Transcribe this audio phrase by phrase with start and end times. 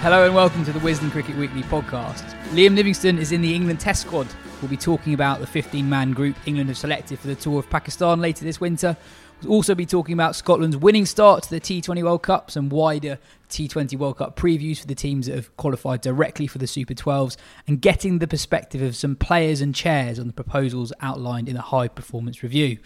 [0.00, 2.22] Hello and welcome to the Wisden Cricket Weekly podcast.
[2.50, 4.28] Liam Livingstone is in the England Test squad.
[4.62, 7.68] We'll be talking about the 15 man group England have selected for the tour of
[7.68, 8.96] Pakistan later this winter.
[9.42, 13.18] We'll also be talking about Scotland's winning start to the T20 World Cup, some wider
[13.50, 17.36] T20 World Cup previews for the teams that have qualified directly for the Super 12s,
[17.66, 21.60] and getting the perspective of some players and chairs on the proposals outlined in the
[21.60, 22.78] High Performance Review.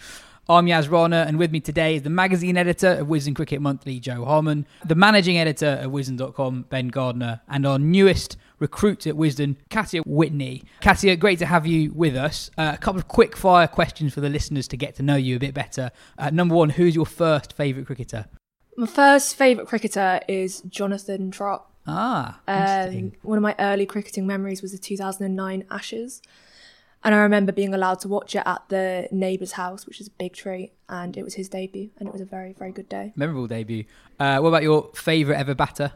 [0.49, 3.99] I'm Yaz Rana, and with me today is the magazine editor of Wisden Cricket Monthly,
[4.01, 9.55] Jo Harman, the managing editor of Wisden.com, Ben Gardner, and our newest recruit at Wisdom,
[9.69, 10.63] Katya Witney.
[10.81, 12.51] Katya, great to have you with us.
[12.57, 15.37] Uh, a couple of quick fire questions for the listeners to get to know you
[15.37, 15.91] a bit better.
[16.17, 18.25] Uh, number one, who's your first favourite cricketer?
[18.75, 21.69] My first favourite cricketer is Jonathan Trott.
[21.87, 23.15] Ah, Um, interesting.
[23.21, 26.21] one of my early cricketing memories was the 2009 Ashes.
[27.03, 30.11] And I remember being allowed to watch it at the neighbour's house, which is a
[30.11, 30.71] big treat.
[30.87, 33.11] And it was his debut, and it was a very, very good day.
[33.15, 33.83] Memorable debut.
[34.19, 35.91] Uh, what about your favourite ever batter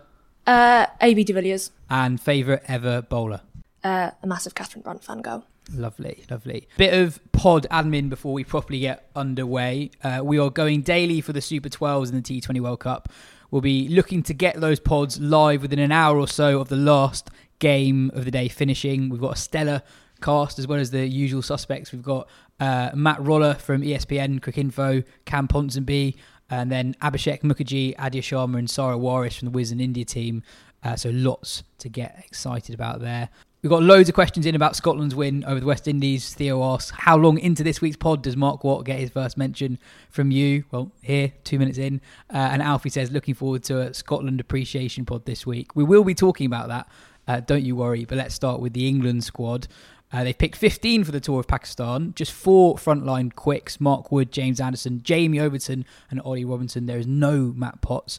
[0.46, 3.42] Uh, AB de Villiers, and favourite ever bowler?
[3.84, 5.46] uh, a massive Catherine Brunt fan girl.
[5.74, 6.68] Lovely, lovely.
[6.78, 9.92] Bit of pod admin before we properly get underway.
[10.04, 13.10] Uh, we are going daily for the Super 12s and the T20 World Cup.
[13.52, 16.76] We'll be looking to get those pods live within an hour or so of the
[16.78, 17.30] last
[17.60, 19.10] game of the day finishing.
[19.10, 19.84] We've got a stellar
[20.22, 21.92] cast as well as the usual suspects.
[21.92, 22.28] We've got
[22.60, 26.16] uh, Matt Roller from ESPN, Cricinfo, Cam Ponsonby,
[26.50, 30.44] and then Abhishek Mukherjee, Aadya Sharma, and Sarah Waris from the Wisden India team.
[30.84, 33.30] Uh, so lots to get excited about there.
[33.64, 36.34] We've got loads of questions in about Scotland's win over the West Indies.
[36.34, 39.80] Theo asks, how long into this week's pod does Mark Watt get his first mention
[40.12, 40.64] from you?
[40.70, 42.00] Well, here, two minutes in.
[42.32, 45.76] Uh, and Alfie says, looking forward to a Scotland appreciation pod this week.
[45.76, 46.88] We will be talking about that,
[47.28, 48.06] uh, don't you worry.
[48.06, 49.68] But let's start with the England squad.
[50.12, 54.32] Uh, they've picked 15 for the tour of Pakistan, just four frontline quicks Mark Wood,
[54.32, 56.86] James Anderson, Jamie Overton, and Ollie Robinson.
[56.86, 58.18] There is no Matt Potts.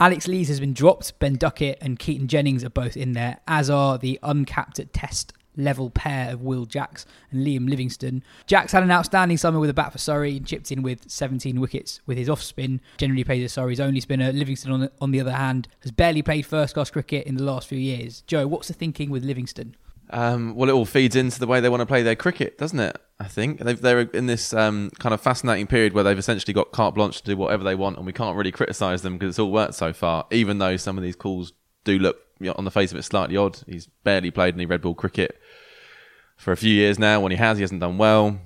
[0.00, 1.18] Alex Lees has been dropped.
[1.18, 5.32] Ben Duckett and Keaton Jennings are both in there, as are the uncapped at test
[5.56, 8.22] level pair of Will Jacks and Liam Livingstone.
[8.46, 11.60] Jacks had an outstanding summer with a bat for Surrey and chipped in with 17
[11.60, 12.80] wickets with his off spin.
[12.98, 14.32] Generally plays as Surrey's only spinner.
[14.32, 17.44] Livingstone, on the, on the other hand, has barely played first class cricket in the
[17.44, 18.22] last few years.
[18.26, 19.76] Joe, what's the thinking with Livingstone?
[20.10, 22.78] Um, well, it all feeds into the way they want to play their cricket, doesn't
[22.78, 22.96] it?
[23.18, 26.70] I think they've, they're in this um, kind of fascinating period where they've essentially got
[26.70, 29.38] carte blanche to do whatever they want, and we can't really criticise them because it's
[29.38, 30.26] all worked so far.
[30.30, 31.52] Even though some of these calls
[31.84, 33.58] do look, you know, on the face of it, slightly odd.
[33.66, 35.40] He's barely played any red ball cricket
[36.36, 37.20] for a few years now.
[37.20, 38.38] When he has, he hasn't done well.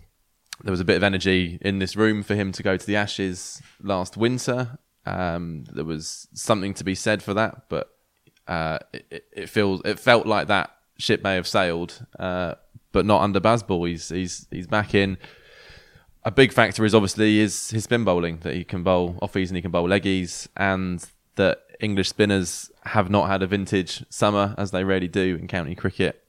[0.63, 2.97] There was a bit of energy in this room for him to go to the
[2.97, 4.79] Ashes last winter.
[5.07, 7.91] Um, there was something to be said for that, but
[8.47, 12.55] uh, it- it feels it felt like that ship may have sailed, uh,
[12.93, 13.89] but not under Bazball.
[13.89, 15.19] He's he's he's back in.
[16.25, 19.57] A big factor is obviously his his spin bowling that he can bowl offies and
[19.57, 21.05] he can bowl leggies, and
[21.37, 25.75] that English spinners have not had a vintage summer as they rarely do in county
[25.75, 26.23] cricket.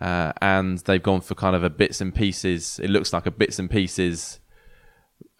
[0.00, 2.78] Uh, and they've gone for kind of a bits and pieces.
[2.78, 4.40] It looks like a bits and pieces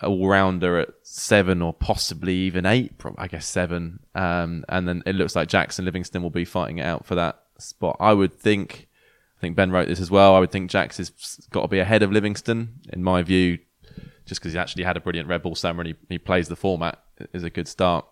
[0.02, 2.92] all rounder at seven or possibly even eight.
[3.18, 4.00] I guess seven.
[4.14, 7.14] Um, and then it looks like Jacks and Livingstone will be fighting it out for
[7.14, 7.96] that spot.
[8.00, 8.88] I would think.
[9.38, 10.34] I think Ben wrote this as well.
[10.34, 11.10] I would think Jacks has
[11.50, 13.58] got to be ahead of Livingstone in my view,
[14.24, 16.56] just because he actually had a brilliant red ball summer and he, he plays the
[16.56, 17.02] format
[17.34, 18.06] is a good start.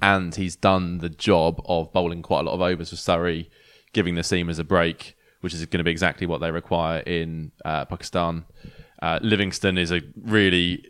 [0.00, 3.50] And he's done the job of bowling quite a lot of overs for Surrey,
[3.92, 7.52] giving the seamers a break, which is going to be exactly what they require in
[7.64, 8.44] uh, Pakistan.
[9.02, 10.86] Uh, Livingstone is a really,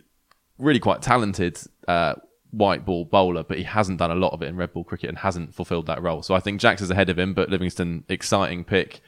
[0.59, 1.59] really quite talented
[1.89, 2.15] uh,
[2.57, 5.09] white ball bowler, but he hasn't done a lot of it in red ball cricket
[5.09, 6.23] and hasn't fulfilled that role.
[6.23, 9.01] So I think Jacks is ahead of him, but Livingstone, exciting pick.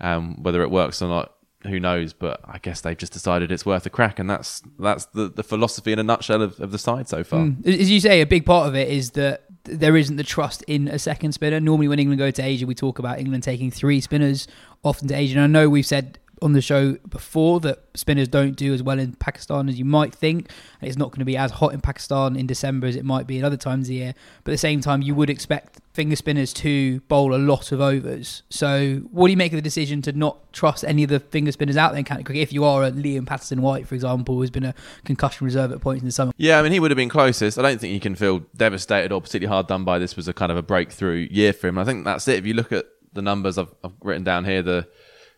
[0.00, 2.12] Um, whether it works or not, who knows?
[2.12, 5.42] But I guess they've just decided it's worth a crack, and that's that's the, the
[5.42, 7.40] philosophy in a nutshell of, of the side so far.
[7.40, 7.66] Mm.
[7.66, 10.88] As you say, a big part of it is that there isn't the trust in
[10.88, 11.60] a second spinner.
[11.60, 14.48] Normally, when England go to Asia, we talk about England taking three spinners
[14.82, 15.38] often to Asia.
[15.38, 18.98] And I know we've said on the show before that spinners don't do as well
[18.98, 20.50] in Pakistan as you might think.
[20.80, 23.26] And it's not going to be as hot in Pakistan in December as it might
[23.26, 24.14] be in other times of the year.
[24.44, 27.80] But at the same time, you would expect finger spinners to bowl a lot of
[27.80, 28.42] overs.
[28.50, 31.52] So, what do you make of the decision to not trust any of the finger
[31.52, 32.42] spinners out there in county cricket?
[32.42, 34.74] If you are a Liam Patterson White, for example, who's been a
[35.04, 36.32] concussion reserve at points in the summer.
[36.36, 37.58] Yeah, I mean, he would have been closest.
[37.58, 40.16] I don't think you can feel devastated or particularly hard done by this.
[40.16, 41.78] Was a kind of a breakthrough year for him.
[41.78, 42.38] I think that's it.
[42.38, 44.88] If you look at the numbers I've, I've written down here, the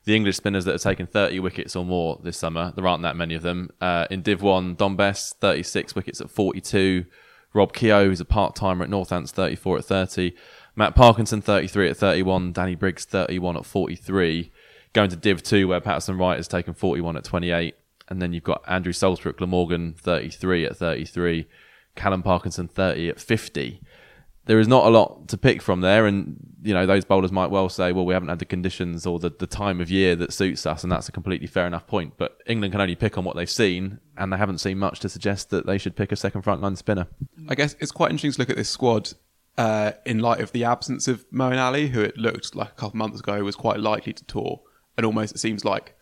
[0.05, 3.17] the English spinners that have taken 30 wickets or more this summer, there aren't that
[3.17, 3.71] many of them.
[3.81, 7.06] Uh, in Div 1, Dom Bess, 36 wickets at 42.
[7.55, 10.33] Rob Keogh, who's a part timer at Northants, 34 at 30.
[10.77, 12.53] Matt Parkinson, 33 at 31.
[12.53, 14.53] Danny Briggs, 31 at 43.
[14.93, 17.75] Going to Div 2, where Patterson White has taken 41 at 28.
[18.09, 21.47] And then you've got Andrew Salisbury at Glamorgan, 33 at 33.
[21.95, 23.81] Callum Parkinson, 30 at 50
[24.46, 26.06] there is not a lot to pick from there.
[26.06, 29.19] And, you know, those bowlers might well say, well, we haven't had the conditions or
[29.19, 30.82] the, the time of year that suits us.
[30.82, 32.14] And that's a completely fair enough point.
[32.17, 34.00] But England can only pick on what they've seen.
[34.17, 37.06] And they haven't seen much to suggest that they should pick a second frontline spinner.
[37.49, 39.11] I guess it's quite interesting to look at this squad
[39.56, 42.88] uh, in light of the absence of Moeen Ali, who it looked like a couple
[42.88, 44.61] of months ago was quite likely to tour.
[44.97, 45.97] And almost it seems like,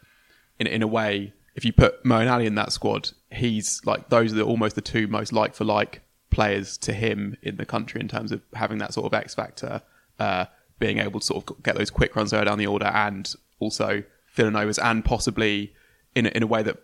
[0.59, 4.33] in, in a way, if you put Moeen Ali in that squad, he's like, those
[4.33, 6.03] are the, almost the two most like for like
[6.33, 9.83] players to him in the country in terms of having that sort of X factor,
[10.19, 10.47] uh,
[10.79, 14.03] being able to sort of get those quick runs there down the order, and also
[14.27, 15.73] filling overs, and possibly
[16.15, 16.79] in a, in a way that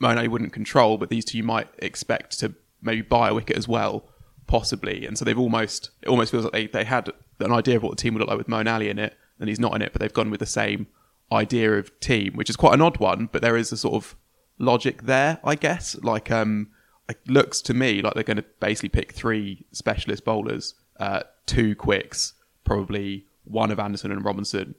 [0.00, 3.68] Monet wouldn't control, but these two you might expect to maybe buy a wicket as
[3.68, 4.04] well,
[4.46, 5.06] possibly.
[5.06, 7.10] And so they've almost it almost feels like they, they had
[7.40, 9.48] an idea of what the team would look like with Moeen Ali in it, and
[9.48, 10.86] he's not in it, but they've gone with the same
[11.32, 14.16] idea of team, which is quite an odd one, but there is a sort of
[14.58, 15.96] logic there, I guess.
[16.02, 16.68] Like um
[17.08, 21.74] it looks to me like they're going to basically pick three specialist bowlers, uh, two
[21.74, 22.34] quicks,
[22.64, 24.74] probably one of Anderson and Robinson,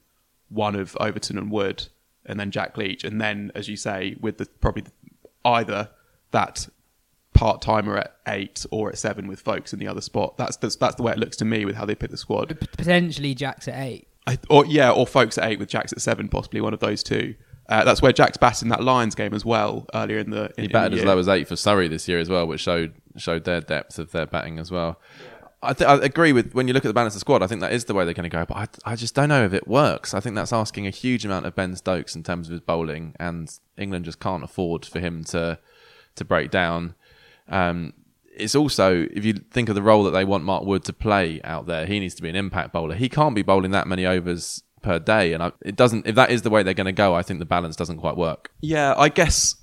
[0.49, 1.87] one of Overton and Wood,
[2.25, 4.83] and then Jack Leach, and then, as you say, with the probably
[5.43, 5.89] either
[6.31, 6.67] that
[7.33, 10.37] part timer at eight or at seven with folks in the other spot.
[10.37, 12.57] That's, that's that's the way it looks to me with how they pick the squad.
[12.77, 14.07] Potentially Jacks at eight.
[14.25, 17.03] I, or yeah, or folks at eight with Jacks at seven, possibly one of those
[17.03, 17.35] two.
[17.67, 20.45] Uh, that's where Jacks batted in that Lions game as well earlier in the.
[20.45, 22.45] In, He in batted the as low as eight for Surrey this year as well,
[22.47, 24.99] which showed showed their depth of their batting as well.
[25.63, 27.41] I, th- I agree with when you look at the balance of the squad.
[27.41, 29.29] I think that is the way they're going to go, but I, I just don't
[29.29, 30.13] know if it works.
[30.13, 33.15] I think that's asking a huge amount of Ben Stokes in terms of his bowling,
[33.19, 35.57] and England just can't afford for him to
[36.15, 36.93] to break down.
[37.49, 37.93] Um,
[38.37, 41.41] it's also if you think of the role that they want Mark Wood to play
[41.43, 42.95] out there, he needs to be an impact bowler.
[42.95, 46.05] He can't be bowling that many overs per day, and I, it doesn't.
[46.05, 48.15] If that is the way they're going to go, I think the balance doesn't quite
[48.15, 48.51] work.
[48.61, 49.55] Yeah, I guess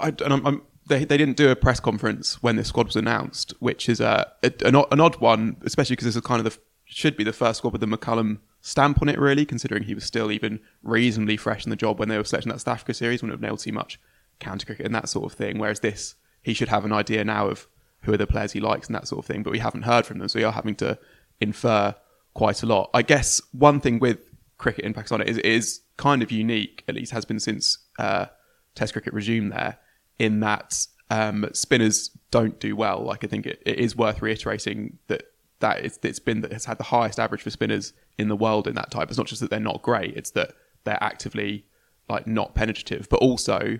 [0.00, 2.96] I, and I'm, I'm, they they didn't do a press conference when this squad was
[2.96, 4.32] announced, which is a,
[4.64, 7.32] an, odd- an odd one, especially because this is kind of the should be the
[7.34, 11.36] first squad with the McCullum stamp on it, really, considering he was still even reasonably
[11.36, 13.48] fresh in the job when they were selecting that South Africa series, wouldn't have been
[13.48, 14.00] able to see much
[14.38, 15.58] county cricket and that sort of thing.
[15.58, 17.66] Whereas this, he should have an idea now of
[18.02, 20.06] who are the players he likes and that sort of thing, but we haven't heard
[20.06, 20.98] from them, so we are having to
[21.40, 21.94] infer
[22.32, 22.88] quite a lot.
[22.94, 24.20] I guess one thing with
[24.58, 28.26] cricket in Pakistan is kind of unique, at least has been since uh,
[28.74, 29.78] Test cricket resumed there,
[30.18, 33.02] in that um, spinners don't do well.
[33.02, 35.22] Like I think it, it is worth reiterating that
[35.60, 38.68] that it's, it's been that has had the highest average for spinners in the world
[38.68, 39.08] in that type.
[39.08, 40.52] It's not just that they're not great; it's that
[40.84, 41.64] they're actively
[42.08, 43.78] like not penetrative, but also,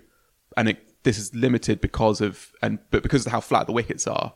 [0.56, 4.06] and it, this is limited because of and but because of how flat the wickets
[4.06, 4.34] are,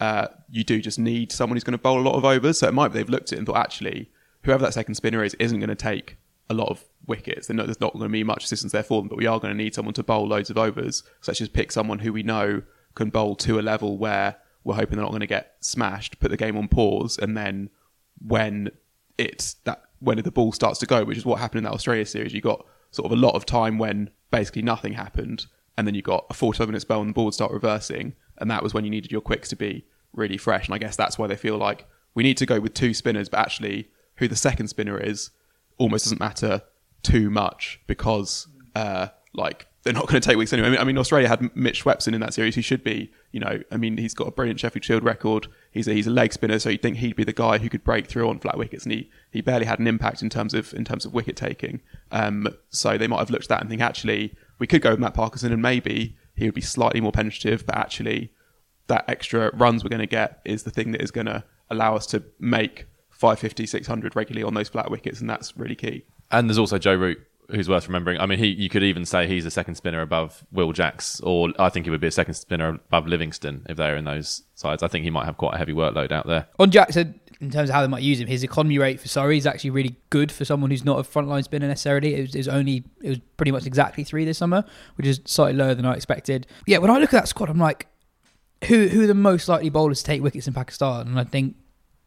[0.00, 2.58] uh, you do just need someone who's going to bowl a lot of overs.
[2.58, 4.10] So it might be they've looked at it and thought actually,
[4.44, 6.16] whoever that second spinner is isn't going to take
[6.50, 7.48] a lot of wickets.
[7.48, 9.56] Not, there's not going to be much assistance there for them, but we are going
[9.56, 11.02] to need someone to bowl loads of overs.
[11.20, 12.62] So let's just pick someone who we know
[12.94, 16.20] can bowl to a level where we're hoping they're not going to get smashed.
[16.20, 17.70] Put the game on pause, and then
[18.24, 18.70] when
[19.18, 22.04] it's that when the ball starts to go, which is what happened in that Australia
[22.04, 25.46] series, you got sort of a lot of time when basically nothing happened.
[25.76, 28.62] and then you got a 45 minute spell and the board start reversing, and that
[28.62, 30.66] was when you needed your quicks to be really fresh.
[30.66, 33.28] And I guess that's why they feel like we need to go with two spinners,
[33.28, 35.30] but actually, who the second spinner is
[35.78, 36.62] almost doesn't matter
[37.02, 40.68] too much because, uh, like, they're not going to take weeks anyway.
[40.68, 42.54] I mean, I mean, Australia had Mitch Swepson in that series.
[42.54, 45.46] He should be, you know, I mean, he's got a brilliant Sheffield Shield record.
[45.72, 47.84] He's a, he's a leg spinner, so you'd think he'd be the guy who could
[47.84, 50.72] break through on flat wickets, and he, he barely had an impact in terms of
[50.72, 51.82] in terms of wicket taking.
[52.10, 55.00] Um, so they might have looked at that and think actually we could go with
[55.00, 58.32] Matt Parkinson, and maybe he would be slightly more penetrative, but actually
[58.86, 61.94] that extra runs we're going to get is the thing that is going to allow
[61.94, 66.04] us to make 550, 600 regularly on those flat wickets, and that's really key.
[66.30, 67.18] And there's also Joe Root,
[67.50, 68.18] who's worth remembering.
[68.20, 71.50] I mean, he you could even say he's a second spinner above Will Jacks, or
[71.58, 74.82] I think he would be a second spinner above Livingstone if they're in those sides.
[74.82, 76.48] I think he might have quite a heavy workload out there.
[76.58, 79.38] On Jackson, in terms of how they might use him, his economy rate for Surrey
[79.38, 82.14] is actually really good for someone who's not a frontline spinner necessarily.
[82.14, 84.64] It was, it was only it was pretty much exactly three this summer,
[84.96, 86.46] which is slightly lower than I expected.
[86.66, 87.86] Yeah, when I look at that squad, I'm like,
[88.64, 91.06] who who are the most likely bowlers to take wickets in Pakistan?
[91.06, 91.56] And I think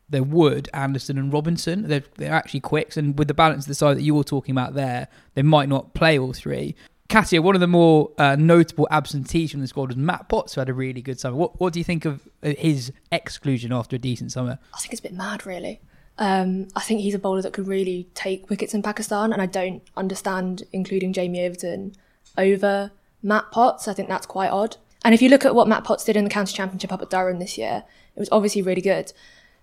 [0.09, 1.87] they're Wood, Anderson, and Robinson.
[1.87, 4.53] They're, they're actually quicks, and with the balance of the side that you were talking
[4.53, 6.75] about there, they might not play all three.
[7.09, 10.61] Katia, one of the more uh, notable absentees from the squad was Matt Potts, who
[10.61, 11.37] had a really good summer.
[11.37, 14.59] What, what do you think of uh, his exclusion after a decent summer?
[14.73, 15.79] I think it's a bit mad, really.
[16.17, 19.45] Um, I think he's a bowler that could really take wickets in Pakistan, and I
[19.45, 21.95] don't understand including Jamie Overton
[22.37, 22.91] over
[23.23, 23.87] Matt Potts.
[23.87, 24.77] I think that's quite odd.
[25.05, 27.09] And if you look at what Matt Potts did in the county championship up at
[27.09, 27.83] Durham this year,
[28.15, 29.13] it was obviously really good.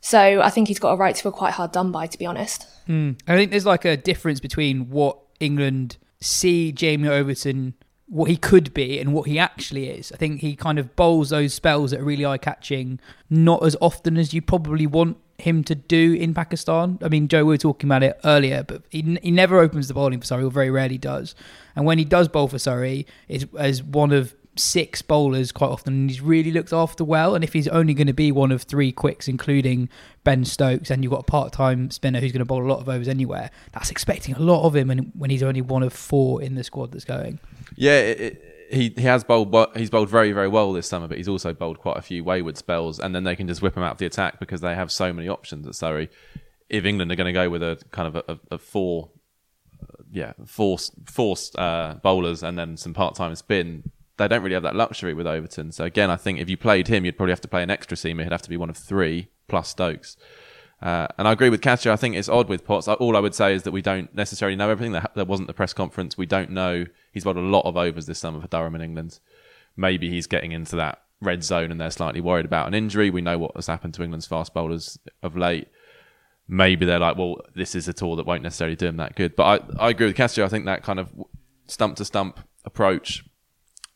[0.04, 2.26] So I think he's got a right to feel quite hard done by, to be
[2.26, 2.66] honest.
[2.86, 3.18] Mm.
[3.26, 7.72] I think there's like a difference between what England see Jamie Overton,
[8.06, 10.12] what he could be, and what he actually is.
[10.12, 13.78] I think he kind of bowls those spells that are really eye catching, not as
[13.80, 16.98] often as you probably want him to do in Pakistan.
[17.02, 19.94] I mean, Joe, we were talking about it earlier, but he, he never opens the
[19.94, 21.34] bowling for Surrey, or very rarely does.
[21.74, 25.94] And when he does bowl for Surrey, it's as one of six bowlers quite often
[25.94, 27.34] and he's really looked after well.
[27.34, 29.88] And if he's only going to be one of three quicks including
[30.22, 32.88] Ben Stokes and you've got a part-time spinner who's going to bowl a lot of
[32.88, 36.42] overs anywhere that's expecting a lot of him when, when he's only one of four
[36.42, 37.38] in the squad that's going.
[37.76, 41.18] Yeah it, it, he he has bowled he's bowled very very well this summer but
[41.18, 43.82] he's also bowled quite a few wayward spells and then they can just whip him
[43.82, 46.08] out of the attack because they have so many options at Surrey.
[46.68, 49.10] If England are going to go with a kind of a, a four
[50.10, 54.76] yeah forced forced uh, bowlers and then some part-time spin they don't really have that
[54.76, 55.72] luxury with Overton.
[55.72, 57.96] So again, I think if you played him, you'd probably have to play an extra
[57.96, 58.22] seamer.
[58.22, 60.16] He'd have to be one of three plus Stokes.
[60.80, 61.92] Uh, and I agree with Katia.
[61.92, 62.88] I think it's odd with Potts.
[62.88, 65.00] All I would say is that we don't necessarily know everything.
[65.14, 66.18] There wasn't the press conference.
[66.18, 66.84] We don't know.
[67.12, 69.18] He's bowled a lot of overs this summer for Durham in England.
[69.76, 73.08] Maybe he's getting into that red zone and they're slightly worried about an injury.
[73.08, 75.68] We know what has happened to England's fast bowlers of late.
[76.46, 79.34] Maybe they're like, well, this is a tour that won't necessarily do him that good.
[79.34, 80.44] But I, I agree with Castro.
[80.44, 81.10] I think that kind of
[81.66, 83.24] stump to stump approach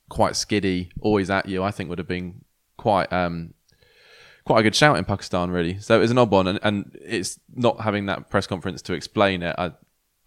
[0.08, 2.44] quite skiddy, always at you, I think would have been
[2.76, 3.54] quite um,
[4.44, 5.78] quite a good shout in Pakistan, really.
[5.78, 8.94] So it was an odd one, and, and it's not having that press conference to
[8.94, 9.54] explain it.
[9.58, 9.72] I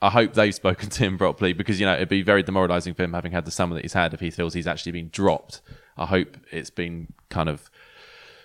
[0.02, 3.04] I hope they've spoken to him properly because you know it'd be very demoralising for
[3.04, 5.62] him having had the summer that he's had if he feels he's actually been dropped.
[5.98, 7.70] I hope it's been kind of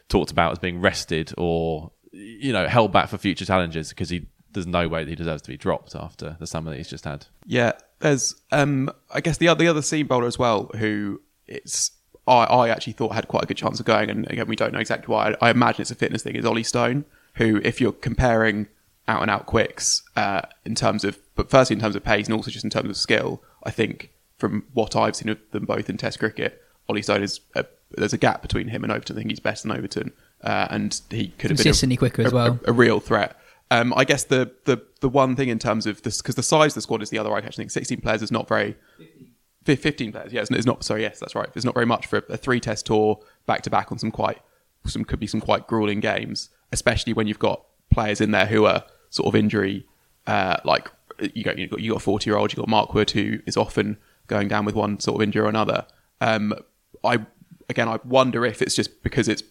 [0.09, 4.27] talked about as being rested or you know held back for future challenges because he
[4.53, 7.05] there's no way that he deserves to be dropped after the summer that he's just
[7.05, 7.27] had.
[7.45, 11.93] Yeah, there's um I guess the other the other seam bowler as well who it's
[12.27, 14.73] I, I actually thought had quite a good chance of going, and again we don't
[14.73, 15.31] know exactly why.
[15.41, 16.37] I, I imagine it's a fitness thing.
[16.37, 18.69] Is Ollie Stone, who if you're comparing
[19.09, 22.35] out and out quicks uh, in terms of, but firstly in terms of pace and
[22.35, 25.89] also just in terms of skill, I think from what I've seen of them both
[25.89, 29.17] in Test cricket, Ollie Stone is a, there's a gap between him and Overton.
[29.17, 30.13] I think he's better than Overton,
[30.43, 32.59] uh, and he could have consistently been a, quicker as well.
[32.67, 33.37] A, a, real threat.
[33.71, 36.73] Um, I guess the, the the one thing in terms of this because the size
[36.73, 37.69] of the squad is the other eye catching thing.
[37.69, 38.77] Sixteen players is not very.
[39.75, 40.33] 15 players.
[40.33, 40.85] Yeah, it's not.
[40.85, 41.49] Sorry, yes, that's right.
[41.55, 44.39] It's not very much for a three test tour back to back on some quite
[44.85, 48.67] some could be some quite grueling games, especially when you've got players in there who
[48.67, 49.87] are sort of injury
[50.27, 53.11] uh, like you got you got you got 40 year old, you got Mark Wood
[53.11, 53.97] who is often
[54.27, 55.87] going down with one sort of injury or another.
[56.21, 56.55] Um,
[57.05, 57.25] I
[57.69, 59.43] again, I wonder if it's just because it's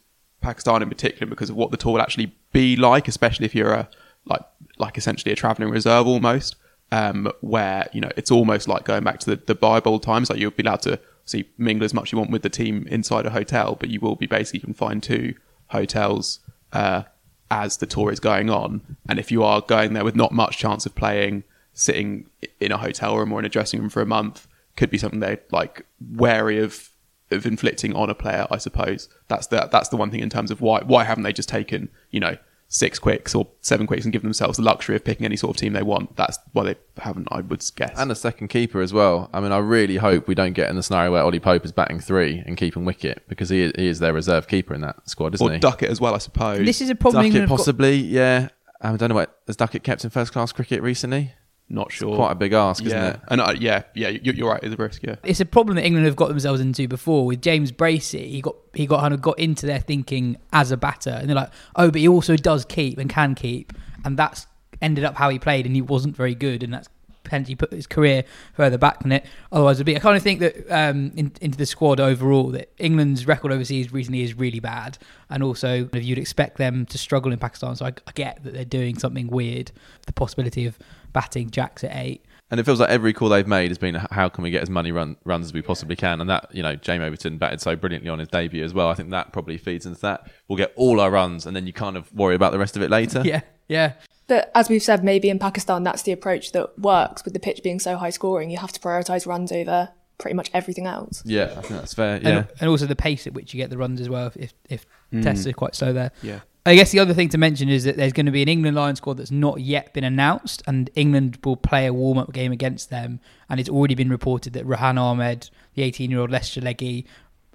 [0.42, 3.74] Pakistan in particular, because of what the tour will actually be like, especially if you're
[3.74, 3.90] a
[4.26, 4.42] like
[4.78, 6.56] like essentially a travelling reserve almost
[6.96, 10.30] um, where you know it's almost like going back to the, the Bible times.
[10.30, 12.88] Like you'll be allowed to see mingle as much as you want with the team
[12.90, 15.34] inside a hotel, but you will be basically confined to
[15.68, 16.40] hotels
[16.72, 17.04] uh,
[17.52, 18.98] as the tour is going on.
[19.10, 22.30] And if you are going there with not much chance of playing, sitting
[22.62, 24.48] in a hotel room or in a dressing room for a month
[24.78, 26.90] could be something they're like wary of
[27.30, 28.48] of inflicting on a player.
[28.50, 31.34] I suppose that's the that's the one thing in terms of why why haven't they
[31.34, 32.38] just taken you know
[32.68, 35.60] six quicks or seven quicks and give themselves the luxury of picking any sort of
[35.60, 36.16] team they want.
[36.16, 37.98] That's why they haven't, I would guess.
[37.98, 39.30] And a second keeper as well.
[39.34, 41.72] I mean, I really hope we don't get in the scenario where Ollie Pope is
[41.72, 45.36] batting three and keeping wicket because he, he is their reserve keeper in that squad,
[45.36, 45.60] isn't or he?
[45.60, 46.66] Duckett as well, I suppose.
[46.66, 47.20] This is a problem.
[47.22, 48.50] Duckett England have got- possibly, yeah.
[48.82, 51.34] I don't know what has Duckett kept in first class cricket recently.
[51.68, 52.16] Not sure.
[52.16, 53.14] Quite a big ask, isn't yeah.
[53.14, 53.20] it?
[53.30, 54.62] And uh, yeah, yeah, you- you're right.
[54.62, 55.02] It's a risk.
[55.02, 55.16] Yeah.
[55.24, 58.30] it's a problem that England have got themselves into before with James Bracey.
[58.30, 61.36] He got he got kind of got into their thinking as a batter, and they're
[61.36, 64.46] like, oh, but he also does keep and can keep, and that's
[64.82, 66.88] ended up how he played, and he wasn't very good, and that's
[67.24, 69.96] potentially put his career further back than it otherwise would be.
[69.96, 73.92] I kind of think that um, in, into the squad overall, that England's record overseas
[73.92, 75.00] recently is really bad,
[75.32, 77.76] and also if you'd expect them to struggle in Pakistan.
[77.76, 79.72] So I, I get that they're doing something weird,
[80.06, 80.78] the possibility of
[81.16, 82.26] batting Jacks at eight.
[82.52, 84.70] And it feels like every call they've made has been how can we get as
[84.70, 86.22] many run, runs as we possibly can.
[86.22, 88.90] And that, you know, Jamie Overton batted so brilliantly on his debut as well.
[88.90, 90.30] I think that probably feeds into that.
[90.48, 92.84] We'll get all our runs and then you kind of worry about the rest of
[92.84, 93.24] it later.
[93.26, 93.94] Yeah, yeah.
[94.28, 97.64] But as we've said, maybe in Pakistan, that's the approach that works with the pitch
[97.64, 98.50] being so high scoring.
[98.52, 101.24] You have to prioritise runs over pretty much everything else.
[101.26, 102.20] Yeah, I think that's fair.
[102.22, 102.30] Yeah.
[102.30, 104.32] and, and also the pace at which you get the runs as well.
[104.36, 104.86] If if
[105.22, 106.12] tests are quite slow there.
[106.22, 106.42] Yeah.
[106.68, 108.76] I guess the other thing to mention is that there's going to be an England
[108.76, 112.52] Lions squad that's not yet been announced, and England will play a warm up game
[112.52, 113.20] against them.
[113.50, 117.06] And it's already been reported that Rehan Ahmed, the 18 year old Leicester leggy,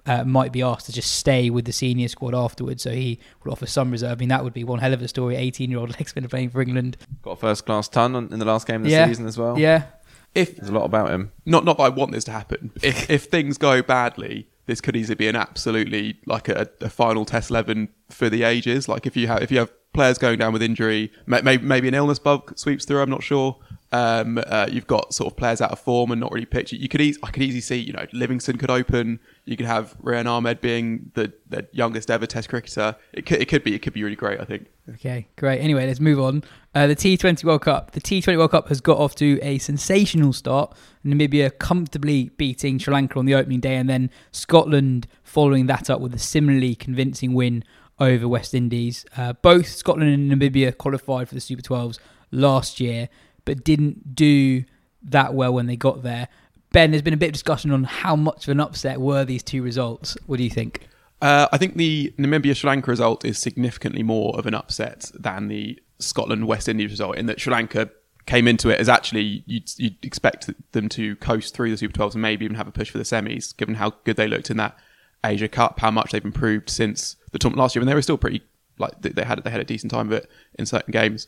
[0.05, 2.83] uh, might be asked to just stay with the senior squad afterwards.
[2.83, 4.13] So he would offer some reserve.
[4.13, 5.35] I mean, that would be one hell of a story.
[5.35, 6.95] 18 year old leg been playing for England.
[7.21, 9.07] Got a first class ton on, in the last game of the yeah.
[9.07, 9.59] season as well.
[9.59, 9.87] Yeah.
[10.33, 11.31] If There's a lot about him.
[11.45, 12.71] not not that I want this to happen.
[12.81, 17.25] If if things go badly, this could easily be an absolutely like a, a final
[17.25, 18.87] test eleven for the ages.
[18.87, 21.89] Like if you have if you have players going down with injury, may, may, maybe
[21.89, 23.01] an illness bug sweeps through.
[23.01, 23.57] I'm not sure.
[23.91, 26.71] Um, uh, you've got sort of players out of form and not really pitched.
[26.71, 29.19] You could eas- I could easily see you know Livingstone could open.
[29.45, 32.95] You could have Rehan Ahmed being the, the youngest ever Test cricketer.
[33.11, 34.39] It could it could be it could be really great.
[34.39, 34.67] I think.
[34.89, 35.59] Okay, great.
[35.59, 36.43] Anyway, let's move on.
[36.75, 37.91] Uh, the T20 World Cup.
[37.91, 40.75] The T20 World Cup has got off to a sensational start.
[41.05, 46.01] Namibia comfortably beating Sri Lanka on the opening day, and then Scotland following that up
[46.01, 47.63] with a similarly convincing win
[47.99, 49.05] over West Indies.
[49.15, 51.99] Uh, both Scotland and Namibia qualified for the Super 12s
[52.31, 53.09] last year,
[53.45, 54.65] but didn't do
[55.03, 56.27] that well when they got there.
[56.71, 59.43] Ben, there's been a bit of discussion on how much of an upset were these
[59.43, 60.17] two results.
[60.25, 60.87] What do you think?
[61.21, 65.49] Uh, I think the Namibia Sri Lanka result is significantly more of an upset than
[65.49, 67.89] the Scotland West Indies result, in that Sri Lanka
[68.25, 72.13] came into it as actually you'd, you'd expect them to coast through the Super 12s
[72.13, 74.57] and maybe even have a push for the semis, given how good they looked in
[74.57, 74.75] that
[75.23, 78.17] Asia Cup, how much they've improved since the tournament last year, and they were still
[78.17, 78.41] pretty
[78.79, 81.27] like they- had they had a decent time of it in certain games.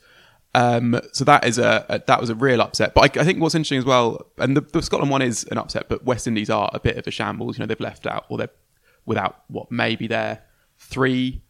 [0.55, 2.93] Um, so that is a, a that was a real upset.
[2.93, 5.57] But I, I think what's interesting as well, and the, the Scotland one is an
[5.57, 7.57] upset, but West Indies are a bit of a shambles.
[7.57, 8.49] You know, they've left out or they're
[9.05, 10.43] without what maybe their
[10.77, 11.41] three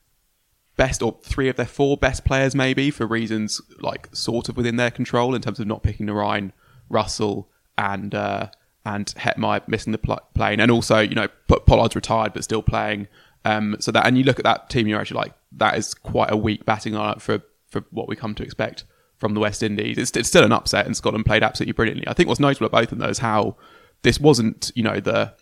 [0.75, 4.77] best or three of their four best players, maybe for reasons like sort of within
[4.77, 6.51] their control in terms of not picking Narine,
[6.89, 8.49] Russell, and uh,
[8.85, 13.07] and Hetmyer missing the pl- plane, and also you know Pollard's retired but still playing.
[13.43, 16.31] Um, so that and you look at that team, you're actually like that is quite
[16.31, 18.85] a weak batting lineup for for what we come to expect
[19.23, 19.97] from the West Indies.
[19.97, 22.05] It's, it's still an upset, and Scotland played absolutely brilliantly.
[22.09, 23.55] I think what's notable about both of is how
[24.01, 25.33] this wasn't you know the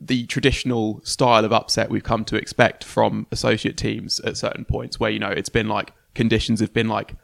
[0.00, 4.98] the traditional style of upset we've come to expect from associate teams at certain points
[4.98, 7.14] where you know it's been like conditions have been like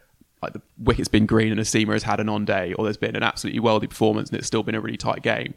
[0.42, 2.98] like the wicket's been green and a seamer has had an on day or there's
[2.98, 5.54] been an absolutely worldy performance and it's still been a really tight game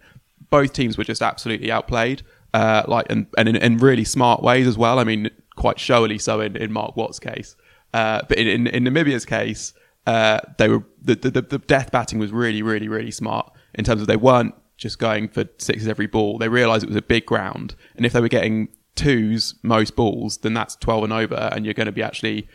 [0.50, 2.22] both teams were just absolutely outplayed
[2.54, 6.18] uh, like and, and in, in really smart ways as well i mean quite showily
[6.18, 7.58] so in, in mark watt's case
[7.94, 9.74] uh, but in, in, in namibia's case
[10.06, 14.02] uh, they were the, the, the death batting was really really really smart in terms
[14.02, 16.38] of they weren't just going for sixes every ball.
[16.38, 20.38] They realised it was a big ground, and if they were getting twos most balls,
[20.38, 22.48] then that's twelve and over, and you're going to be actually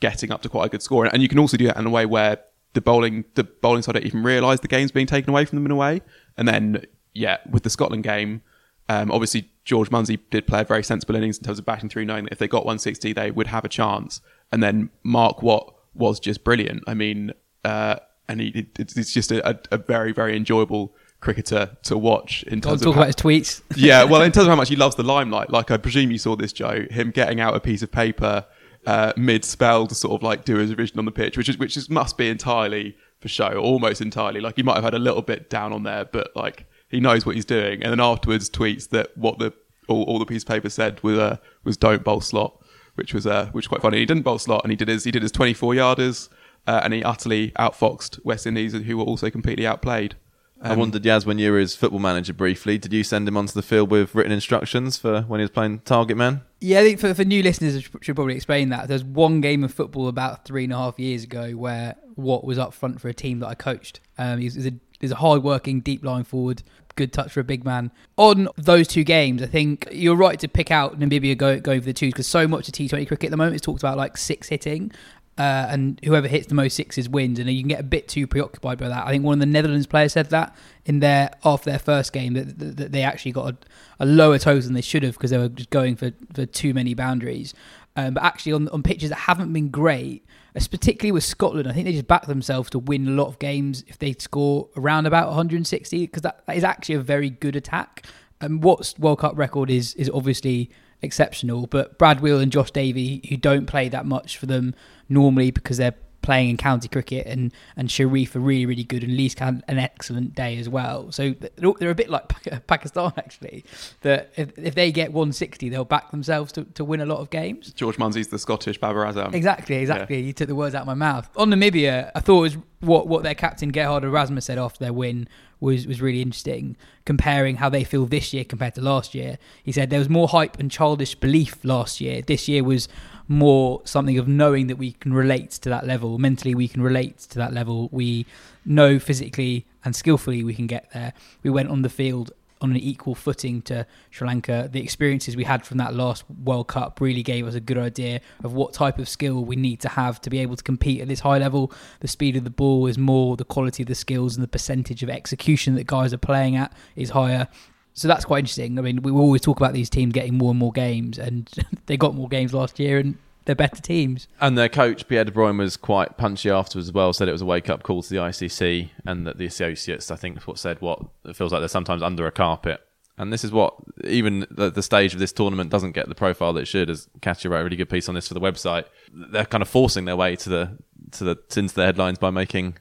[0.00, 1.06] getting up to quite a good score.
[1.06, 2.38] And you can also do that in a way where
[2.74, 5.66] the bowling the bowling side don't even realise the game's being taken away from them
[5.66, 6.02] in a way.
[6.36, 6.84] And then
[7.14, 8.42] yeah, with the Scotland game,
[8.88, 12.04] um, obviously George Munsey did play a very sensible innings in terms of batting through,
[12.04, 14.20] knowing that if they got 160, they would have a chance.
[14.50, 16.84] And then Mark Watt was just brilliant.
[16.86, 17.32] I mean,
[17.64, 17.96] uh,
[18.28, 22.72] and he, it, it's just a, a very very enjoyable cricketer to watch in Don't
[22.72, 23.62] terms talk of how- about his tweets.
[23.76, 26.18] yeah, well, in terms of how much he loves the limelight, like I presume you
[26.18, 28.44] saw this, Joe, him getting out a piece of paper
[28.86, 31.58] uh, mid spell to sort of like do his revision on the pitch, which is
[31.58, 34.40] which is must be entirely for show, almost entirely.
[34.40, 37.24] Like he might have had a little bit down on there, but like he knows
[37.24, 37.82] what he's doing.
[37.82, 39.52] And then afterwards, tweets that what the
[39.88, 42.60] all, all the piece of paper said was uh, was don't bowl slot,
[42.94, 43.98] which was uh, which was quite funny.
[43.98, 46.28] He didn't bowl slot, and he did his he did his twenty four yarders,
[46.66, 50.16] uh, and he utterly outfoxed West Indies, who were also completely outplayed.
[50.64, 53.52] I wondered, Yaz, when you were his football manager briefly, did you send him onto
[53.52, 56.42] the field with written instructions for when he was playing target man?
[56.60, 58.86] Yeah, I think for, for new listeners, I should should probably explain that.
[58.86, 62.58] There's one game of football about three and a half years ago where Watt was
[62.58, 63.98] up front for a team that I coached.
[64.18, 66.62] Um, he's, he's a, he's a hard-working, deep line forward,
[66.96, 67.90] good touch for a big man.
[68.16, 71.86] On those two games, I think you're right to pick out Namibia go, going for
[71.86, 74.16] the twos because so much of T20 cricket at the moment is talked about like
[74.16, 74.92] six hitting.
[75.38, 78.26] Uh, and whoever hits the most sixes wins, and you can get a bit too
[78.26, 79.06] preoccupied by that.
[79.06, 82.34] I think one of the Netherlands players said that in their after their first game
[82.34, 83.56] that, that, that they actually got a,
[84.00, 86.74] a lower total than they should have because they were just going for, for too
[86.74, 87.54] many boundaries.
[87.96, 90.22] Um, but actually, on on pitches that haven't been great,
[90.54, 93.38] as particularly with Scotland, I think they just back themselves to win a lot of
[93.38, 97.56] games if they score around about 160 because that, that is actually a very good
[97.56, 98.06] attack.
[98.40, 103.24] And Watt's World Cup record is is obviously exceptional, but Brad Wheal and Josh Davey,
[103.28, 104.74] who don't play that much for them
[105.08, 109.16] normally because they're playing in county cricket, and and Sharif are really really good, and
[109.16, 111.12] Lee's had an excellent day as well.
[111.12, 112.28] So they're, a bit like
[112.66, 113.64] Pakistan actually.
[114.02, 117.30] That if, if they get 160, they'll back themselves to, to win a lot of
[117.30, 117.72] games.
[117.72, 119.34] George Munsey's the Scottish Babar Azam.
[119.34, 120.20] Exactly, exactly.
[120.20, 121.28] You took the words out of my mouth.
[121.36, 125.28] On Namibia, I thought was what what their captain Gerhard Erasmus said after their win
[125.60, 129.38] was was really interesting, comparing how they feel this year compared to last year.
[129.62, 132.20] He said there was more hype and childish belief last year.
[132.20, 132.88] This year was
[133.28, 136.18] more something of knowing that we can relate to that level.
[136.18, 137.88] Mentally, we can relate to that level.
[137.92, 138.26] We
[138.64, 141.12] know physically and skillfully we can get there.
[141.42, 142.32] We went on the field
[142.62, 144.68] on an equal footing to Sri Lanka.
[144.70, 148.20] The experiences we had from that last World Cup really gave us a good idea
[148.44, 151.08] of what type of skill we need to have to be able to compete at
[151.08, 151.72] this high level.
[152.00, 155.02] The speed of the ball is more, the quality of the skills and the percentage
[155.02, 157.48] of execution that guys are playing at is higher.
[157.94, 158.78] So that's quite interesting.
[158.78, 161.50] I mean, we always talk about these teams getting more and more games, and
[161.86, 164.28] they got more games last year, and they're better teams.
[164.40, 167.12] And their coach Pierre de Bruyn was quite punchy afterwards as well.
[167.12, 170.16] Said it was a wake up call to the ICC and that the associates, I
[170.16, 172.80] think, what said what it feels like they're sometimes under a carpet.
[173.18, 173.74] And this is what
[174.04, 176.88] even the, the stage of this tournament doesn't get the profile that it should.
[176.88, 179.68] As Katya wrote a really good piece on this for the website, they're kind of
[179.68, 180.78] forcing their way to the
[181.12, 182.78] to the into the headlines by making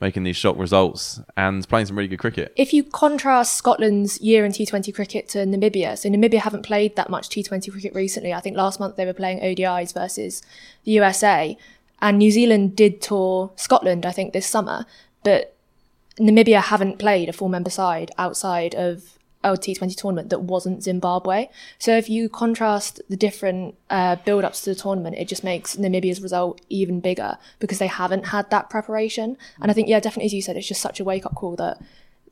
[0.00, 2.52] making these shock results and playing some really good cricket.
[2.56, 7.10] If you contrast Scotland's year in T20 cricket to Namibia, so Namibia haven't played that
[7.10, 8.32] much T20 cricket recently.
[8.32, 10.42] I think last month they were playing ODIs versus
[10.84, 11.56] the USA,
[12.00, 14.86] and New Zealand did tour Scotland, I think, this summer,
[15.22, 15.54] but
[16.18, 21.48] Namibia haven't played a full member side outside of a T20 tournament that wasn't Zimbabwe.
[21.78, 26.20] So if you contrast the different uh, build-ups to the tournament, it just makes Namibia's
[26.20, 29.38] result even bigger because they haven't had that preparation.
[29.60, 31.80] And I think, yeah, definitely, as you said, it's just such a wake-up call that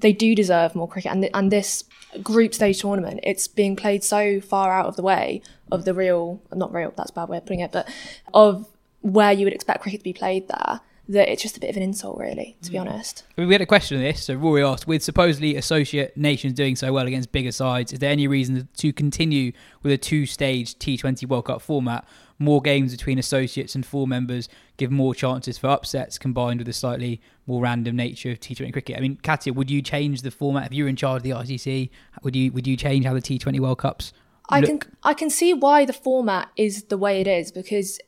[0.00, 1.12] they do deserve more cricket.
[1.12, 1.84] And, th- and this
[2.22, 5.42] group stage tournament, it's being played so far out of the way
[5.72, 7.88] of the real, not real, that's a bad way of putting it, but
[8.34, 8.68] of
[9.00, 11.76] where you would expect cricket to be played there that it's just a bit of
[11.76, 12.82] an insult, really, to be mm.
[12.82, 13.24] honest.
[13.36, 14.24] I mean, we had a question on this.
[14.24, 18.10] So Rory asked, with supposedly associate nations doing so well against bigger sides, is there
[18.10, 22.06] any reason to continue with a two-stage T20 World Cup format?
[22.38, 26.72] More games between associates and full members give more chances for upsets, combined with a
[26.72, 28.96] slightly more random nature of T20 cricket.
[28.96, 31.30] I mean, Katya, would you change the format if you were in charge of the
[31.30, 31.90] ICC?
[32.22, 34.12] Would you would you change how the T20 World Cups?
[34.50, 37.98] I can I can see why the format is the way it is because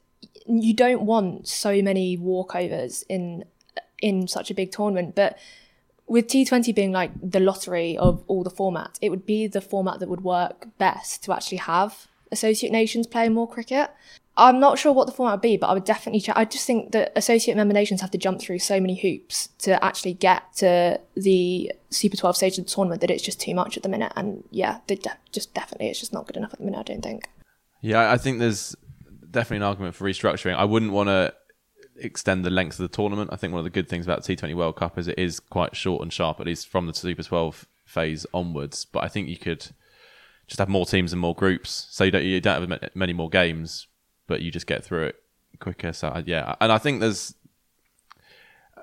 [0.46, 3.44] you don't want so many walkovers in
[4.02, 5.38] in such a big tournament, but
[6.06, 10.00] with T20 being like the lottery of all the formats, it would be the format
[10.00, 13.90] that would work best to actually have associate nations playing more cricket.
[14.36, 16.20] I'm not sure what the format would be, but I would definitely.
[16.20, 19.48] Ch- I just think that associate member nations have to jump through so many hoops
[19.58, 23.54] to actually get to the Super 12 stage of the tournament that it's just too
[23.54, 24.12] much at the minute.
[24.16, 24.98] And yeah, de-
[25.30, 26.78] just definitely it's just not good enough at the minute.
[26.78, 27.28] I don't think.
[27.82, 28.74] Yeah, I think there's
[29.30, 30.54] definitely an argument for restructuring.
[30.54, 31.34] I wouldn't want to
[31.96, 33.30] extend the length of the tournament.
[33.32, 35.76] I think one of the good things about T20 World Cup is it is quite
[35.76, 38.84] short and sharp, at least from the Super 12 phase onwards.
[38.84, 39.68] But I think you could
[40.46, 43.28] just have more teams and more groups, so you don't you don't have many more
[43.28, 43.86] games,
[44.26, 45.22] but you just get through it
[45.60, 45.92] quicker.
[45.92, 47.34] So uh, yeah, and I think there's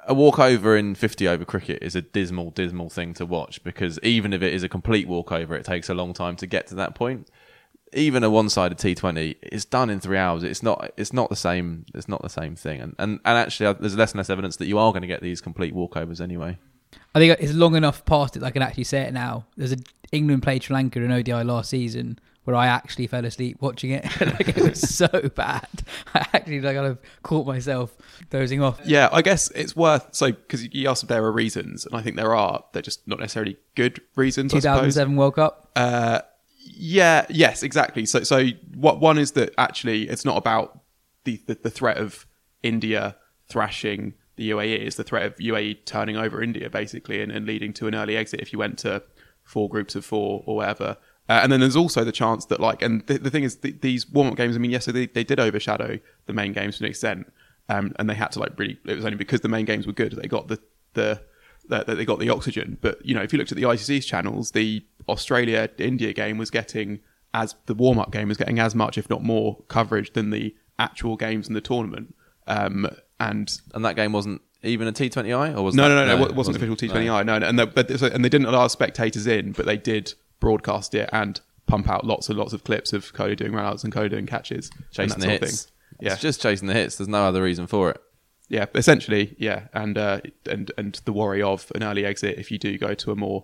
[0.08, 4.32] a walkover in 50 over cricket is a dismal, dismal thing to watch because even
[4.32, 6.96] if it is a complete walkover, it takes a long time to get to that
[6.96, 7.30] point.
[7.94, 10.44] Even a one-sided T20 is done in three hours.
[10.44, 10.92] It's not.
[10.98, 11.86] It's not the same.
[11.94, 12.82] It's not the same thing.
[12.82, 15.08] And and, and actually, uh, there's less and less evidence that you are going to
[15.08, 16.58] get these complete walkovers anyway.
[17.16, 19.46] I think it's long enough past it that I can actually say it now.
[19.56, 19.78] There's a
[20.12, 24.06] England played Sri Lanka in ODI last season where I actually fell asleep watching it.
[24.22, 25.68] like it was so bad.
[26.14, 27.94] I actually like kind of caught myself
[28.30, 28.80] dozing off.
[28.86, 32.02] Yeah, I guess it's worth so because you asked if there are reasons, and I
[32.02, 32.64] think there are.
[32.72, 34.54] They're just not necessarily good reasons.
[34.54, 34.96] I suppose.
[34.96, 35.72] 2007 World Cup.
[35.76, 36.22] Uh,
[36.76, 38.06] yeah, yes, exactly.
[38.06, 40.82] So, so what one is that actually it's not about
[41.24, 42.26] the the, the threat of
[42.64, 43.16] India
[43.48, 47.74] thrashing the UAE is the threat of UAE turning over India basically and, and leading
[47.74, 49.02] to an early exit if you went to
[49.44, 50.98] four groups of four or whatever.
[51.30, 53.82] Uh, and then there's also the chance that like, and the, the thing is, th-
[53.82, 54.56] these warm up games.
[54.56, 57.32] I mean, yes, so they, they did overshadow the main games to an extent,
[57.68, 58.78] um, and they had to like really.
[58.86, 60.60] It was only because the main games were good they got the
[60.94, 61.22] the
[61.70, 62.78] that they got the oxygen.
[62.82, 66.50] But you know, if you looked at the ICC's channels, the Australia India game was
[66.50, 67.00] getting
[67.34, 70.56] as the warm up game was getting as much, if not more, coverage than the
[70.80, 72.16] actual games in the tournament.
[72.48, 72.88] Um,
[73.20, 76.26] and and that game wasn't even a T20I, or was no, that, no, no, no,
[76.26, 77.26] it wasn't, official T20I.
[77.26, 80.96] No, no, and, the, but, and they didn't allow spectators in, but they did broadcast
[80.96, 84.10] it and pump out lots and lots of clips of Kohli doing rounds and Kohli
[84.10, 85.64] doing catches, chasing the that hits.
[85.64, 85.74] thing.
[86.00, 86.98] Yeah, It's just chasing the hits.
[86.98, 88.02] There's no other reason for it.
[88.50, 92.58] Yeah, essentially, yeah, and uh, and and the worry of an early exit if you
[92.58, 93.44] do go to a more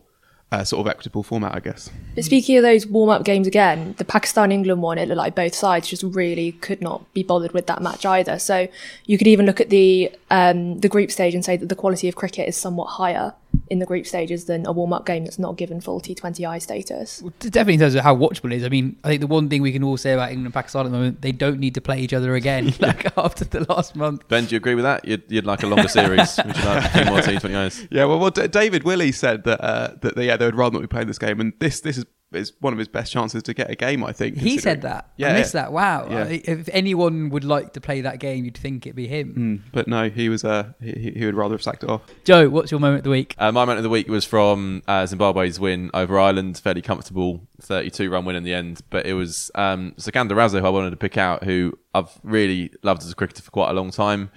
[0.53, 1.89] uh, sort of equitable format, I guess.
[2.15, 5.35] But speaking of those warm up games again, the Pakistan England one, it looked like
[5.35, 8.37] both sides just really could not be bothered with that match either.
[8.37, 8.67] So
[9.05, 12.07] you could even look at the um, the group stage and say that the quality
[12.07, 13.33] of cricket is somewhat higher
[13.69, 17.19] in the group stages than a warm up game that's not given full T20I status.
[17.39, 18.63] Definitely in terms of how watchable it is.
[18.63, 20.85] I mean, I think the one thing we can all say about England and Pakistan
[20.85, 22.73] at the moment, they don't need to play each other again.
[22.79, 24.27] like after the last month.
[24.27, 25.05] Ben, do you agree with that?
[25.05, 26.37] You'd, you'd like a longer series?
[26.45, 27.87] Would you like a few more T20Is?
[27.89, 30.73] Yeah, well, well D- David Willey said that uh, that they, yeah they would rather
[30.73, 33.43] not be playing this game, and this this is is one of his best chances
[33.43, 34.37] to get a game, I think.
[34.37, 35.09] He said that.
[35.17, 35.61] Yeah, I missed yeah.
[35.63, 35.73] that.
[35.73, 36.07] Wow.
[36.09, 36.23] Yeah.
[36.25, 39.61] I- If anyone would like to play that game, you'd think it'd be him.
[39.65, 42.01] Mm, but no, he was uh, he, he would rather have sacked it off.
[42.23, 43.35] Joe, what's your moment of the week?
[43.37, 47.47] Uh, my moment of the week was from uh, Zimbabwe's win over Ireland, fairly comfortable
[47.61, 48.81] 32 run win in the end.
[48.89, 52.71] But it was um, Sikander Raza who I wanted to pick out, who I've really
[52.83, 54.29] loved as a cricketer for quite a long time.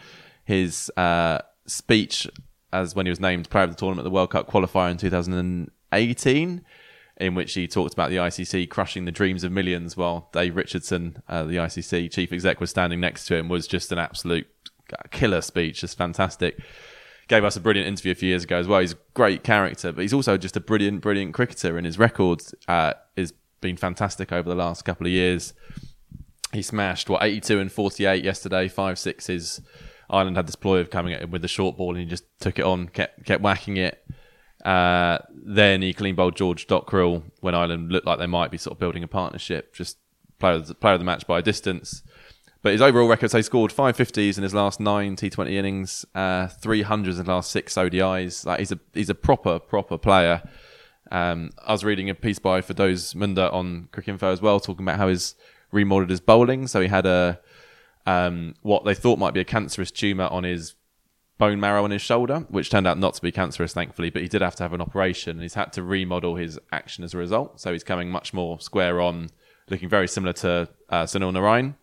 [0.44, 2.28] His uh, speech
[2.72, 6.64] as when he was named player of the tournament the World Cup qualifier in 2018,
[7.18, 11.22] in which he talked about the ICC crushing the dreams of millions, while Dave Richardson,
[11.28, 14.46] uh, the ICC chief exec, was standing next to him, was just an absolute
[15.10, 16.58] killer speech, just fantastic
[17.28, 18.80] gave us a brilliant interview a few years ago as well.
[18.80, 22.42] He's a great character, but he's also just a brilliant, brilliant cricketer, and his record
[22.68, 25.52] uh, has been fantastic over the last couple of years.
[26.52, 29.60] He smashed what 82 and 48 yesterday, five sixes.
[30.08, 32.24] Ireland had this ploy of coming at him with the short ball, and he just
[32.40, 34.04] took it on, kept kept whacking it.
[34.66, 38.72] Uh, then he clean bowled George Dockrell when Ireland looked like they might be sort
[38.72, 39.72] of building a partnership.
[39.72, 39.96] Just
[40.40, 42.02] player of the, player of the match by a distance.
[42.62, 46.04] But his overall record, so he scored five fifties in his last nine T20 innings,
[46.16, 48.44] uh, three hundreds in the last six ODIs.
[48.44, 50.42] Like he's a he's a proper proper player.
[51.12, 54.98] Um, I was reading a piece by Firdose Moonda on Cricinfo as well, talking about
[54.98, 55.36] how he's
[55.70, 56.66] remodeled his bowling.
[56.66, 57.38] So he had a
[58.04, 60.74] um, what they thought might be a cancerous tumor on his
[61.38, 64.10] bone marrow on his shoulder, which turned out not to be cancerous, thankfully.
[64.10, 67.04] But he did have to have an operation, and he's had to remodel his action
[67.04, 67.60] as a result.
[67.60, 69.28] So he's coming much more square on,
[69.68, 71.74] looking very similar to uh, Sunil Narine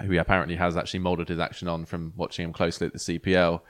[0.00, 3.60] who apparently has actually molded his action on from watching him closely at the CPL.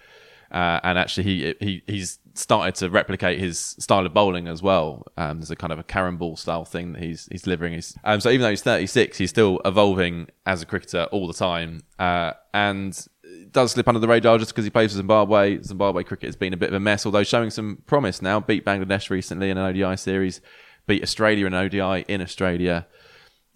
[0.50, 5.06] Uh, and actually, he he he's started to replicate his style of bowling as well.
[5.16, 7.72] Um, there's a kind of a carrom ball style thing that he's he's delivering.
[7.72, 11.32] He's, um, so even though he's 36, he's still evolving as a cricketer all the
[11.32, 13.06] time, uh, and
[13.52, 15.60] does slip under the radar just because he plays for Zimbabwe.
[15.62, 18.40] Zimbabwe cricket has been a bit of a mess, although showing some promise now.
[18.40, 20.40] Beat Bangladesh recently in an ODI series,
[20.86, 22.86] beat Australia in an ODI in Australia.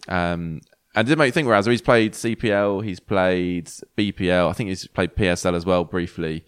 [0.09, 0.61] Um,
[0.95, 3.67] and did make me think, whereas he's played CPL, he's played
[3.99, 6.45] BPL, I think he's played PSL as well briefly.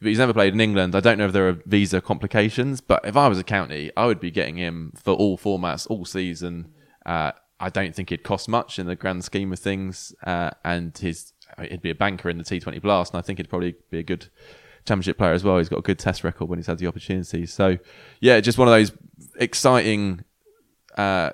[0.00, 0.94] But he's never played in England.
[0.94, 4.06] I don't know if there are visa complications, but if I was a county, I
[4.06, 6.72] would be getting him for all formats, all season.
[7.04, 10.96] Uh, I don't think it'd cost much in the grand scheme of things, uh, and
[10.96, 13.98] his he'd be a banker in the T20 Blast, and I think he'd probably be
[13.98, 14.28] a good
[14.86, 15.58] championship player as well.
[15.58, 17.46] He's got a good test record when he's had the opportunity.
[17.46, 17.78] So,
[18.20, 18.92] yeah, just one of those
[19.36, 20.24] exciting
[20.96, 21.30] uh,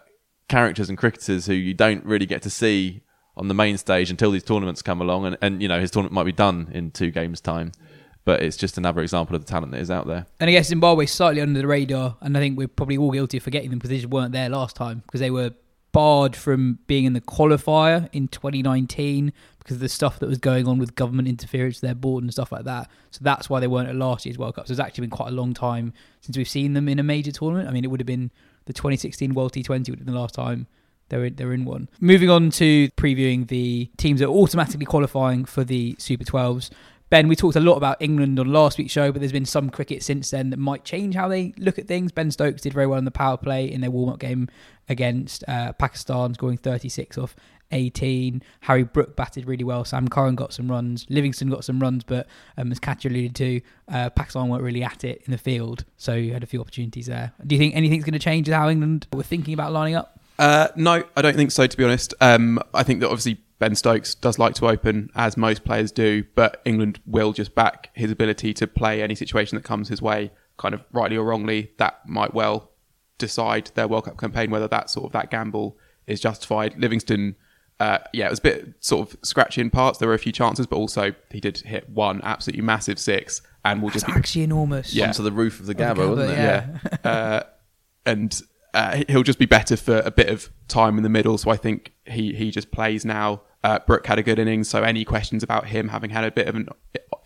[0.48, 3.02] characters and cricketers who you don't really get to see
[3.36, 6.14] on the main stage until these tournaments come along, and, and you know his tournament
[6.14, 7.72] might be done in two games' time.
[8.24, 10.26] But it's just another example of the talent that is out there.
[10.38, 13.38] And I guess Zimbabwe's slightly under the radar, and I think we're probably all guilty
[13.38, 15.50] of forgetting them because they just weren't there last time because they were
[15.92, 20.66] barred from being in the qualifier in 2019 because of the stuff that was going
[20.66, 22.90] on with government interference to their board and stuff like that.
[23.10, 24.66] So that's why they weren't at last year's World Cup.
[24.66, 27.32] So it's actually been quite a long time since we've seen them in a major
[27.32, 27.68] tournament.
[27.68, 28.30] I mean, it would have been
[28.64, 30.66] the 2016 World T20 would have been the last time
[31.08, 31.88] they were, they were in one.
[32.00, 36.70] Moving on to previewing the teams that are automatically qualifying for the Super 12s.
[37.10, 39.68] Ben, we talked a lot about England on last week's show, but there's been some
[39.68, 42.10] cricket since then that might change how they look at things.
[42.10, 44.48] Ben Stokes did very well in the power play in their warm up game
[44.88, 47.36] against uh, Pakistan, scoring 36 off
[47.72, 48.42] 18.
[48.60, 49.84] Harry Brook batted really well.
[49.84, 51.06] Sam Curran got some runs.
[51.08, 55.04] Livingstone got some runs, but um, as Katya alluded to, uh, Pakistan weren't really at
[55.04, 57.32] it in the field, so you had a few opportunities there.
[57.46, 60.20] Do you think anything's going to change how England were thinking about lining up?
[60.38, 61.66] Uh, no, I don't think so.
[61.66, 65.36] To be honest, um, I think that obviously Ben Stokes does like to open, as
[65.36, 69.62] most players do, but England will just back his ability to play any situation that
[69.62, 71.70] comes his way, kind of rightly or wrongly.
[71.78, 72.72] That might well
[73.18, 76.74] decide their World Cup campaign whether that sort of that gamble is justified.
[76.76, 77.36] Livingstone,
[77.82, 79.98] uh, yeah, it was a bit sort of scratchy in parts.
[79.98, 83.82] There were a few chances, but also he did hit one absolutely massive six, and
[83.82, 84.94] will just be actually enormous.
[84.94, 85.08] Yeah.
[85.08, 86.38] Onto the roof of the Of the Gabba, Gabba, wasn't it?
[87.04, 87.10] yeah.
[87.10, 87.42] uh,
[88.06, 88.42] and
[88.72, 91.36] uh, he'll just be better for a bit of time in the middle.
[91.38, 93.42] So I think he he just plays now.
[93.64, 96.46] Uh, Brook had a good innings, so any questions about him having had a bit
[96.46, 96.68] of an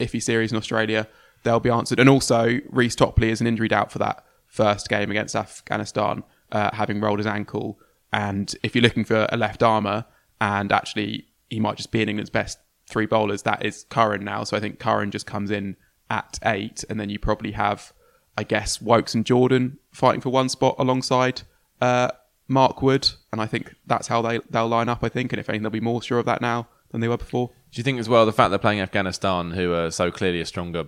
[0.01, 1.07] iffy series in Australia,
[1.43, 2.01] they'll be answered.
[2.01, 6.71] And also, Reece Topley is an injury doubt for that first game against Afghanistan, uh,
[6.73, 7.79] having rolled his ankle.
[8.11, 10.07] And if you're looking for a left armour,
[10.41, 14.45] and actually he might just be in England's best three bowlers, that is Curran now.
[14.45, 15.77] So I think Curran just comes in
[16.09, 17.93] at eight, and then you probably have
[18.39, 21.43] I guess Woakes and Jordan fighting for one spot alongside
[21.81, 22.11] uh,
[22.49, 25.03] Mark Wood, and I think that's how they they'll line up.
[25.03, 27.17] I think, and if anything, they'll be more sure of that now than they were
[27.17, 27.49] before.
[27.73, 30.47] Do you think as well the fact they're playing Afghanistan, who are so clearly a
[30.47, 30.85] stronger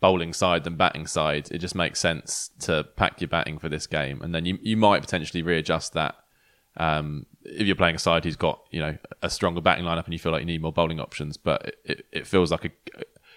[0.00, 3.86] bowling side than batting side, it just makes sense to pack your batting for this
[3.86, 6.16] game, and then you you might potentially readjust that
[6.76, 10.12] um, if you're playing a side who's got you know a stronger batting lineup and
[10.12, 11.36] you feel like you need more bowling options.
[11.36, 12.70] But it, it, feels like a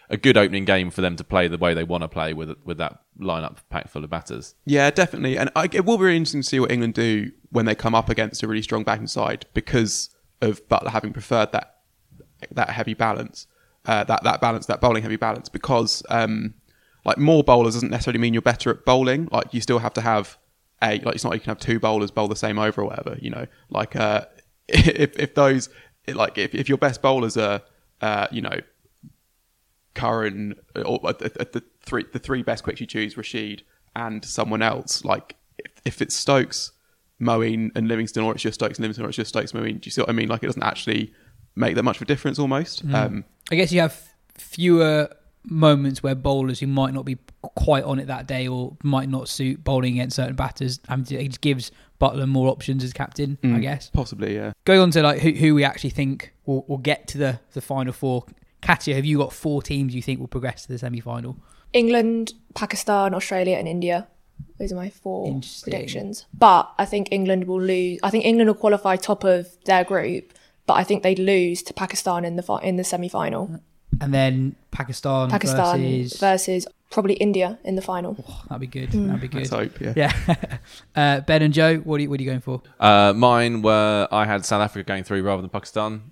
[0.10, 2.56] a good opening game for them to play the way they want to play with
[2.64, 4.56] with that lineup packed full of batters.
[4.66, 7.76] Yeah, definitely, and I, it will be interesting to see what England do when they
[7.76, 10.10] come up against a really strong batting side because
[10.42, 11.78] of Buttler having preferred that
[12.52, 13.48] that heavy balance,
[13.86, 15.50] uh, that that balance, that bowling heavy balance.
[15.50, 16.56] Because um,
[17.06, 19.30] like more bowlers doesn't necessarily mean you're better at bowling.
[19.32, 20.38] Like you still have to have
[20.84, 22.86] a like it's not like you can have two bowlers bowl the same over or
[22.86, 23.18] whatever.
[23.20, 24.26] You know, like uh,
[24.68, 25.70] if if those
[26.08, 27.62] like if if your best bowlers are
[28.02, 28.60] uh, you know
[29.96, 33.64] Curran or at, at, at the three the three best quicks you choose, Rashid
[33.96, 35.06] and someone else.
[35.06, 36.72] Like if, if it's Stokes,
[37.22, 39.80] Moeen and Livingstone, or it's just Stokes and Livingstone, or it's just Stokes, Moeen.
[39.80, 40.28] Do you see what I mean?
[40.28, 41.14] Like it doesn't actually
[41.56, 42.86] make that much of a difference almost.
[42.88, 42.94] Mm.
[42.94, 44.02] Um, I guess you have
[44.36, 45.10] fewer
[45.46, 49.28] moments where bowlers who might not be quite on it that day or might not
[49.28, 50.80] suit bowling against certain batters.
[50.90, 53.90] And it just gives Buttler more options as captain, I mm, guess.
[53.90, 54.54] possibly, yeah.
[54.66, 57.62] Going on to like who, who we actually think will, will get to the, the
[57.62, 58.26] final four.
[58.62, 61.38] Katya, have you got four teams you think will progress to the semi final?
[61.74, 64.08] England, Pakistan, Australia, and India.
[64.60, 66.26] Those are my four predictions.
[66.34, 68.00] But I think England will lose.
[68.04, 70.34] I think England will qualify top of their group,
[70.66, 73.60] but I think they'd lose to Pakistan in the in the semi final.
[74.02, 76.20] And then Pakistan, Pakistan versus.
[76.20, 78.14] versus probably India in the final.
[78.50, 78.92] That'd be good.
[78.92, 79.08] Mm.
[79.08, 79.38] That'd be good.
[79.40, 79.94] Let's hope, yeah.
[79.96, 80.36] Yeah.
[80.96, 82.62] uh, ben and Joe, what are you, what are you going for?
[82.80, 86.12] Uh, mine were I had South Africa going through rather than Pakistan,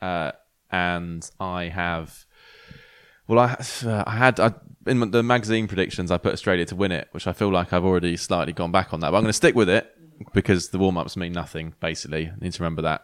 [0.00, 0.32] uh,
[0.70, 2.26] and I have.
[3.26, 4.54] Well, I uh, I had I,
[4.86, 7.84] in the magazine predictions I put Australia to win it, which I feel like I've
[7.84, 9.10] already slightly gone back on that.
[9.10, 9.94] But I'm going to stick with it
[10.32, 11.74] because the warm ups mean nothing.
[11.80, 13.02] Basically, I need to remember that.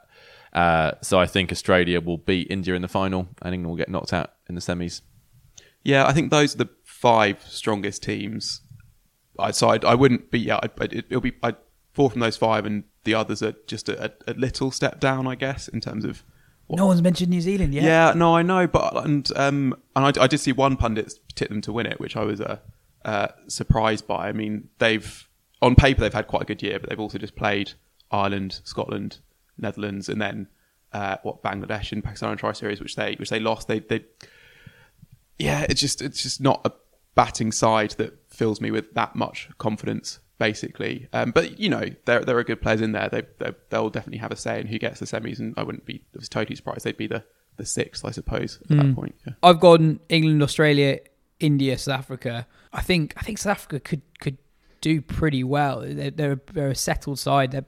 [0.55, 3.89] Uh, so I think Australia will beat India in the final, and England will get
[3.89, 5.01] knocked out in the semis.
[5.83, 8.63] Yeah, I think those are the five strongest teams.
[9.39, 10.61] I so I, I wouldn't be yeah.
[10.63, 11.55] I, it, it'll be I
[11.93, 15.27] four from those five, and the others are just a, a, a little step down,
[15.27, 16.23] I guess, in terms of.
[16.67, 17.85] what- No one's mentioned New Zealand yet.
[17.85, 21.49] Yeah, no, I know, but and um and I, I did see one pundit tip
[21.49, 22.59] them to win it, which I was uh,
[23.05, 24.29] uh surprised by.
[24.29, 25.29] I mean, they've
[25.61, 27.73] on paper they've had quite a good year, but they've also just played
[28.11, 29.19] Ireland, Scotland,
[29.59, 30.49] Netherlands, and then
[30.93, 33.69] uh, what Bangladesh and Pakistan in Tri Series, which they which they lost.
[33.69, 34.05] They they
[35.39, 36.73] yeah, it's just it's just not a
[37.15, 40.21] batting side that fills me with that much confidence.
[40.37, 43.09] Basically, um, but you know there there are good players in there.
[43.09, 45.87] They, they they'll definitely have a say in who gets the semis, and I wouldn't
[45.87, 47.25] be I was totally surprised they'd be the
[47.57, 49.15] the sixth, I suppose, at that point.
[49.25, 49.35] Yeah.
[49.43, 50.99] I've gone England, Australia,
[51.39, 52.49] India, South Africa.
[52.73, 54.39] I think I think South Africa could could
[54.81, 55.81] do pretty well.
[55.81, 57.53] They're they're, they're a settled side.
[57.53, 57.65] Their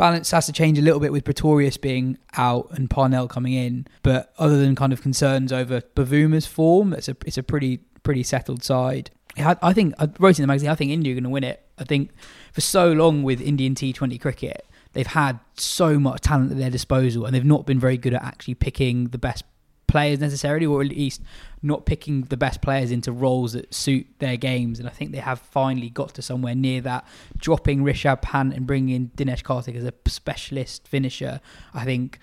[0.00, 3.86] balance has to change a little bit with Pretorius being out and Parnell coming in,
[4.02, 8.22] but other than kind of concerns over Bavuma's form, it's a it's a pretty pretty
[8.22, 9.10] settled side.
[9.36, 10.70] I think I wrote in the magazine.
[10.70, 11.62] I think India are going to win it.
[11.78, 12.10] I think
[12.52, 17.26] for so long with Indian T20 cricket, they've had so much talent at their disposal,
[17.26, 19.44] and they've not been very good at actually picking the best
[19.90, 21.22] players necessarily, or at least
[21.62, 24.78] not picking the best players into roles that suit their games.
[24.78, 27.06] And I think they have finally got to somewhere near that.
[27.36, 31.40] Dropping Rishabh Pant and bringing in Dinesh Karthik as a specialist finisher,
[31.74, 32.18] I think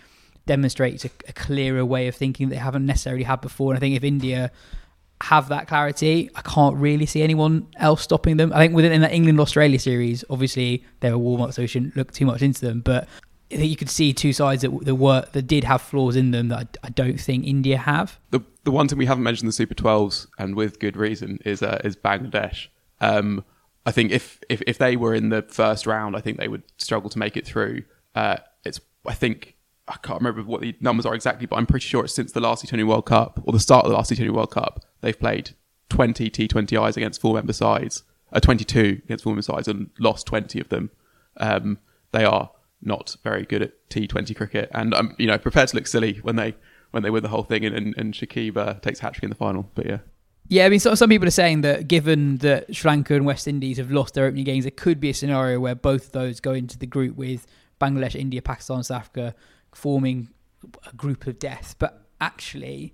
[0.46, 3.72] demonstrates a, a clearer way of thinking they haven't necessarily had before.
[3.72, 4.52] And I think if India
[5.22, 8.54] have that clarity, I can't really see anyone else stopping them.
[8.54, 11.96] I think within that England Australia series, obviously they were warm up, so we shouldn't
[11.96, 12.82] look too much into them.
[12.82, 13.08] But
[13.52, 16.32] I think you could see two sides that, that were that did have flaws in
[16.32, 18.20] them that I, I don't think India have.
[18.32, 21.64] the the one thing we haven't mentioned the Super 12s, and with good reason, is
[21.64, 22.68] uh, is Bangladesh.
[23.00, 23.46] Um,
[23.86, 26.64] I think if, if if they were in the first round, I think they would
[26.78, 27.84] struggle to make it through.
[28.14, 29.56] Uh, it's I think
[29.88, 32.42] I can't remember what the numbers are exactly, but I'm pretty sure it's since the
[32.42, 35.52] last T20 World Cup or the start of the last T20 World Cup, they've played
[35.90, 38.04] 20 T20Is against full member sides,
[38.34, 40.92] uh, 22 against full member sides, and lost 20 of them.
[41.38, 41.80] Um,
[42.12, 42.52] they are
[42.82, 46.36] not very good at T20 cricket, and I'm you know prepared to look silly when
[46.36, 46.56] they
[46.92, 49.70] when they win the whole thing and, and, and takes hat in the final.
[49.76, 50.00] But yeah.
[50.50, 53.50] Yeah, I mean, so, some people are saying that given that Sri Lanka and West
[53.50, 56.40] Indies have lost their opening games, there could be a scenario where both of those
[56.40, 57.46] go into the group with
[57.82, 59.36] Bangladesh, India, Pakistan, South Africa
[59.74, 60.30] forming
[60.90, 61.76] a group of death.
[61.80, 62.94] But actually,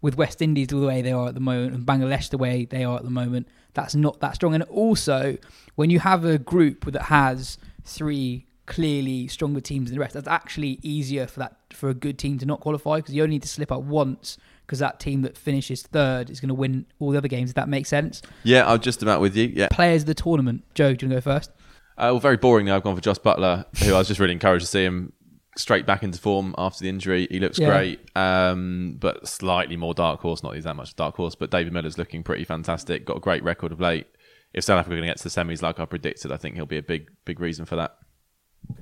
[0.00, 2.84] with West Indies the way they are at the moment and Bangladesh the way they
[2.84, 4.54] are at the moment, that's not that strong.
[4.54, 5.36] And also,
[5.74, 10.28] when you have a group that has three clearly stronger teams than the rest, that's
[10.28, 13.42] actually easier for that for a good team to not qualify because you only need
[13.42, 17.10] to slip up once because that team that finishes third is going to win all
[17.10, 17.50] the other games.
[17.50, 18.22] If that makes sense.
[18.44, 19.52] Yeah, I'm just about with you.
[19.54, 19.68] Yeah.
[19.70, 20.64] Players of the tournament.
[20.74, 21.50] Joe, do you want to go first?
[21.96, 24.64] Uh, well, very boringly, I've gone for Jos Buttler, who I was just really encouraged
[24.64, 25.12] to see him
[25.56, 27.28] straight back into form after the injury.
[27.30, 27.68] He looks Yeah.
[27.68, 30.42] great, um, but slightly more dark horse.
[30.42, 33.04] Not that he's that much dark horse, but David Miller's looking pretty fantastic.
[33.04, 34.06] Got a great record of late.
[34.52, 36.56] If South Africa are going to get to the semis like I predicted, I think
[36.56, 37.96] he'll be a big, big reason for that.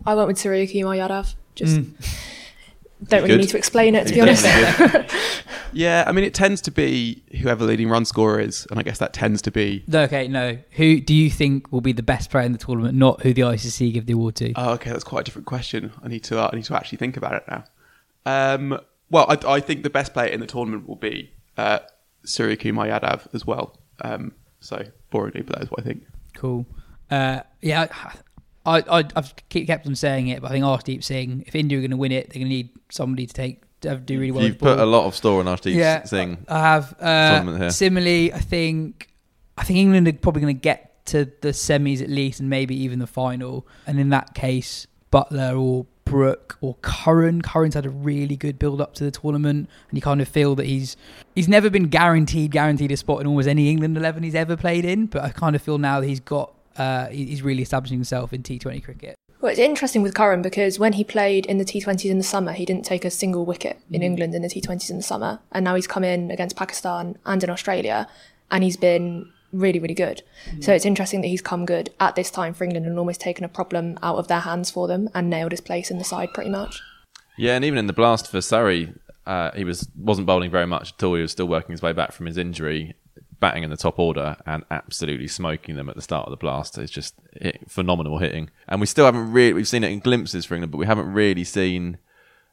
[0.05, 1.35] I went with Suryakumar Yadav.
[1.55, 3.41] Just don't really Good.
[3.41, 4.47] need to explain it, to be honest.
[5.72, 8.83] Yeah, I mean, it tends to be whoever the leading run scorer is, and I
[8.83, 9.85] guess that tends to be.
[9.93, 10.59] Okay, no.
[10.72, 12.95] Who do you think will be the best player in the tournament?
[12.95, 14.53] Not who the ICC give the award to.
[14.55, 15.93] Oh, okay, that's quite a different question.
[16.03, 16.39] I need to.
[16.39, 17.64] Uh, I need to actually think about it now.
[18.26, 18.78] Um,
[19.11, 21.80] well, I, I think the best player in the tournament will be uh,
[22.24, 23.78] Suryakumar Yadav as well.
[24.03, 26.07] Um, so boringly, but that is what I think.
[26.35, 26.66] Cool.
[27.11, 27.89] Uh, yeah,
[28.64, 31.80] I, I, I've kept on saying it, but I think Arshdeep Singh, if India are
[31.80, 34.44] going to win it, they're going to need somebody to take to do really well.
[34.44, 34.76] You've the ball.
[34.76, 36.44] put a lot of store on Arshdeep yeah, Singh.
[36.48, 37.00] I have.
[37.00, 39.08] Uh, similarly, I think
[39.56, 42.76] I think England are probably going to get to the semis at least, and maybe
[42.82, 43.66] even the final.
[43.86, 47.42] And in that case, Buttler or Brook or Curran.
[47.42, 50.54] Curran's had a really good build up to the tournament, and you kind of feel
[50.56, 50.96] that he's
[51.34, 54.84] he's never been guaranteed guaranteed a spot in almost any England eleven he's ever played
[54.84, 55.06] in.
[55.06, 58.33] But I kind of feel now that he's got uh, he- he's really establishing himself
[58.33, 59.14] in T Twenty cricket.
[59.41, 62.53] Well, it's interesting with Curran because when he played in the T20s in the summer,
[62.53, 65.41] he didn't take a single wicket in England in the T20s in the summer.
[65.51, 68.07] And now he's come in against Pakistan and in Australia,
[68.53, 70.23] and he's been really, really good.
[70.61, 73.45] So it's interesting that he's come good at this time for England and almost taken
[73.45, 76.33] a problem out of their hands for them and nailed his place in the side
[76.33, 76.81] pretty much.
[77.37, 78.93] Yeah, and even in the blast for Surrey,
[79.27, 81.16] uh, he was wasn't bowling very much at all.
[81.16, 82.95] He was still working his way back from his injury,
[83.43, 86.78] batting in the top order and absolutely smoking them at the start of the blast.
[86.78, 90.47] It's just hit, phenomenal hitting, and we still haven't really we've seen it in glimpses
[90.47, 91.99] for England, but we haven't really seen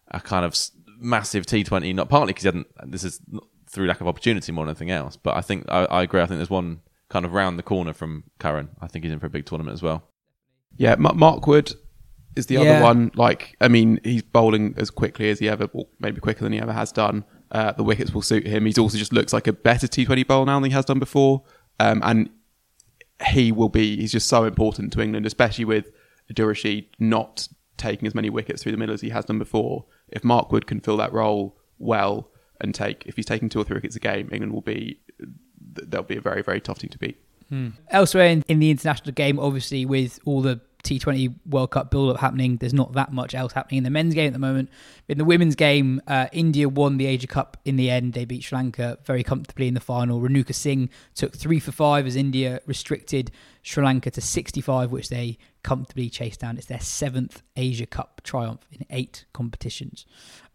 [0.09, 0.53] a kind of
[0.99, 1.93] massive T Twenty.
[1.93, 2.67] Not partly because he hadn't.
[2.91, 3.21] This is
[3.69, 5.15] through lack of opportunity more than anything else.
[5.15, 6.21] But I think I, I agree.
[6.21, 8.69] I think there's one kind of round the corner from Curran.
[8.81, 10.03] I think he's in for a big tournament as well.
[10.75, 11.73] Yeah, Mark Wood
[12.35, 12.61] is the Yeah.
[12.61, 13.11] other one.
[13.15, 15.69] Like, I mean, he's bowling as quickly as he ever,
[15.99, 17.25] maybe quicker than he ever has done.
[17.51, 18.65] Uh, the wickets will suit him.
[18.65, 21.43] He's also just looks like a better T20 bowler now than he has done before.
[21.79, 22.29] Um, and
[23.27, 25.91] he will be, he's just so important to England, especially with
[26.31, 27.47] Adil Rashid not
[27.77, 29.85] taking as many wickets through the middle as he has done before.
[30.09, 32.29] If Mark Wood can fill that role well
[32.61, 34.99] and take, if he's taking two or three wickets a game, England will be,
[35.63, 37.17] they'll be a very, very tough team to beat.
[37.89, 42.19] Elsewhere in, in the international game, obviously with all the T20 World Cup build up
[42.19, 44.69] happening, there's not that much else happening in the men's game at the moment.
[45.07, 48.13] In the women's game, uh, India won the Asia Cup in the end.
[48.13, 50.19] They beat Sri Lanka very comfortably in the final.
[50.19, 53.31] Renuka Singh took three for five as India restricted
[53.61, 56.57] Sri Lanka to 65, which they comfortably chased down.
[56.57, 60.05] It's their seventh Asia Cup triumph in eight competitions.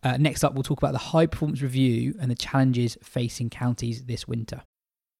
[0.02, 4.04] Uh, next up, we'll talk about the high performance review and the challenges facing counties
[4.04, 4.62] this winter.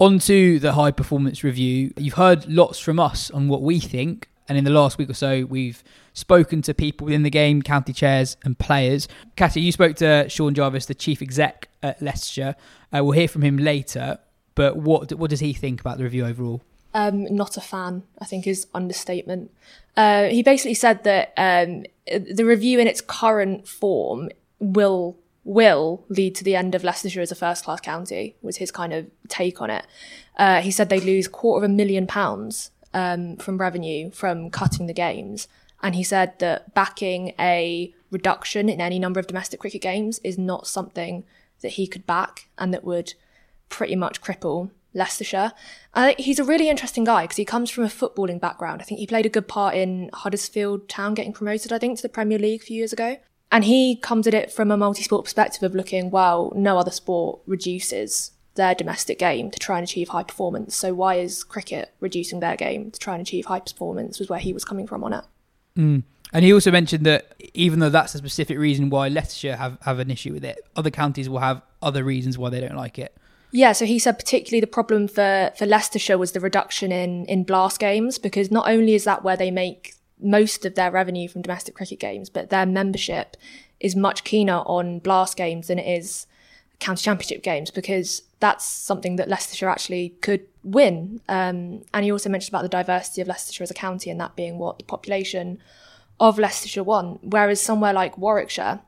[0.00, 1.92] On to the high performance review.
[1.96, 5.14] You've heard lots from us on what we think, and in the last week or
[5.14, 5.84] so, we've
[6.14, 9.06] spoken to people within the game, county chairs, and players.
[9.36, 12.56] Katya, you spoke to Sean Jarvis, the chief exec at Leicestershire.
[12.92, 14.18] Uh, we'll hear from him later,
[14.54, 16.62] but what what does he think about the review overall?
[16.94, 19.50] um, not a fan, I think is understatement.
[19.96, 26.34] Uh, he basically said that um, the review in its current form will will lead
[26.36, 28.36] to the end of Leicestershire as a first class county.
[28.42, 29.86] Was his kind of take on it.
[30.36, 34.86] Uh, he said they'd lose quarter of a million pounds um, from revenue from cutting
[34.86, 35.48] the games,
[35.82, 40.36] and he said that backing a reduction in any number of domestic cricket games is
[40.36, 41.24] not something
[41.60, 43.14] that he could back and that would
[43.68, 45.52] pretty much cripple Leicestershire.
[45.94, 48.80] Uh, he's a really interesting guy because he comes from a footballing background.
[48.80, 52.02] I think he played a good part in Huddersfield Town getting promoted, I think, to
[52.02, 53.18] the Premier League a few years ago.
[53.52, 56.90] And he comes at it from a multi sport perspective of looking, well, no other
[56.90, 60.76] sport reduces their domestic game to try and achieve high performance.
[60.76, 64.18] So why is cricket reducing their game to try and achieve high performance?
[64.18, 65.24] Was where he was coming from on it.
[65.76, 66.02] Mm.
[66.32, 69.98] And he also mentioned that even though that's a specific reason why Leicestershire have, have
[69.98, 73.16] an issue with it, other counties will have other reasons why they don't like it.
[73.52, 77.42] Yeah, so he said particularly the problem for, for Leicestershire was the reduction in, in
[77.42, 81.42] blast games because not only is that where they make most of their revenue from
[81.42, 83.36] domestic cricket games, but their membership
[83.78, 86.26] is much keener on blast games than it is
[86.78, 91.20] county championship games because that's something that Leicestershire actually could win.
[91.28, 94.34] Um, and he also mentioned about the diversity of Leicestershire as a county and that
[94.34, 95.58] being what the population
[96.18, 97.20] of Leicestershire want.
[97.22, 98.80] Whereas somewhere like Warwickshire,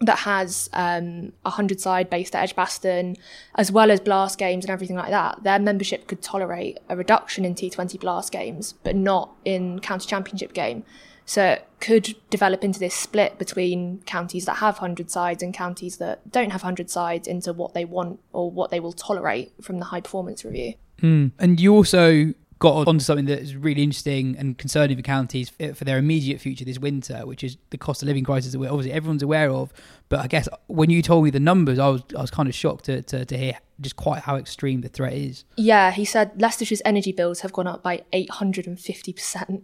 [0.00, 3.16] that has um, a hundred side based at Edgbaston,
[3.56, 7.44] as well as blast games and everything like that, their membership could tolerate a reduction
[7.44, 10.84] in T20 blast games, but not in county championship game.
[11.26, 15.98] So it could develop into this split between counties that have hundred sides and counties
[15.98, 19.78] that don't have hundred sides into what they want or what they will tolerate from
[19.78, 20.74] the high performance review.
[21.02, 21.32] Mm.
[21.38, 25.84] And you also got onto something that is really interesting and concerning for counties for
[25.84, 28.92] their immediate future this winter, which is the cost of living crisis that we're obviously
[28.92, 29.72] everyone's aware of.
[30.08, 32.54] But I guess when you told me the numbers, I was I was kind of
[32.54, 35.44] shocked to, to, to hear just quite how extreme the threat is.
[35.56, 39.62] Yeah, he said Leicestershire's energy bills have gone up by 850%,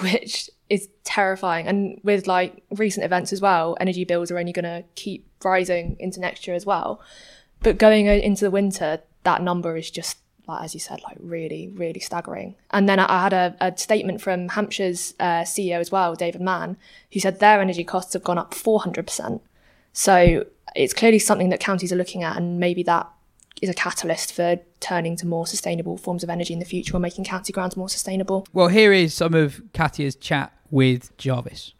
[0.00, 1.66] which is terrifying.
[1.66, 5.96] And with like recent events as well, energy bills are only going to keep rising
[5.98, 7.00] into next year as well.
[7.62, 10.18] But going into the winter, that number is just
[10.50, 12.56] like as you said, like really, really staggering.
[12.70, 16.76] And then I had a, a statement from Hampshire's uh, CEO as well, David Mann,
[17.12, 19.40] who said their energy costs have gone up 400%.
[19.92, 20.46] So
[20.76, 23.08] it's clearly something that counties are looking at, and maybe that
[23.62, 27.00] is a catalyst for turning to more sustainable forms of energy in the future or
[27.00, 28.46] making county grounds more sustainable.
[28.52, 31.74] Well, here is some of Katya's chat with Jarvis.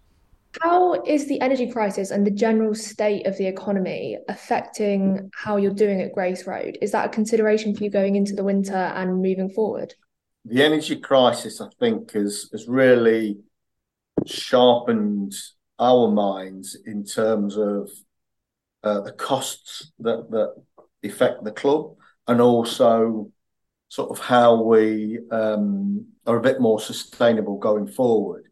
[0.60, 5.72] How is the energy crisis and the general state of the economy affecting how you're
[5.72, 6.76] doing at Grace Road?
[6.82, 9.94] Is that a consideration for you going into the winter and moving forward?
[10.44, 13.38] The energy crisis, I think, has, has really
[14.26, 15.34] sharpened
[15.78, 17.90] our minds in terms of
[18.82, 20.54] uh, the costs that, that
[21.04, 21.94] affect the club
[22.26, 23.30] and also
[23.88, 28.44] sort of how we um, are a bit more sustainable going forward.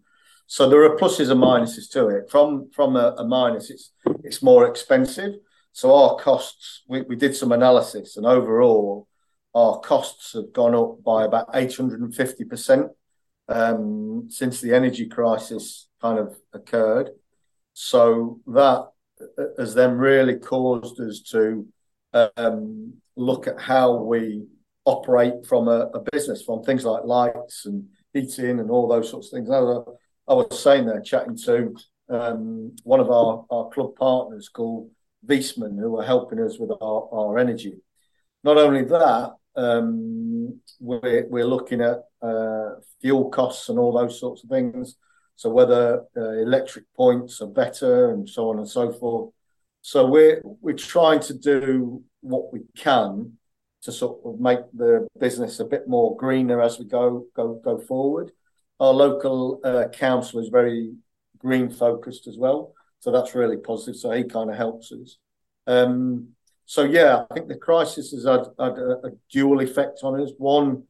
[0.51, 2.31] So there are pluses and minuses to it.
[2.31, 3.93] From from a, a minus, it's
[4.25, 5.35] it's more expensive.
[5.73, 9.07] So our costs, we, we did some analysis, and overall,
[9.55, 12.87] our costs have gone up by about eight hundred and fifty percent
[13.49, 17.11] um, since the energy crisis kind of occurred.
[17.75, 18.89] So that
[19.59, 21.67] has then really caused us to
[22.15, 24.47] um, look at how we
[24.87, 29.27] operate from a, a, business, from things like lights and heating and all those sorts
[29.27, 29.51] of things.
[30.29, 31.75] I was saying there, chatting to
[32.11, 34.91] um, one of our, our club partners called
[35.27, 37.75] Viessmann, who are helping us with our, our energy.
[38.45, 44.45] Not only that, um, we're, we're looking at uh, fuel costs and all those sorts
[44.45, 44.97] of things.
[45.37, 49.33] So whether uh, electric points are better and so on and so forth.
[49.83, 53.39] So we're we're trying to do what we can
[53.83, 57.79] to sort of make the business a bit more greener as we go go go
[57.79, 58.33] forward.
[58.81, 60.93] Our local uh, council is very
[61.39, 63.97] green focused as well, so that's really positive.
[63.97, 65.19] So he kind of helps us.
[65.67, 66.29] Um,
[66.65, 70.31] so yeah, I think the crisis has had, had a, a, dual effect on us.
[70.39, 70.85] One,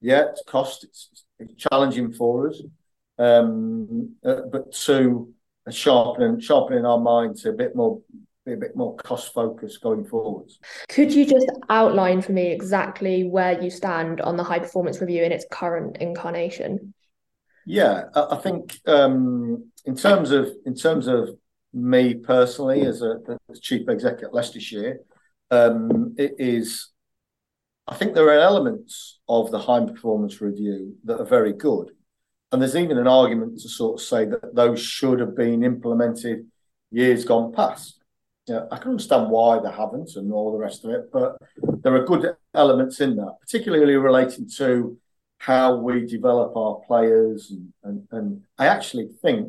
[0.00, 2.60] yeah, it's cost, it's, it's challenging for us,
[3.18, 5.32] um, uh, but two,
[5.70, 8.00] sharpening sharpening our mind to a bit more
[8.44, 10.58] be a bit more cost focused going forwards.
[10.88, 15.22] Could you just outline for me exactly where you stand on the high performance review
[15.22, 16.94] in its current incarnation?
[17.66, 21.30] Yeah, I think um, in terms of in terms of
[21.72, 23.18] me personally as a
[23.50, 25.00] as chief executive at Leicestershire,
[25.50, 26.88] um, it is.
[27.86, 31.90] I think there are elements of the high performance review that are very good,
[32.52, 36.46] and there's even an argument to sort of say that those should have been implemented
[36.90, 38.00] years gone past.
[38.46, 41.36] Yeah, I can understand why they haven't and all the rest of it, but
[41.82, 44.98] there are good elements in that, particularly relating to
[45.40, 47.50] how we develop our players.
[47.50, 49.48] And, and, and I actually think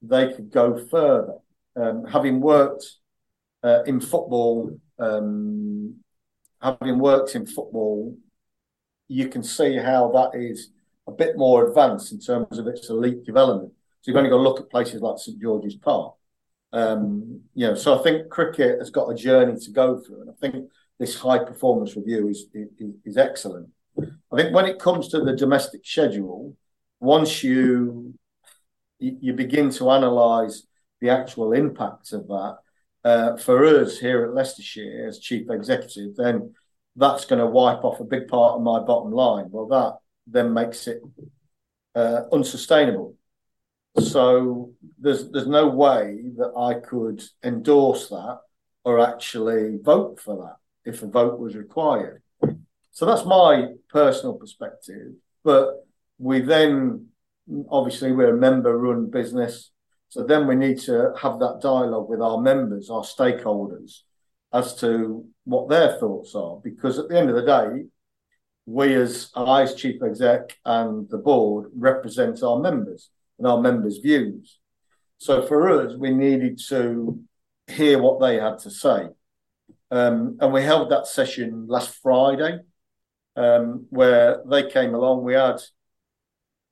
[0.00, 1.34] they could go further.
[1.76, 2.86] Um, having worked
[3.62, 5.96] uh, in football, um,
[6.62, 8.16] having worked in football,
[9.08, 10.70] you can see how that is
[11.06, 13.72] a bit more advanced in terms of its elite development.
[14.00, 16.14] So you've only got to look at places like St George's Park.
[16.72, 20.30] Um, you know, so I think cricket has got a journey to go through, and
[20.30, 23.68] I think this high performance review is, is, is excellent.
[24.32, 26.56] I think when it comes to the domestic schedule,
[27.00, 28.14] once you
[28.98, 30.66] you begin to analyse
[31.00, 32.58] the actual impact of that,
[33.04, 36.54] uh, for us here at Leicestershire as chief executive, then
[36.96, 39.46] that's going to wipe off a big part of my bottom line.
[39.50, 41.00] Well, that then makes it
[41.94, 43.16] uh, unsustainable.
[43.98, 48.40] So there's there's no way that I could endorse that
[48.84, 52.22] or actually vote for that if a vote was required.
[53.00, 55.12] So that's my personal perspective.
[55.42, 55.86] But
[56.18, 57.06] we then
[57.70, 59.70] obviously we're a member run business.
[60.10, 64.00] So then we need to have that dialogue with our members, our stakeholders,
[64.52, 66.60] as to what their thoughts are.
[66.62, 67.86] Because at the end of the day,
[68.66, 73.96] we as I as chief exec and the board represent our members and our members'
[73.96, 74.58] views.
[75.16, 77.18] So for us, we needed to
[77.66, 79.06] hear what they had to say.
[79.90, 82.58] Um, and we held that session last Friday,
[83.40, 85.24] um, where they came along.
[85.24, 85.60] We had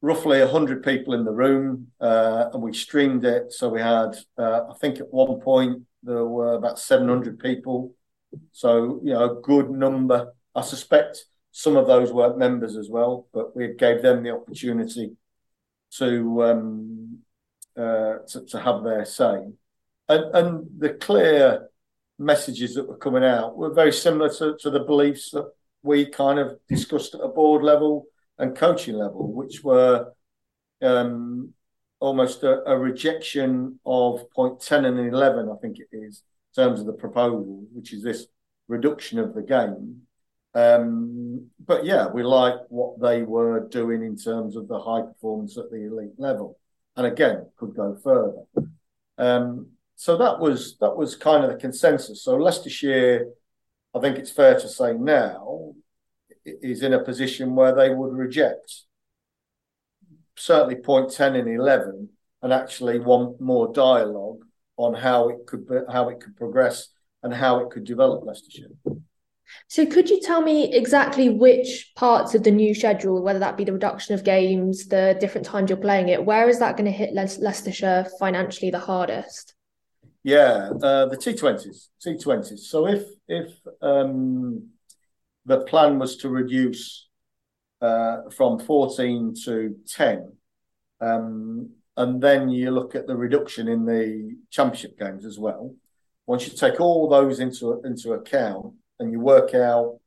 [0.02, 3.52] roughly 100 people in the room uh, and we streamed it.
[3.52, 7.94] So we had, uh, I think at one point, there were about 700 people.
[8.52, 10.32] So, you know, a good number.
[10.54, 15.16] I suspect some of those were members as well, but we gave them the opportunity
[15.96, 17.18] to um,
[17.76, 19.38] uh, to, to, have their say.
[20.08, 21.68] And, and the clear
[22.18, 25.50] messages that were coming out were very similar to, to the beliefs that
[25.82, 28.06] we kind of discussed at a board level
[28.38, 30.12] and coaching level, which were
[30.82, 31.52] um,
[32.00, 36.22] almost a, a, rejection of point 10 and 11, I think it is,
[36.56, 38.26] in terms of the proposal, which is this
[38.68, 40.02] reduction of the game.
[40.54, 45.58] Um, but yeah, we like what they were doing in terms of the high performance
[45.58, 46.58] at the elite level,
[46.96, 48.42] and again, could go further.
[49.18, 52.22] Um, so that was that was kind of the consensus.
[52.24, 53.26] So Leicestershire,
[53.95, 55.74] I think it's fair to say now,
[56.45, 58.82] is in a position where they would reject
[60.36, 62.09] certainly point 10 and 11
[62.43, 64.45] and actually want more dialogue
[64.76, 66.89] on how it could how it could progress
[67.22, 68.70] and how it could develop Leicestershire.
[69.66, 73.64] So, could you tell me exactly which parts of the new schedule, whether that be
[73.64, 76.97] the reduction of games, the different times you're playing it, where is that going to
[76.97, 79.55] hit Le- Leicestershire financially the hardest?
[80.24, 82.58] Yeah, uh, the T20s, T20s.
[82.58, 84.70] So if if um,
[85.46, 87.08] the plan was to reduce
[87.80, 90.32] uh, from 14 to 10.
[91.00, 95.74] Um, and then you look at the reduction in the championship games as well.
[96.26, 99.98] Once you take all those into into account and you work out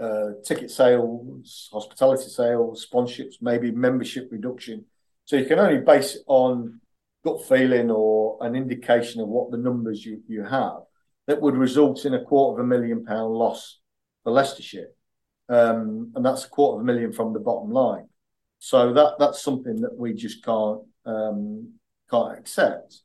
[0.00, 4.84] uh, ticket sales, hospitality sales, sponsorships, maybe membership reduction,
[5.24, 6.80] so you can only base it on
[7.24, 10.80] gut feeling or an indication of what the numbers you, you have
[11.26, 13.80] that would result in a quarter of a million pound loss
[14.22, 14.90] for Leicestershire,
[15.48, 18.08] um, and that's a quarter of a million from the bottom line.
[18.58, 21.74] So that that's something that we just can't um,
[22.10, 23.02] can't accept.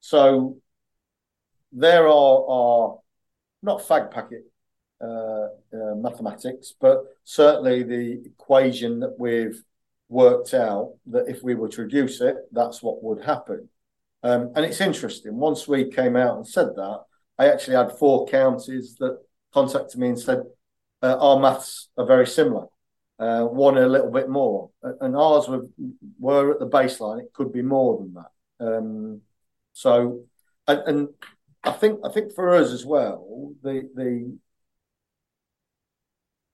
[0.00, 0.58] So
[1.72, 2.98] there are are
[3.62, 4.44] not fag packet
[5.00, 9.62] uh, uh, mathematics, but certainly the equation that we've
[10.08, 13.68] worked out that if we were to reduce it, that's what would happen.
[14.22, 15.36] Um, and it's interesting.
[15.36, 17.00] Once we came out and said that,
[17.38, 19.18] I actually had four counties that
[19.52, 20.42] contacted me and said,
[21.02, 22.66] uh, our maths are very similar.
[23.18, 24.68] Uh, one a little bit more,
[25.00, 25.62] and ours were
[26.18, 27.18] were at the baseline.
[27.18, 28.66] It could be more than that.
[28.66, 29.22] Um,
[29.72, 30.24] so,
[30.68, 31.08] and, and
[31.64, 34.36] I think I think for us as well, the the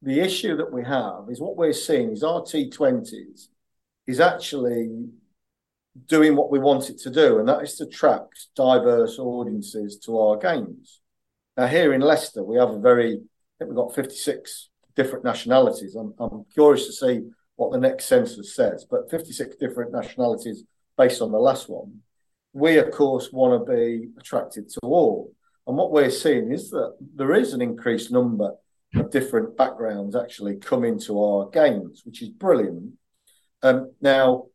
[0.03, 3.49] the issue that we have is what we're seeing is our T20s
[4.07, 5.09] is actually
[6.07, 10.19] doing what we want it to do, and that is to attract diverse audiences to
[10.19, 11.01] our games.
[11.57, 15.95] Now, here in Leicester, we have a very I think we've got 56 different nationalities.
[15.95, 20.65] I'm, I'm curious to see what the next census says, but 56 different nationalities
[20.97, 22.01] based on the last one.
[22.55, 25.33] We, of course, want to be attracted to all.
[25.67, 28.55] And what we're seeing is that there is an increased number
[28.95, 32.93] of different backgrounds actually come into our games, which is brilliant.
[33.63, 34.47] Um, now,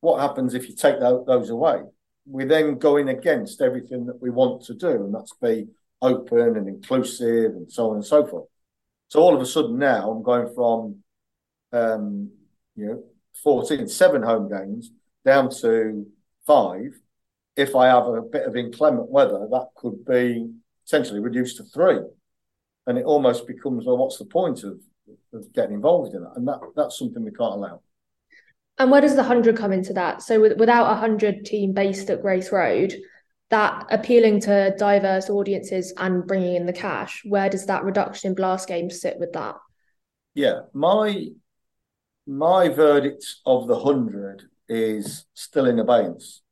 [0.00, 1.82] what happens if you take those away?
[2.26, 5.68] We're then going against everything that we want to do, and that's be
[6.02, 8.48] open and inclusive and so on and so forth.
[9.08, 11.02] So all of a sudden now I'm going from
[11.72, 12.30] um,
[12.74, 13.04] you know
[13.42, 14.90] 14, seven home games
[15.24, 16.06] down to
[16.46, 16.98] five.
[17.56, 20.50] If I have a bit of inclement weather, that could be
[20.84, 22.00] essentially reduced to three.
[22.86, 24.80] And it almost becomes, well, what's the point of,
[25.32, 26.32] of getting involved in that?
[26.36, 27.80] And that that's something we can't allow.
[28.78, 30.22] And where does the 100 come into that?
[30.22, 32.94] So with, without a 100 team based at Grace Road,
[33.50, 38.34] that appealing to diverse audiences and bringing in the cash, where does that reduction in
[38.34, 39.56] blast games sit with that?
[40.34, 41.28] Yeah, my
[42.26, 46.42] my verdict of the hundred is still in abeyance.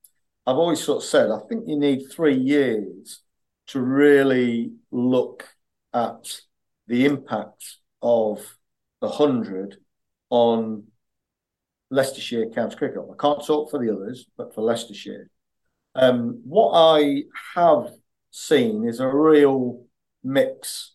[0.47, 3.21] I've always sort of said I think you need three years
[3.69, 5.54] to really look
[5.95, 6.41] at
[6.87, 8.57] the impact of
[9.01, 9.79] the hundred
[10.29, 10.85] on
[11.91, 12.99] Leicestershire County Cricket.
[12.99, 15.31] I can't talk for the others, but for Leicestershire.
[15.95, 17.23] Um, what I
[17.55, 17.93] have
[18.31, 19.85] seen is a real
[20.25, 20.95] mix.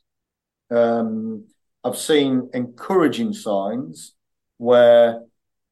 [0.70, 1.46] Um,
[1.84, 4.14] I've seen encouraging signs
[4.58, 5.22] where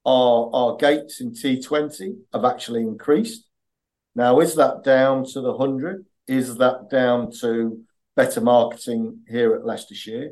[0.05, 3.45] our, our gates in T20 have actually increased.
[4.15, 6.05] Now, is that down to the 100?
[6.27, 7.83] Is that down to
[8.17, 10.31] better marketing here at Leicestershire?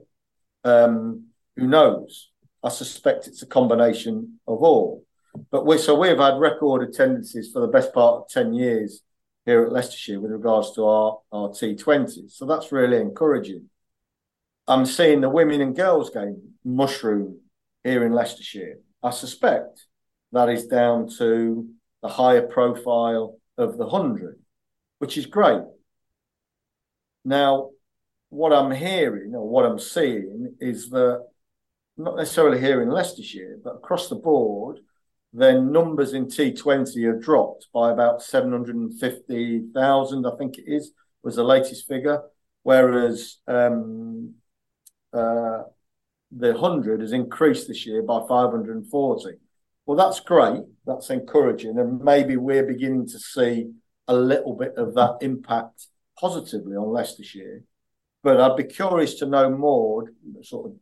[0.66, 2.32] Um, who knows?
[2.64, 5.06] I suspect it's a combination of all.
[5.52, 9.02] But we so we've had record attendances for the best part of 10 years
[9.46, 12.32] here at Leicestershire with regards to our, our T20s.
[12.32, 13.70] So that's really encouraging.
[14.68, 17.42] I'm seeing the women and girls game mushroom
[17.84, 18.80] here in Leicestershire.
[19.04, 19.86] I suspect
[20.32, 21.70] that is down to
[22.02, 24.40] the higher profile of the 100,
[24.98, 25.62] which is great.
[27.24, 27.70] Now,
[28.36, 31.26] what I'm hearing or what I'm seeing is that
[31.98, 34.80] not necessarily here in Leicestershire, but across the board,
[35.32, 40.92] then numbers in T20 have dropped by about 750,000, I think it is,
[41.24, 42.24] was the latest figure,
[42.64, 44.34] whereas um,
[45.14, 45.64] uh,
[46.32, 49.38] the 100 has increased this year by 540.
[49.86, 50.64] Well, that's great.
[50.86, 51.80] That's encouraging.
[51.80, 53.72] And maybe we're beginning to see
[54.10, 55.88] a little bit of that impact
[56.20, 57.64] positively on Leicestershire.
[58.26, 60.12] But I'd be curious to know more,
[60.42, 60.78] sort of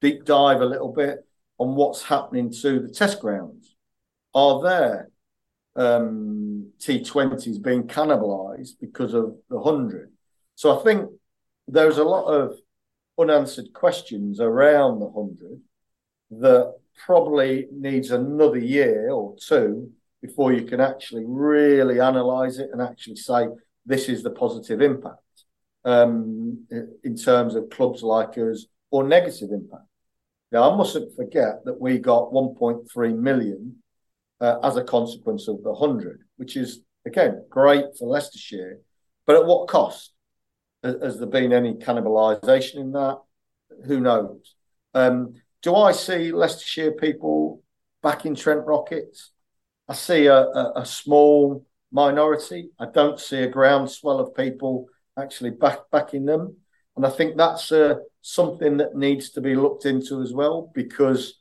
[0.00, 1.18] deep dive a little bit
[1.58, 3.76] on what's happening to the test grounds
[4.34, 5.10] are there
[5.76, 10.10] um, T20s being cannibalized because of the 100?
[10.54, 11.10] So I think
[11.66, 12.56] there's a lot of
[13.18, 15.60] unanswered questions around the 100
[16.40, 16.74] that
[17.04, 19.90] probably needs another year or two
[20.22, 23.46] before you can actually really analyze it and actually say
[23.84, 25.20] this is the positive impact
[25.84, 26.66] um,
[27.04, 29.84] in terms of clubs like us or negative impact.
[30.50, 33.76] Now, I mustn't forget that we got 1.3 million
[34.40, 38.78] uh, as a consequence of the 100, which is, again, great for Leicestershire.
[39.26, 40.12] But at what cost?
[40.82, 43.18] Has, there been any cannibalisation in that?
[43.86, 44.54] Who knows?
[44.94, 47.62] Um, do I see Leicestershire people
[48.02, 49.32] back in Trent Rockets?
[49.88, 52.70] I see a, a, a, small minority.
[52.78, 54.86] I don't see a groundswell of people
[55.18, 56.56] actually back backing them,
[56.96, 61.40] and I think that's uh, something that needs to be looked into as well because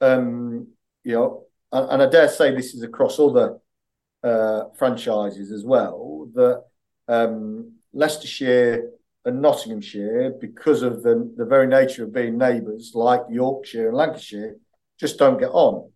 [0.00, 0.68] um,
[1.04, 3.58] you know and, I dare say this is across other
[4.22, 6.64] uh, franchises as well, that
[7.08, 8.90] um, Leicestershire
[9.24, 14.56] and Nottinghamshire, because of the, the very nature of being neighbours, like Yorkshire and Lancashire,
[14.98, 15.90] just don't get on.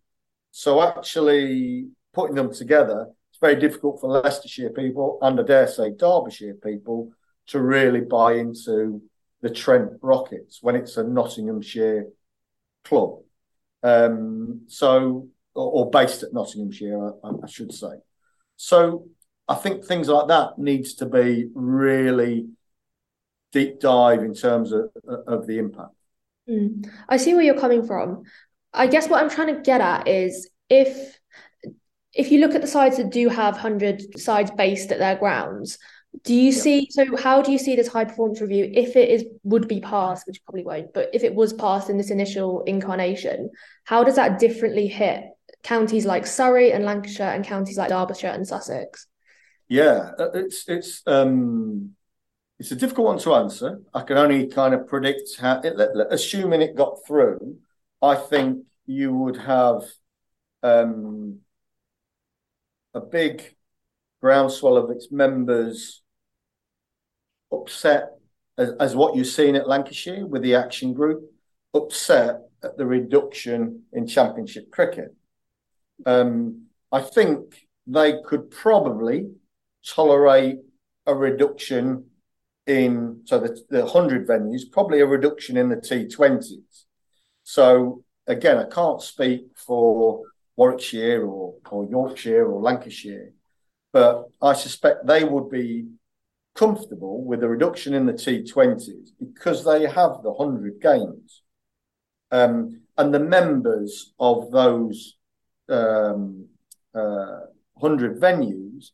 [0.51, 5.91] So actually putting them together, it's very difficult for Leicestershire people and I dare say
[5.91, 7.11] Derbyshire people
[7.47, 9.01] to really buy into
[9.41, 12.07] the Trent Rockets when it's a Nottinghamshire
[12.83, 13.19] club.
[13.83, 17.93] Um, so or, or based at Nottinghamshire, I, I, should say.
[18.57, 19.07] So
[19.47, 22.47] I think things like that needs to be really
[23.51, 24.89] deep dive in terms of
[25.27, 25.93] of the impact.
[26.49, 26.89] Mm.
[27.09, 28.23] I see where you're coming from.
[28.73, 31.19] I guess what I'm trying to get at is if
[32.13, 35.77] if you look at the sides that do have 100 sides based at their grounds,
[36.23, 36.61] do you yeah.
[36.61, 39.79] see so how do you see this high performance review if it is would be
[39.79, 43.49] passed, which probably won't, but if it was passed in this initial incarnation,
[43.85, 45.23] how does that differently hit
[45.63, 49.07] counties like Surrey and Lancashire and counties like Derbyshire and Sussex?
[49.67, 51.95] Yeah, uh, it's it's um
[52.59, 53.81] it's a difficult one to answer.
[53.91, 55.75] I can only kind of predict how, it,
[56.11, 57.57] assuming it got through.
[58.03, 59.81] I think you would have
[60.61, 61.39] um,
[62.93, 63.55] a big
[64.21, 66.01] groundswell of its members
[67.51, 68.11] upset
[68.57, 71.23] as, as what you've seen at Lancashire with the action group,
[71.73, 75.15] upset at the reduction in championship cricket.
[76.05, 79.31] Um, I think they could probably
[79.85, 80.59] tolerate
[81.05, 82.05] a reduction
[82.67, 86.85] in so the, the 100 venues, probably a reduction in the T20s.
[87.43, 90.21] So again, I can't speak for
[90.55, 93.33] Warwickshire or, or Yorkshire or Lancashire,
[93.93, 95.87] but I suspect they would be
[96.55, 101.41] comfortable with a reduction in the T20s because they have the 100 games.
[102.31, 105.17] Um, and the members of those
[105.69, 106.47] um,
[106.93, 107.39] uh,
[107.73, 108.91] 100 venues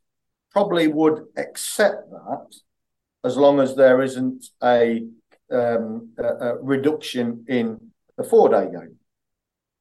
[0.51, 2.55] probably would accept that
[3.23, 5.05] as long as there isn't a,
[5.51, 8.95] um, a, a reduction in the four day game.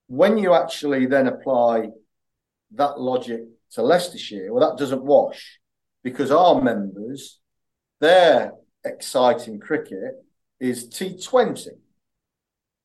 [0.08, 1.90] When you actually then apply
[2.72, 3.42] that logic
[3.72, 5.58] to Leicestershire, well, that doesn't wash
[6.02, 7.40] because our members,
[8.00, 8.52] their
[8.84, 10.24] exciting cricket
[10.60, 11.68] is T20.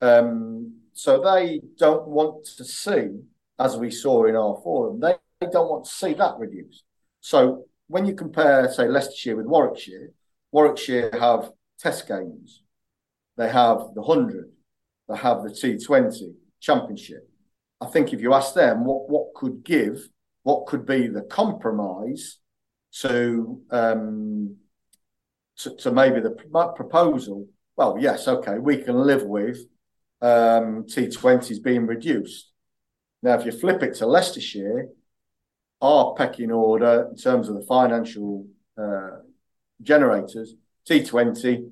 [0.01, 3.09] Um, so they don't want to see,
[3.59, 6.83] as we saw in our forum, they, they don't want to see that reduced.
[7.21, 10.11] So when you compare, say, Leicestershire with Warwickshire,
[10.51, 12.63] Warwickshire have test games,
[13.37, 14.51] they have the 100,
[15.09, 17.29] they have the T20 championship.
[17.79, 20.07] I think if you ask them what, what could give,
[20.43, 22.37] what could be the compromise
[22.99, 24.57] to, um,
[25.57, 26.31] to, to maybe the
[26.75, 29.57] proposal, well, yes, okay, we can live with
[30.21, 32.51] um, T20s being reduced.
[33.23, 34.87] Now, if you flip it to Leicestershire,
[35.81, 38.45] our pecking order in terms of the financial
[38.77, 39.17] uh,
[39.81, 40.53] generators,
[40.89, 41.69] T20,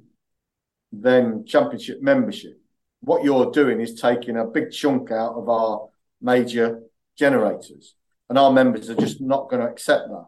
[0.91, 2.59] then Championship membership.
[3.01, 5.89] What you're doing is taking a big chunk out of our
[6.21, 6.81] major
[7.15, 7.95] generators,
[8.29, 10.25] and our members are just not going to accept that.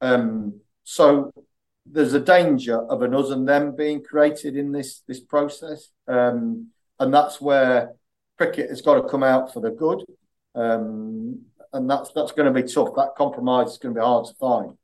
[0.00, 1.32] Um, so
[1.86, 6.68] there's a danger of an us and them being created in this this process, um,
[6.98, 7.92] and that's where
[8.36, 10.04] cricket has got to come out for the good.
[10.54, 12.90] Um, and that's that's going to be tough.
[12.96, 14.76] That compromise is going to be hard to find.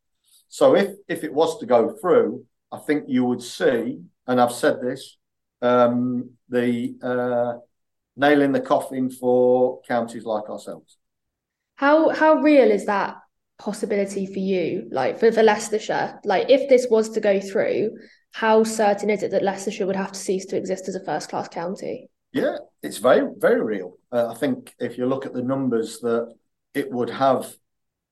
[0.48, 4.52] So if if it was to go through, I think you would see, and I've
[4.52, 5.16] said this,
[5.62, 7.61] um, the uh,
[8.16, 10.98] nail in the coffin for counties like ourselves.
[11.77, 13.16] How how real is that
[13.59, 14.89] possibility for you?
[14.91, 17.91] Like for, for Leicestershire, like if this was to go through,
[18.33, 21.29] how certain is it that Leicestershire would have to cease to exist as a first
[21.29, 22.09] class county?
[22.33, 23.99] Yeah, it's very very real.
[24.12, 26.35] Uh, I think if you look at the numbers that
[26.75, 27.53] it would have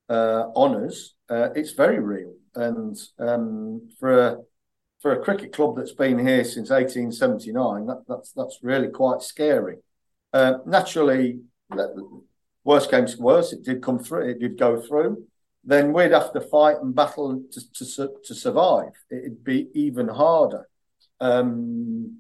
[0.09, 2.35] uh, honours, uh, it's very real.
[2.55, 4.37] And um, for a
[5.01, 9.77] for a cricket club that's been here since 1879, that, that's that's really quite scary.
[10.33, 11.41] Uh, naturally,
[12.65, 15.25] worst came to worst, it did come through, it did go through.
[15.65, 18.93] Then we'd have to fight and battle to to, to survive.
[19.11, 20.69] It'd be even harder.
[21.21, 22.19] Um,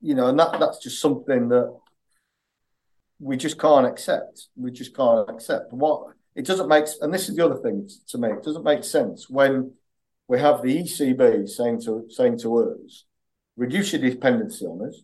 [0.00, 1.74] you know, and that that's just something that
[3.18, 4.48] we just can't accept.
[4.56, 6.86] We just can't accept what it doesn't make.
[7.00, 8.28] And this is the other thing to me.
[8.28, 9.72] It doesn't make sense when
[10.28, 13.04] we have the ECB saying to saying to us,
[13.56, 15.02] reduce your dependency on us,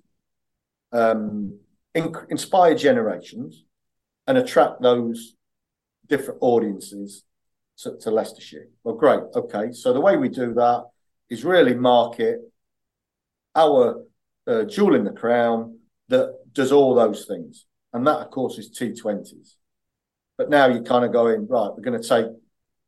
[0.92, 1.58] um,
[1.94, 3.64] in, inspire generations,
[4.26, 5.34] and attract those
[6.08, 7.24] different audiences
[7.78, 8.68] to, to Leicestershire.
[8.84, 9.20] Well, great.
[9.34, 10.84] Okay, so the way we do that
[11.28, 12.38] is really market
[13.54, 14.04] our
[14.46, 18.70] uh, jewel in the crown that does all those things and that of course is
[18.70, 19.54] T20s.
[20.38, 21.70] But now you're kind of going right.
[21.76, 22.26] We're going to take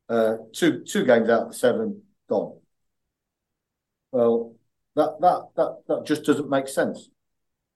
[0.08, 2.58] uh, two two games out of seven gone.
[4.12, 4.54] Well,
[4.96, 7.10] that that that that just doesn't make sense.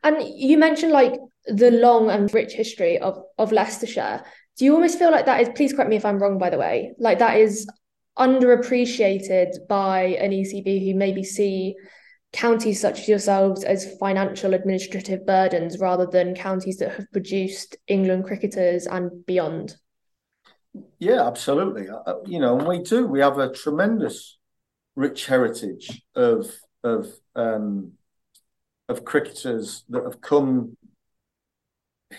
[0.03, 1.18] And you mentioned like
[1.49, 4.23] the long and rich history of of Leicestershire.
[4.57, 5.49] Do you almost feel like that is?
[5.55, 6.39] Please correct me if I'm wrong.
[6.39, 7.67] By the way, like that is
[8.19, 11.77] underappreciated by an ECB who maybe see
[12.33, 18.25] counties such as yourselves as financial administrative burdens rather than counties that have produced England
[18.25, 19.77] cricketers and beyond?
[20.99, 21.89] Yeah, absolutely.
[21.89, 23.07] Uh, uh, you know, we do.
[23.07, 24.39] We have a tremendous,
[24.97, 26.51] rich heritage of
[26.85, 27.93] of um,
[28.89, 30.77] of cricketers that have come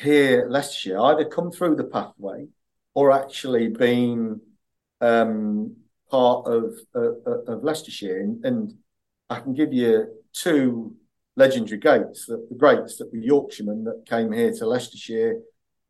[0.02, 2.48] here, Leicestershire, either come through the pathway
[2.94, 4.42] or actually been
[5.02, 5.76] um,
[6.12, 8.20] part of, uh, of Leicestershire.
[8.20, 8.74] And, and
[9.30, 10.96] I can give you two
[11.36, 15.40] legendary gates, the, the greats that were Yorkshiremen that came here to Leicestershire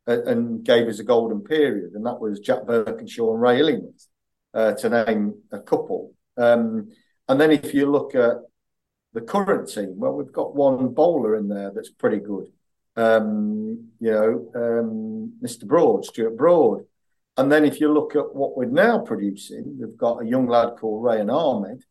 [0.06, 3.80] and, and gave us a golden period, and that was Jack Birkinshaw and Ray
[4.54, 6.14] uh, to name a couple.
[6.36, 6.90] Um,
[7.28, 8.36] and then if you look at
[9.12, 12.46] the current team, well, we've got one bowler in there that's pretty good.
[13.00, 15.66] Um, you know, um, Mr.
[15.66, 16.84] Broad, Stuart Broad.
[17.36, 20.76] And then if you look at what we're now producing, we've got a young lad
[20.78, 21.84] called Rehan Ahmed,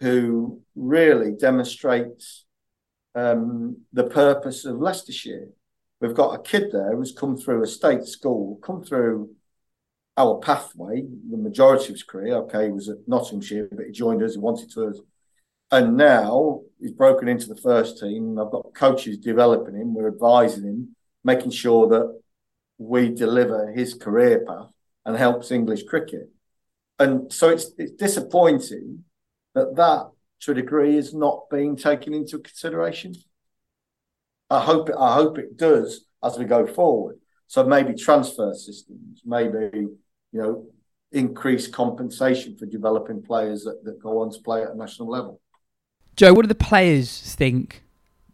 [0.00, 2.46] who really demonstrates
[3.14, 5.48] um, the purpose of Leicestershire.
[6.00, 9.30] We've got a kid there who's come through a state school, come through
[10.16, 12.36] our pathway, the majority of his career.
[12.36, 15.04] Okay, he was at Nottinghamshire, but he joined us, he wanted to.
[15.70, 18.38] And now he's broken into the first team.
[18.38, 22.20] I've got coaches developing him, we're advising him, making sure that
[22.78, 24.70] we deliver his career path
[25.04, 26.30] and helps English cricket.
[26.98, 29.04] And so it's it's disappointing
[29.54, 30.10] that that
[30.40, 33.14] to a degree is not being taken into consideration.
[34.48, 37.18] I hope it, I hope it does as we go forward.
[37.46, 39.98] So maybe transfer systems, maybe you
[40.32, 40.66] know
[41.12, 45.40] increased compensation for developing players that, that go on to play at a national level.
[46.16, 47.82] Joe, what do the players think?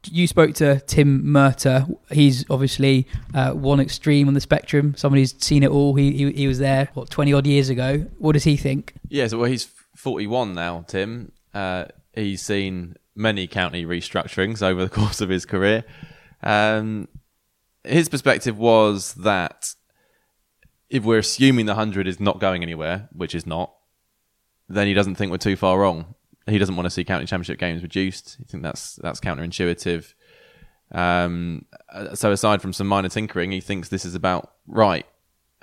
[0.05, 1.93] You spoke to Tim Murtagh.
[2.13, 4.95] He's obviously uh, one extreme on the spectrum.
[4.97, 5.95] Somebody's seen it all.
[5.95, 8.07] He, he he was there what twenty odd years ago.
[8.19, 8.95] What does he think?
[9.09, 11.33] Yeah, so well, he's 41 now, Tim.
[11.53, 15.85] Uh, he's seen many county restructurings over the course of his career.
[16.43, 17.09] Um,
[17.83, 19.75] his perspective was that
[20.91, 23.73] if we're assuming the 100 is not going anywhere, which is not,
[24.69, 26.15] then he doesn't think we're too far wrong.
[26.47, 28.39] He doesn't want to see county championship games reduced.
[28.41, 30.15] I think that's that's counterintuitive.
[30.93, 35.07] Um, uh, so aside from some minor tinkering, he thinks this is about right.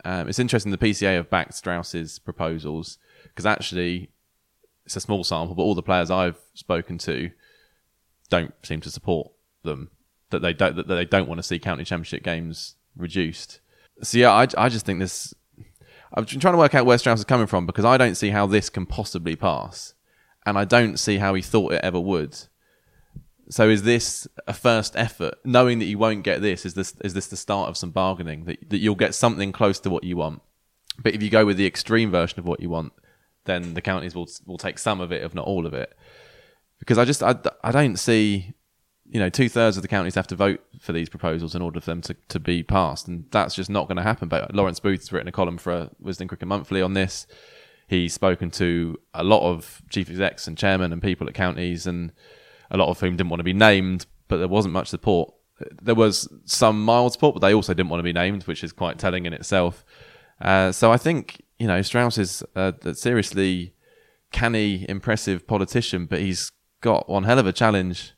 [0.03, 4.09] Um, it's interesting the PCA have backed Strauss's proposals because actually
[4.85, 7.31] it's a small sample, but all the players I've spoken to
[8.29, 9.31] don't seem to support
[9.63, 9.91] them.
[10.31, 13.59] That they don't that they don't want to see county championship games reduced.
[14.01, 15.33] So yeah, I, I just think this.
[16.15, 18.45] I'm trying to work out where Strauss is coming from because I don't see how
[18.45, 19.93] this can possibly pass,
[20.45, 22.37] and I don't see how he thought it ever would.
[23.49, 26.65] So is this a first effort, knowing that you won't get this?
[26.65, 29.79] Is this is this the start of some bargaining that that you'll get something close
[29.81, 30.41] to what you want?
[31.01, 32.93] But if you go with the extreme version of what you want,
[33.45, 35.95] then the counties will will take some of it, if not all of it.
[36.79, 38.53] Because I just I, I don't see,
[39.05, 41.79] you know, two thirds of the counties have to vote for these proposals in order
[41.79, 44.29] for them to, to be passed, and that's just not going to happen.
[44.29, 47.27] But Lawrence Booth's written a column for Wisden Cricket Monthly on this.
[47.93, 52.11] He's spoken to a lot of chief execs and chairmen and people at counties, and
[52.71, 55.33] a lot of whom didn't want to be named, but there wasn't much support.
[55.81, 58.71] There was some mild support, but they also didn't want to be named, which is
[58.71, 59.85] quite telling in itself.
[60.41, 63.75] Uh, so I think you know Strauss is a, a seriously
[64.31, 68.13] canny, impressive politician, but he's got one hell of a challenge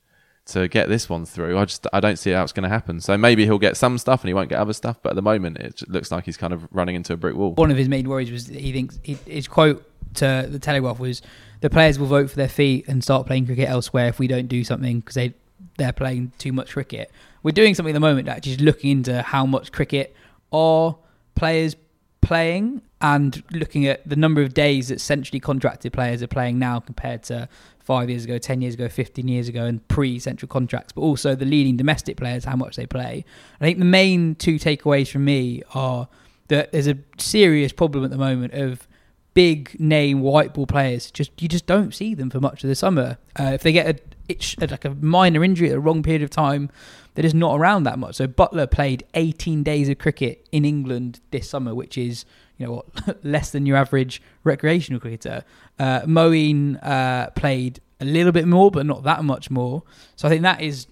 [0.48, 1.58] to get this one through.
[1.58, 3.02] I just I don't see how it's going to happen.
[3.02, 5.22] So maybe he'll get some stuff and he won't get other stuff, but at the
[5.22, 7.54] moment it looks like he's kind of running into a brick wall.
[7.54, 11.22] One of his main worries was he thinks he, his quote to the Telegraph was
[11.62, 14.48] the players will vote for their feet and start playing cricket elsewhere if we don't
[14.48, 15.34] do something because they
[15.78, 17.12] they're playing too much cricket.
[17.44, 20.16] We're doing something at the moment that just looking into how much cricket
[20.52, 20.96] are
[21.36, 21.76] players
[22.22, 26.80] playing and looking at the number of days that centrally contracted players are playing now
[26.80, 27.48] compared to
[27.80, 31.36] five years ago, 10 years ago, 15 years ago, and pre central contracts, but also
[31.36, 33.24] the leading domestic players, how much they play.
[33.62, 36.08] I think the main two takeaways from me are
[36.48, 38.88] that there's a serious problem at the moment of
[39.36, 41.12] big name white ball players.
[41.12, 43.20] Just you just don't see them for much of the summer.
[43.40, 46.72] Uh, if they get a like a minor injury at the wrong period of time,
[47.14, 48.16] they're just not around that much.
[48.16, 52.26] So Buttler played 18 days of cricket in England this summer, which is
[52.58, 55.44] you know what less than your average recreational cricketer.
[55.80, 59.84] Uh, Moeen uh, played a little bit more, but not that much more.
[60.16, 60.88] So I think that is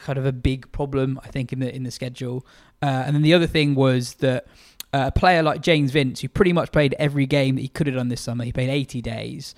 [0.00, 1.20] kind of a big problem.
[1.22, 2.46] I think in the in the schedule.
[2.82, 4.46] Uh, and then the other thing was that
[4.92, 7.86] uh, a player like James Vince, who pretty much played every game that he could
[7.86, 9.54] have done this summer, he played 80 days.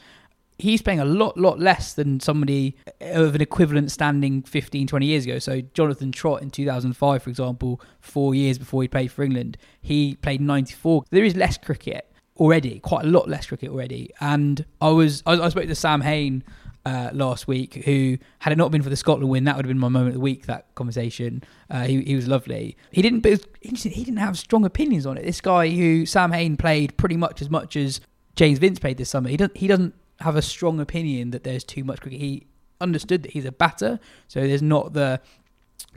[0.58, 5.24] He's playing a lot, lot less than somebody of an equivalent standing 15, 20 years
[5.24, 5.38] ago.
[5.38, 10.16] So Jonathan Trott in 2005, for example, four years before he played for England, he
[10.16, 11.04] played 94.
[11.10, 14.10] There is less cricket already, quite a lot less cricket already.
[14.20, 16.42] And I was, I, I spoke to Sam Hain
[16.86, 19.68] uh, last week, who had it not been for the Scotland win, that would have
[19.70, 20.46] been my moment of the week.
[20.46, 22.76] That conversation, uh, he, he was lovely.
[22.92, 23.70] He didn't, but he
[24.04, 25.24] didn't have strong opinions on it.
[25.24, 28.00] This guy who Sam Hain played pretty much as much as
[28.36, 29.28] James Vince played this summer.
[29.28, 32.20] He doesn't, he doesn't have a strong opinion that there's too much cricket.
[32.20, 32.46] He
[32.80, 33.98] understood that he's a batter,
[34.28, 35.20] so there's not the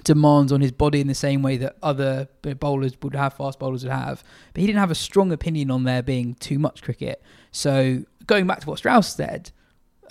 [0.04, 2.28] demands on his body in the same way that other
[2.60, 4.24] bowlers would have, fast bowlers would have.
[4.54, 7.22] But he didn't have a strong opinion on there being too much cricket.
[7.52, 9.52] So going back to what Strauss said,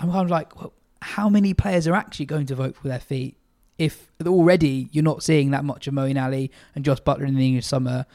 [0.00, 3.00] I'm kind of like, well, how many players are actually going to vote for their
[3.00, 3.36] feet
[3.78, 7.46] if already you're not seeing that much of Moeen Ali and Jos Buttler in the
[7.46, 8.06] English summer?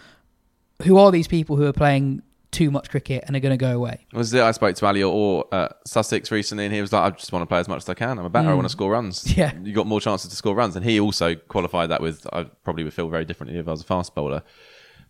[0.83, 2.21] Who are these people who are playing
[2.53, 4.05] too much cricket and are going to go away?
[4.13, 4.41] Was it?
[4.41, 7.43] I spoke to Ali Orr uh, Sussex recently, and he was like, "I just want
[7.43, 8.17] to play as much as I can.
[8.19, 8.47] I'm a batter.
[8.47, 8.51] Mm.
[8.51, 9.35] I want to score runs.
[9.37, 12.43] Yeah, you got more chances to score runs." And he also qualified that with, "I
[12.63, 14.43] probably would feel very differently if I was a fast bowler."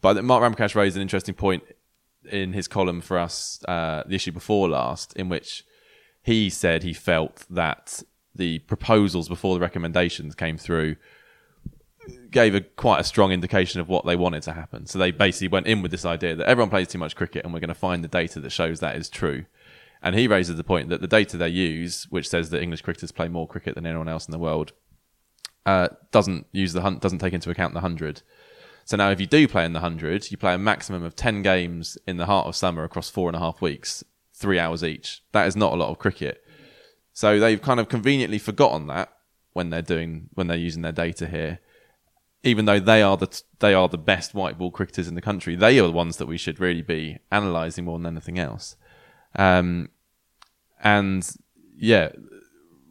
[0.02, 1.64] But Mark Ramprakash raised an interesting point
[2.30, 5.66] in his column for us, uh, the issue before last, in which
[6.22, 8.02] he said he felt that
[8.36, 10.96] the proposals before the recommendations came through
[12.32, 14.86] gave a quite a strong indication of what they wanted to happen.
[14.86, 17.54] So they basically went in with this idea that everyone plays too much cricket and
[17.54, 19.46] we're going to find the data that shows that is true.
[20.02, 23.12] And he raises the point that the data they use, which says that English cricketers
[23.12, 24.74] play more cricket than anyone else in the world,
[25.66, 28.22] uh, doesn't use the hun- doesn't take into account the hundred.
[28.84, 31.42] So now, if you do play in the hundred, you play a maximum of ten
[31.42, 35.24] games in the heart of summer across four and a half weeks three hours each.
[35.32, 36.44] That is not a lot of cricket.
[37.14, 39.14] So they've kind of conveniently forgotten that
[39.54, 41.60] when they're doing when they're using their data here.
[42.44, 45.56] Even though they are the they are the best white ball cricketers in the country,
[45.56, 48.76] they are the ones that we should really be analysing more than anything else.
[49.36, 49.90] Um,
[50.84, 51.28] and
[51.76, 52.12] yeah,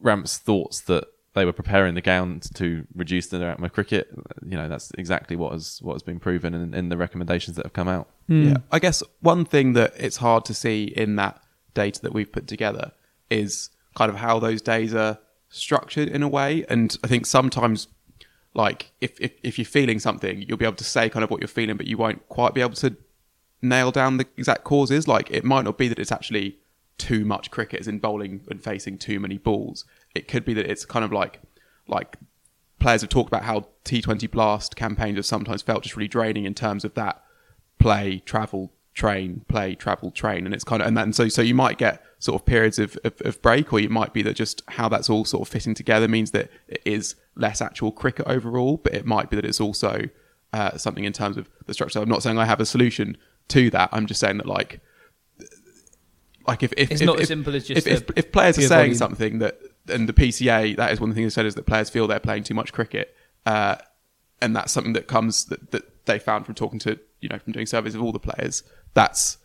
[0.01, 4.07] Ramp's thoughts that they were preparing the ground to reduce the amount of cricket.
[4.45, 7.65] You know, that's exactly what has what has been proven in, in the recommendations that
[7.65, 8.09] have come out.
[8.27, 11.41] Yeah, I guess one thing that it's hard to see in that
[11.73, 12.91] data that we've put together
[13.29, 16.65] is kind of how those days are structured in a way.
[16.69, 17.87] And I think sometimes,
[18.53, 21.41] like if if, if you're feeling something, you'll be able to say kind of what
[21.41, 22.95] you're feeling, but you won't quite be able to
[23.61, 25.07] nail down the exact causes.
[25.07, 26.57] Like it might not be that it's actually
[26.97, 29.85] too much cricket, as in bowling and facing too many balls.
[30.13, 31.41] It could be that it's kind of like
[31.87, 32.17] like
[32.79, 36.53] players have talked about how T20 blast campaigns have sometimes felt just really draining in
[36.53, 37.23] terms of that
[37.79, 41.55] play, travel, train, play, travel, train, and it's kind of and then so so you
[41.55, 44.61] might get sort of periods of, of, of break, or you might be that just
[44.69, 48.77] how that's all sort of fitting together means that it is less actual cricket overall,
[48.77, 50.03] but it might be that it's also
[50.53, 51.99] uh, something in terms of the structure.
[51.99, 53.17] I'm not saying I have a solution
[53.49, 53.89] to that.
[53.91, 54.79] I'm just saying that like
[56.47, 58.69] like if if It's if, not as simple as just if, if players are saying
[58.69, 58.95] volume.
[58.95, 61.65] something that and the PCA that is one of the things they said is that
[61.65, 63.15] players feel they're playing too much cricket,
[63.45, 63.75] uh,
[64.41, 67.53] and that's something that comes that, that they found from talking to you know from
[67.53, 68.63] doing surveys of all the players.
[68.93, 69.37] That's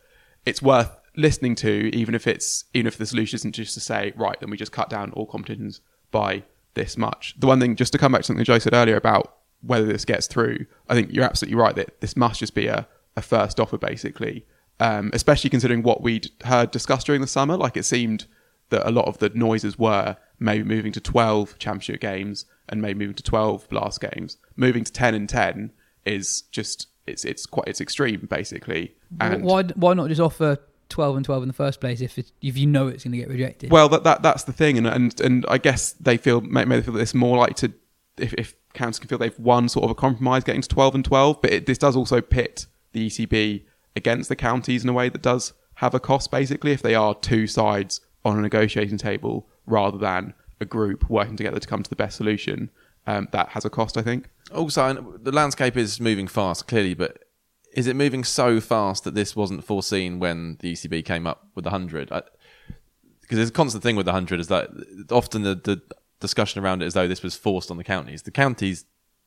[0.47, 4.13] it's worth listening to, even if it's even if the solution isn't just to say
[4.17, 5.81] right, then we just cut down all competitions
[6.11, 6.45] by
[6.75, 7.35] this much.
[7.39, 10.05] The one thing, just to come back to something Joe said earlier about whether this
[10.05, 12.87] gets through, I think you're absolutely right that this must just be a,
[13.17, 14.47] a first offer, basically.
[14.81, 17.57] Um, especially considering what we'd heard discussed during the summer.
[17.57, 18.27] Like it seemed
[18.71, 23.01] that a lot of the noises were maybe moving to 12 championship games and maybe
[23.01, 24.37] moving to 12 blast games.
[24.55, 25.73] Moving to 10 and 10
[26.05, 28.95] is just it's it's quite it's extreme basically.
[29.21, 32.33] And why why not just offer twelve and twelve in the first place if it,
[32.43, 33.71] if you know it's going to get rejected?
[33.71, 36.83] Well, that, that that's the thing, and and and I guess they feel maybe they
[36.83, 37.73] feel that it's more like to
[38.17, 41.05] if if counties can feel they've won sort of a compromise getting to twelve and
[41.05, 43.65] twelve, but it, this does also pit the ECB
[43.97, 46.31] against the counties in a way that does have a cost.
[46.31, 51.37] Basically, if they are two sides on a negotiating table rather than a group working
[51.37, 52.71] together to come to the best solution,
[53.07, 53.97] um, that has a cost.
[53.97, 54.29] I think.
[54.53, 57.25] Also, the landscape is moving fast, clearly, but
[57.73, 61.65] is it moving so fast that this wasn't foreseen when the ECB came up with
[61.65, 62.09] the 100?
[62.09, 64.71] Because there's a constant thing with the 100 is that
[65.11, 65.83] often the, the
[66.21, 68.23] discussion around it is though this was forced on the counties.
[68.23, 68.87] The counties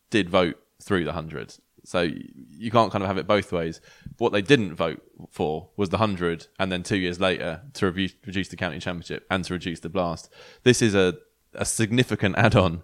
[0.10, 1.56] did vote through the 100.
[1.84, 3.82] So you can't kind of have it both ways.
[4.18, 8.14] What they didn't vote for was the 100 and then two years later to reduce,
[8.26, 10.30] reduce the county championship and to reduce the blast.
[10.64, 11.16] This is a,
[11.54, 12.84] a significant add-on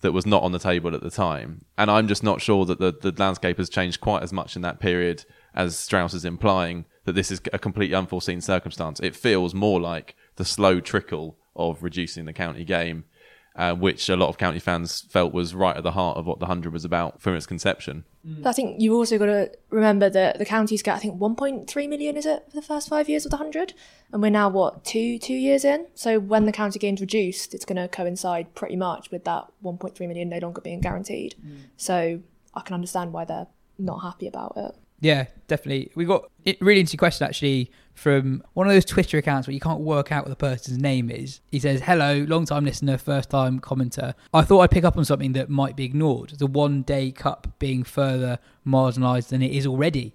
[0.00, 1.64] that was not on the table at the time.
[1.76, 4.62] And I'm just not sure that the, the landscape has changed quite as much in
[4.62, 5.24] that period
[5.54, 9.00] as Strauss is implying that this is a completely unforeseen circumstance.
[9.00, 13.04] It feels more like the slow trickle of reducing the county game,
[13.58, 16.38] uh, which a lot of county fans felt was right at the heart of what
[16.38, 18.04] the 100 was about from its conception.
[18.44, 22.16] I think you've also got to remember that the counties get, I think, 1.3 million,
[22.16, 23.74] is it, for the first five years of the 100?
[24.12, 25.86] And we're now, what, two two years in?
[25.94, 29.98] So when the county game's reduced, it's going to coincide pretty much with that 1.3
[30.06, 31.34] million no longer being guaranteed.
[31.76, 32.20] So
[32.54, 33.48] I can understand why they're
[33.78, 34.74] not happy about it.
[35.00, 35.90] Yeah, definitely.
[35.94, 39.60] We got it really interesting question actually from one of those Twitter accounts where you
[39.60, 41.40] can't work out what the person's name is.
[41.50, 44.14] He says, "Hello, long time listener, first time commenter.
[44.32, 47.48] I thought I'd pick up on something that might be ignored: the one day cup
[47.58, 50.14] being further marginalised than it is already.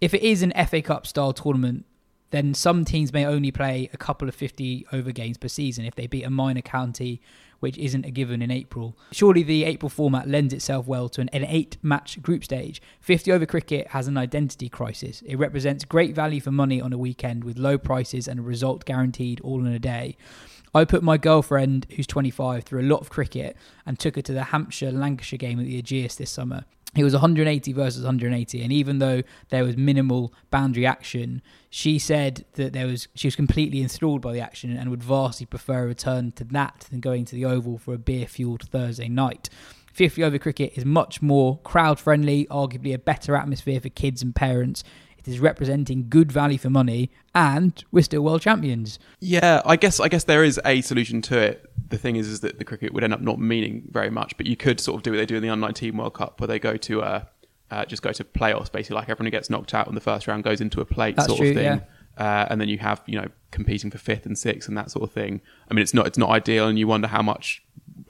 [0.00, 1.86] If it is an FA Cup style tournament."
[2.30, 5.96] Then some teams may only play a couple of 50 over games per season if
[5.96, 7.20] they beat a minor county
[7.60, 8.96] which isn't a given in April.
[9.12, 12.82] Surely the April format lends itself well to an, an eight match group stage.
[13.00, 15.22] 50 over cricket has an identity crisis.
[15.22, 18.84] It represents great value for money on a weekend with low prices and a result
[18.84, 20.16] guaranteed all in a day.
[20.72, 24.32] I put my girlfriend, who's 25, through a lot of cricket and took her to
[24.32, 26.64] the Hampshire Lancashire game at the Ageas this summer.
[26.96, 32.44] It was 180 versus 180, and even though there was minimal boundary action, she said
[32.54, 35.86] that there was she was completely enthralled by the action and would vastly prefer a
[35.86, 39.48] return to that than going to the Oval for a beer-fueled Thursday night.
[39.92, 44.34] 50 over cricket is much more crowd friendly, arguably a better atmosphere for kids and
[44.34, 44.82] parents.
[45.20, 48.98] It is representing good value for money, and we're still world champions.
[49.20, 51.70] Yeah, I guess I guess there is a solution to it.
[51.88, 54.46] The thing is, is that the cricket would end up not meaning very much, but
[54.46, 56.48] you could sort of do what they do in the under nineteen World Cup, where
[56.48, 57.24] they go to uh,
[57.70, 60.26] uh, just go to playoffs, basically, like everyone who gets knocked out in the first
[60.26, 61.64] round goes into a plate That's sort true, of thing.
[61.64, 61.80] yeah.
[62.18, 65.04] Uh, and then you have you know competing for fifth and sixth and that sort
[65.04, 65.40] of thing.
[65.70, 67.62] I mean, it's not it's not ideal, and you wonder how much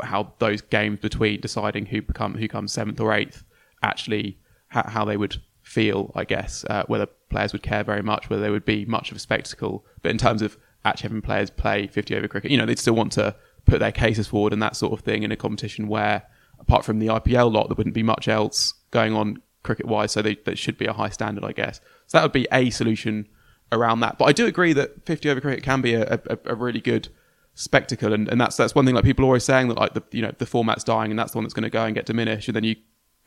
[0.03, 3.45] how those games between deciding who become who comes seventh or eighth
[3.83, 4.39] actually
[4.69, 6.11] how, how they would feel.
[6.17, 9.17] I guess uh, whether players would care very much, whether they would be much of
[9.17, 9.87] a spectacle.
[10.03, 12.95] But in terms of actually having players play 50 over cricket, you know, they'd still
[12.95, 13.37] want to
[13.67, 16.25] put their cases forward and that sort of thing in a competition where
[16.59, 20.13] apart from the IPL lot, there wouldn't be much else going on cricket wise.
[20.13, 21.81] So they, that should be a high standard, I guess.
[22.07, 23.29] So that would be a solution
[23.71, 24.19] around that.
[24.19, 27.09] But I do agree that 50 over cricket can be a, a, a really good
[27.55, 28.95] spectacle, and, and that's that's one thing.
[28.95, 31.33] Like people are always saying that like the you know the format's dying, and that's
[31.33, 32.49] the one that's going to go and get diminished.
[32.49, 32.77] And then you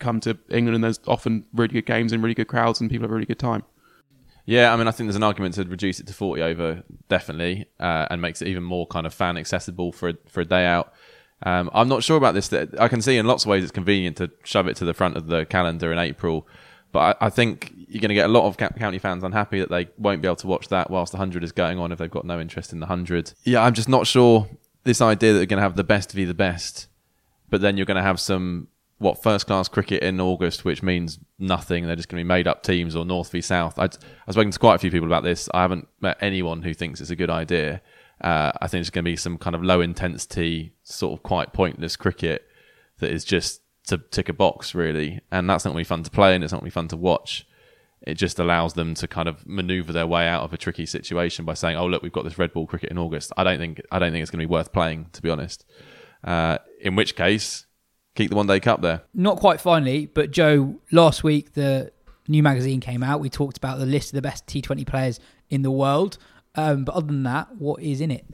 [0.04, 3.06] come to England, and there's often really good games and really good crowds, and people
[3.06, 3.64] have a really good time.
[4.46, 7.66] Yeah, I mean, I think there's an argument to reduce it to 40 over, definitely,
[7.80, 10.66] uh, and makes it even more kind of fan accessible for a, for a day
[10.66, 10.94] out.
[11.44, 12.50] Um, I'm not sure about this.
[12.50, 14.94] That I can see in lots of ways it's convenient to shove it to the
[14.94, 16.48] front of the calendar in April,
[16.92, 19.70] but I, I think you're going to get a lot of county fans unhappy that
[19.70, 22.10] they won't be able to watch that whilst the 100 is going on if they've
[22.10, 23.34] got no interest in the 100.
[23.44, 24.48] Yeah, I'm just not sure.
[24.84, 26.88] This idea that you're going to have the best be the best,
[27.50, 28.68] but then you're going to have some
[29.04, 31.86] what first class cricket in August, which means nothing.
[31.86, 33.78] They're just going to be made up teams or North v South.
[33.78, 35.50] i I've spoken to quite a few people about this.
[35.54, 37.82] I haven't met anyone who thinks it's a good idea.
[38.22, 41.52] Uh, I think it's going to be some kind of low intensity, sort of quite
[41.52, 42.48] pointless cricket
[43.00, 45.20] that is just to tick a box, really.
[45.32, 46.80] And that's not going to be fun to play and it's not going to be
[46.80, 47.46] fun to watch.
[48.06, 51.46] It just allows them to kind of maneuver their way out of a tricky situation
[51.46, 53.82] by saying, "Oh, look, we've got this red ball cricket in August." I don't think
[53.94, 55.66] I don't think it's going to be worth playing, to be honest.
[56.22, 57.66] Uh, in which case,
[58.16, 59.02] keep the one day cup there.
[59.14, 61.92] Not quite finally, but Joe, last week the
[62.28, 63.20] new magazine came out.
[63.20, 65.20] We talked about the list of the best T20 players
[65.50, 66.18] in the world.
[66.56, 68.26] Um, but other than that, what is in it?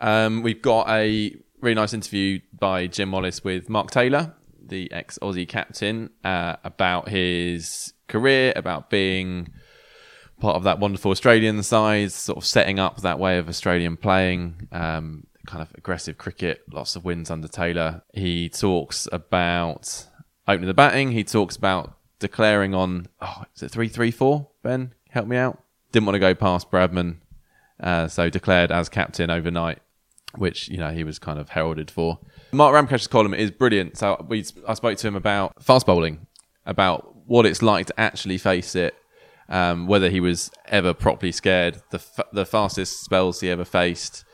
[0.00, 5.18] Um, we've got a really nice interview by Jim Wallace with Mark Taylor, the ex
[5.22, 9.48] Aussie captain, uh, about his career, about being
[10.40, 14.68] part of that wonderful Australian side, sort of setting up that way of Australian playing.
[14.72, 18.02] Um, kind of aggressive cricket, lots of wins under Taylor.
[18.12, 20.06] He talks about
[20.46, 21.12] opening the batting.
[21.12, 24.48] He talks about declaring on, oh, is it 3 3 4?
[24.62, 25.62] Ben, help me out.
[25.90, 27.16] Didn't want to go past Bradman,
[27.80, 29.80] uh, so declared as captain overnight,
[30.36, 32.18] which, you know, he was kind of heralded for.
[32.52, 33.98] Mark Ramprakash's column is brilliant.
[33.98, 36.26] So we, I spoke to him about fast bowling,
[36.64, 38.94] about what it's like to actually face it.
[39.48, 44.24] Um, whether he was ever properly scared, the f- the fastest spells he ever faced,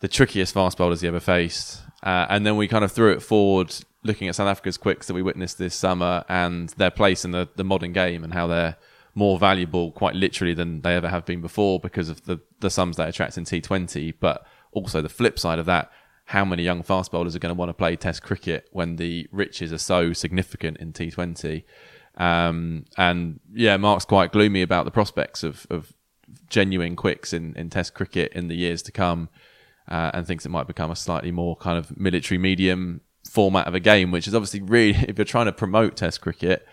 [0.00, 1.82] the trickiest fast bowlers he ever faced.
[2.02, 3.74] Uh, and then we kind of threw it forward,
[4.04, 7.48] looking at South Africa's quicks that we witnessed this summer and their place in the,
[7.56, 8.76] the modern game and how they're
[9.14, 12.96] more valuable, quite literally, than they ever have been before because of the, the sums
[12.96, 14.14] they attract in T20.
[14.20, 15.90] But also the flip side of that,
[16.26, 19.26] how many young fast bowlers are going to want to play Test cricket when the
[19.32, 21.64] riches are so significant in T20?
[22.16, 25.92] Um, and yeah, Mark's quite gloomy about the prospects of, of
[26.48, 29.28] genuine quicks in, in Test cricket in the years to come
[29.88, 33.74] uh, and thinks it might become a slightly more kind of military medium format of
[33.74, 36.66] a game, which is obviously really, if you're trying to promote Test cricket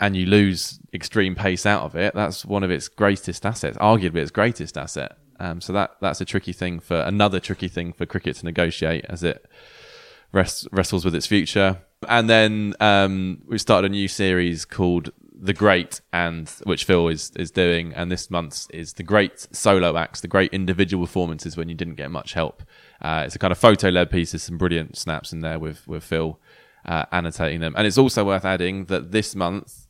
[0.00, 4.16] and you lose extreme pace out of it, that's one of its greatest assets, arguably
[4.16, 5.16] its greatest asset.
[5.40, 9.04] Um, so that that's a tricky thing for another tricky thing for cricket to negotiate
[9.08, 9.44] as it
[10.32, 11.78] rest, wrestles with its future.
[12.08, 17.32] And then um, we started a new series called the great and which Phil is
[17.36, 21.68] is doing, and this month's is the great solo acts, the great individual performances when
[21.68, 22.62] you didn't get much help.
[23.02, 24.32] Uh, it's a kind of photo led piece.
[24.32, 26.38] There's some brilliant snaps in there with with Phil
[26.84, 29.86] uh, annotating them, and it's also worth adding that this month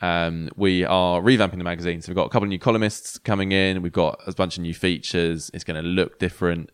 [0.00, 2.00] um, we are revamping the magazine.
[2.00, 3.82] So we've got a couple of new columnists coming in.
[3.82, 5.50] We've got a bunch of new features.
[5.52, 6.70] It's going to look different.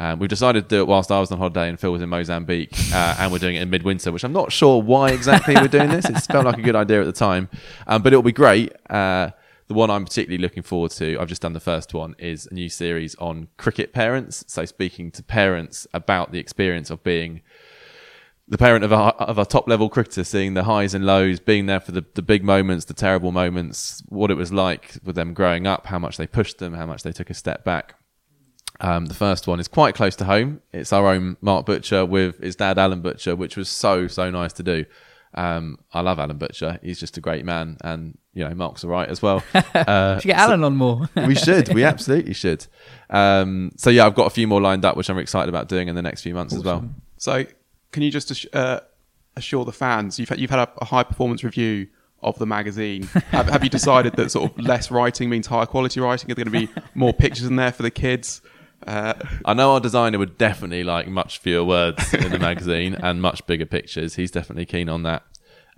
[0.00, 2.08] Um, we've decided to do it whilst I was on holiday and Phil was in
[2.08, 5.66] Mozambique, uh, and we're doing it in midwinter, which I'm not sure why exactly we're
[5.66, 6.04] doing this.
[6.04, 7.48] It felt like a good idea at the time,
[7.88, 8.72] um, but it'll be great.
[8.88, 9.30] Uh,
[9.66, 12.54] the one I'm particularly looking forward to, I've just done the first one, is a
[12.54, 14.44] new series on cricket parents.
[14.46, 17.42] So speaking to parents about the experience of being
[18.46, 21.66] the parent of a, of a top level cricketer, seeing the highs and lows, being
[21.66, 25.34] there for the, the big moments, the terrible moments, what it was like with them
[25.34, 27.96] growing up, how much they pushed them, how much they took a step back.
[28.80, 30.62] Um, the first one is quite close to home.
[30.72, 34.52] It's our own Mark Butcher with his dad Alan Butcher, which was so so nice
[34.54, 34.84] to do.
[35.34, 36.78] Um, I love Alan Butcher.
[36.82, 39.42] He's just a great man, and you know Mark's all right as well.
[39.74, 41.08] Uh, should get Alan so on more.
[41.16, 41.72] we should.
[41.72, 42.66] We absolutely should.
[43.10, 45.88] Um, so yeah, I've got a few more lined up, which I'm excited about doing
[45.88, 46.60] in the next few months awesome.
[46.60, 46.90] as well.
[47.16, 47.44] So
[47.92, 48.80] can you just uh,
[49.36, 51.88] assure the fans you've had, you've had a, a high performance review
[52.22, 53.02] of the magazine.
[53.30, 56.30] have, have, you decided that sort of less writing means higher quality writing?
[56.30, 58.42] Are there going to be more pictures in there for the kids?
[58.86, 59.14] Uh,
[59.44, 63.46] I know our designer would definitely like much fewer words in the magazine and much
[63.46, 64.14] bigger pictures.
[64.14, 65.24] He's definitely keen on that.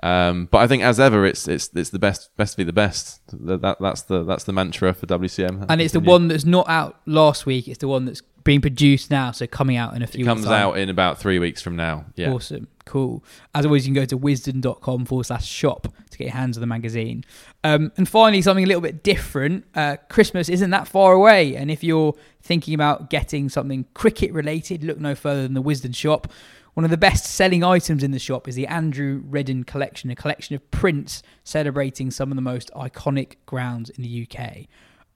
[0.03, 2.73] Um, but I think, as ever, it's it's it's the best best to be the
[2.73, 3.21] best.
[3.33, 5.67] That, that's the that's the mantra for WCM.
[5.69, 7.69] And it's the one that's not out last week.
[7.69, 10.25] It's the one that's being produced now, so coming out in a few.
[10.25, 12.07] It comes out in about three weeks from now.
[12.17, 13.25] Yeah, awesome, cool.
[13.55, 16.61] As always, you can go to wisden.com forward slash shop to get your hands on
[16.61, 17.25] the magazine.
[17.63, 19.65] Um, and finally, something a little bit different.
[19.77, 24.83] Uh, Christmas isn't that far away, and if you're thinking about getting something cricket related,
[24.83, 26.33] look no further than the Wisden shop
[26.75, 30.17] One of the best selling items in the shop is the Andrew Redden collection, a
[30.17, 34.67] collection of prints celebrating some of the most iconic grounds in the UK.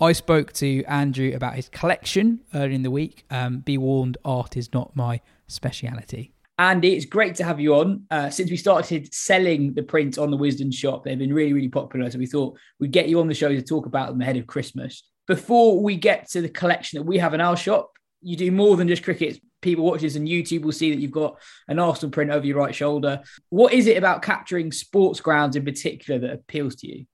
[0.01, 3.25] I spoke to Andrew about his collection earlier in the week.
[3.31, 6.34] Um, be warned, art is not my speciality.
[6.59, 8.05] Andy, it's great to have you on.
[8.11, 11.69] Uh, since we started selling the prints on the Wisden shop, they've been really, really
[11.69, 12.09] popular.
[12.11, 14.47] So we thought we'd get you on the show to talk about them ahead of
[14.47, 15.03] Christmas.
[15.27, 17.91] Before we get to the collection that we have in our shop,
[18.21, 19.41] you do more than just cricket.
[19.63, 22.59] People watch this on YouTube will see that you've got an Arsenal print over your
[22.59, 23.23] right shoulder.
[23.49, 27.07] What is it about capturing sports grounds in particular that appeals to you?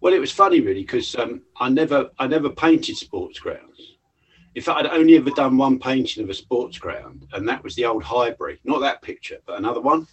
[0.00, 3.89] Well, it was funny really because um, I never I never painted sports grounds.
[4.54, 7.76] In fact, I'd only ever done one painting of a sports ground, and that was
[7.76, 8.58] the old Highbury.
[8.64, 10.08] Not that picture, but another one.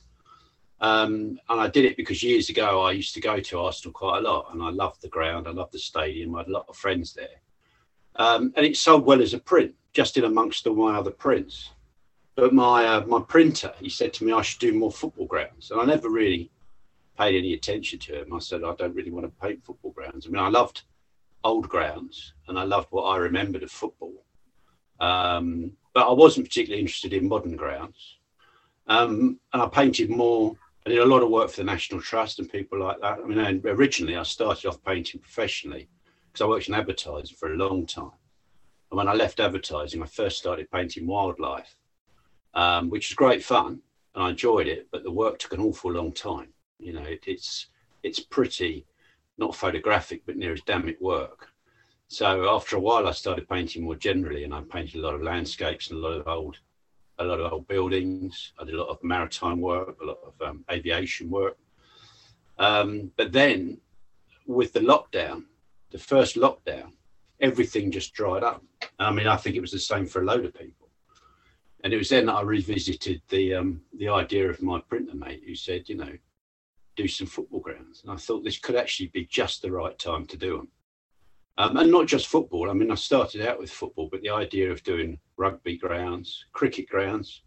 [0.79, 4.19] Um, and I did it because years ago I used to go to Arsenal quite
[4.19, 5.47] a lot, and I loved the ground.
[5.47, 6.35] I loved the stadium.
[6.35, 7.41] I had a lot of friends there,
[8.17, 11.71] um, and it sold well as a print, just in amongst all my other prints.
[12.35, 15.71] But my uh, my printer, he said to me I should do more football grounds,
[15.71, 16.51] and I never really
[17.17, 18.31] paid any attention to him.
[18.31, 20.27] I said I don't really want to paint football grounds.
[20.27, 20.83] I mean, I loved
[21.43, 24.13] old grounds, and I loved what I remembered of football.
[24.99, 28.17] Um, but I wasn't particularly interested in modern grounds.
[28.87, 30.55] Um, and I painted more.
[30.85, 33.19] I did a lot of work for the National Trust and people like that.
[33.23, 35.89] I mean, originally I started off painting professionally
[36.27, 38.11] because I worked in advertising for a long time.
[38.89, 41.75] And when I left advertising, I first started painting wildlife,
[42.53, 43.81] um, which was great fun
[44.15, 44.87] and I enjoyed it.
[44.91, 46.53] But the work took an awful long time.
[46.79, 47.67] You know, it, it's
[48.03, 48.85] it's pretty
[49.37, 51.49] not photographic, but near as damn it work.
[52.09, 55.21] So after a while, I started painting more generally, and I painted a lot of
[55.21, 56.57] landscapes and a lot of old,
[57.19, 58.53] a lot of old buildings.
[58.57, 61.57] I did a lot of maritime work, a lot of um, aviation work.
[62.57, 63.79] Um, but then,
[64.45, 65.43] with the lockdown,
[65.91, 66.93] the first lockdown,
[67.41, 68.63] everything just dried up.
[68.97, 70.89] I mean, I think it was the same for a load of people.
[71.83, 75.43] And it was then that I revisited the um, the idea of my printer mate,
[75.45, 76.17] who said, you know,
[76.95, 78.01] do some football grounds.
[78.03, 80.69] And I thought this could actually be just the right time to do them.
[81.59, 82.69] Um, and not just football.
[82.69, 86.87] I mean, I started out with football, but the idea of doing rugby grounds, cricket
[86.87, 87.41] grounds,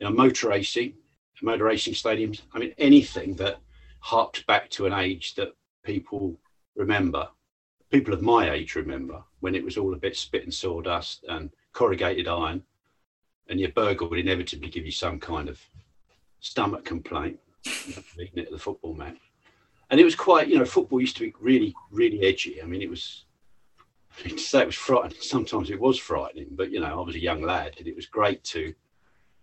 [0.00, 0.94] you know, motor racing,
[1.42, 2.40] motor racing stadiums.
[2.54, 3.58] I mean, anything that
[4.00, 6.38] harked back to an age that people
[6.74, 7.28] remember,
[7.90, 11.50] people of my age remember, when it was all a bit spit and sawdust and
[11.72, 12.62] corrugated iron,
[13.50, 15.60] and your burger would inevitably give you some kind of
[16.40, 19.18] stomach complaint, eating it at the football match
[19.90, 22.62] and it was quite, you know, football used to be really, really edgy.
[22.62, 23.24] I mean, it was
[24.22, 25.18] to say it was frightening.
[25.20, 28.06] Sometimes it was frightening, but you know, I was a young lad, and it was
[28.06, 28.74] great to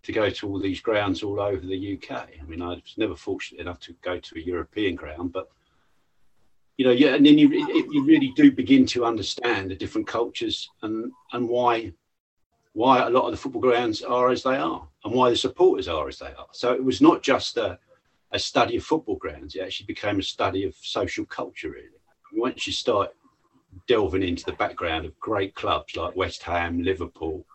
[0.04, 2.12] to go to all these grounds all over the UK.
[2.12, 5.50] I mean, I was never fortunate enough to go to a European ground, but
[6.78, 7.50] you know, yeah, and then you
[7.92, 11.94] you really do begin to understand the different cultures and and why
[12.74, 15.88] why a lot of the football grounds are as they are, and why the supporters
[15.88, 16.48] are as they are.
[16.52, 17.80] So it was not just a
[18.36, 19.56] a study of football grounds.
[19.56, 21.88] It actually became a study of social culture, really.
[22.34, 23.16] Once you start
[23.88, 27.46] delving into the background of great clubs like West Ham, Liverpool,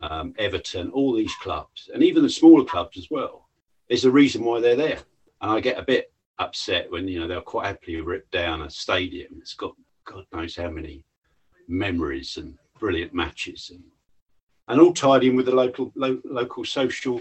[0.00, 3.46] um, Everton, all these clubs, and even the smaller clubs as well,
[3.88, 5.00] there's a reason why they're there.
[5.42, 8.70] And I get a bit upset when, you know, they'll quite happily rip down a
[8.70, 9.34] stadium.
[9.38, 9.74] It's got
[10.06, 11.04] God knows how many
[11.68, 13.82] memories and brilliant matches and,
[14.68, 17.20] and all tied in with the local lo- local social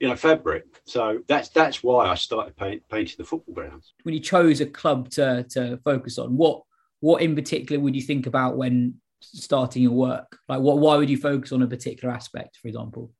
[0.00, 0.64] you know fabric.
[0.84, 3.92] So that's that's why I started paint, painting the football grounds.
[4.02, 6.62] When you chose a club to to focus on, what
[7.00, 10.38] what in particular would you think about when starting your work?
[10.48, 13.12] Like, what why would you focus on a particular aspect, for example?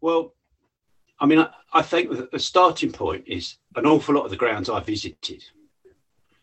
[0.00, 0.34] Well,
[1.18, 4.70] I mean, I, I think the starting point is an awful lot of the grounds
[4.70, 5.44] I visited.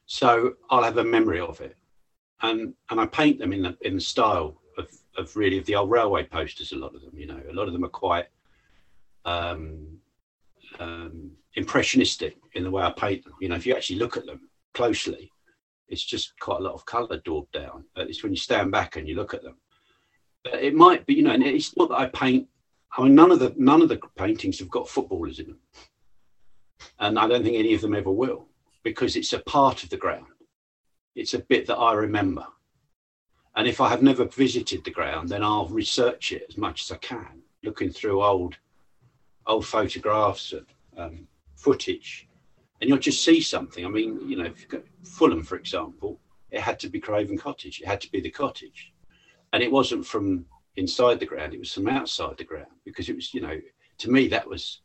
[0.05, 1.75] So I'll have a memory of it,
[2.41, 5.75] and and I paint them in the in the style of of really of the
[5.75, 6.71] old railway posters.
[6.71, 8.27] A lot of them, you know, a lot of them are quite
[9.27, 9.99] um,
[10.79, 13.33] um, impressionistic in the way I paint them.
[13.41, 15.31] You know, if you actually look at them closely,
[15.89, 17.83] it's just quite a lot of colour daubed down.
[17.93, 19.57] But it's when you stand back and you look at them.
[20.43, 22.47] But it might be, you know, and it's not that I paint.
[22.97, 25.59] I mean, none of the none of the paintings have got footballers in them,
[26.99, 28.47] and I don't think any of them ever will,
[28.83, 30.27] because it's a part of the ground.
[31.15, 32.45] It's a bit that I remember,
[33.55, 36.91] and if I have never visited the ground, then I'll research it as much as
[36.91, 38.55] I can, looking through old
[39.47, 40.65] old photographs and
[40.97, 42.27] um, footage,
[42.79, 43.85] and you'll just see something.
[43.85, 46.19] I mean, you know, if you Fulham, for example,
[46.51, 47.81] it had to be Craven Cottage.
[47.81, 48.93] It had to be the cottage,
[49.53, 50.45] and it wasn't from
[50.75, 51.53] inside the ground.
[51.53, 53.59] It was from outside the ground because it was, you know,
[53.99, 54.81] to me that was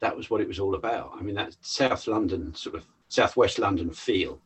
[0.00, 1.12] that was what it was all about.
[1.18, 4.40] I mean, that South London sort of Southwest London feel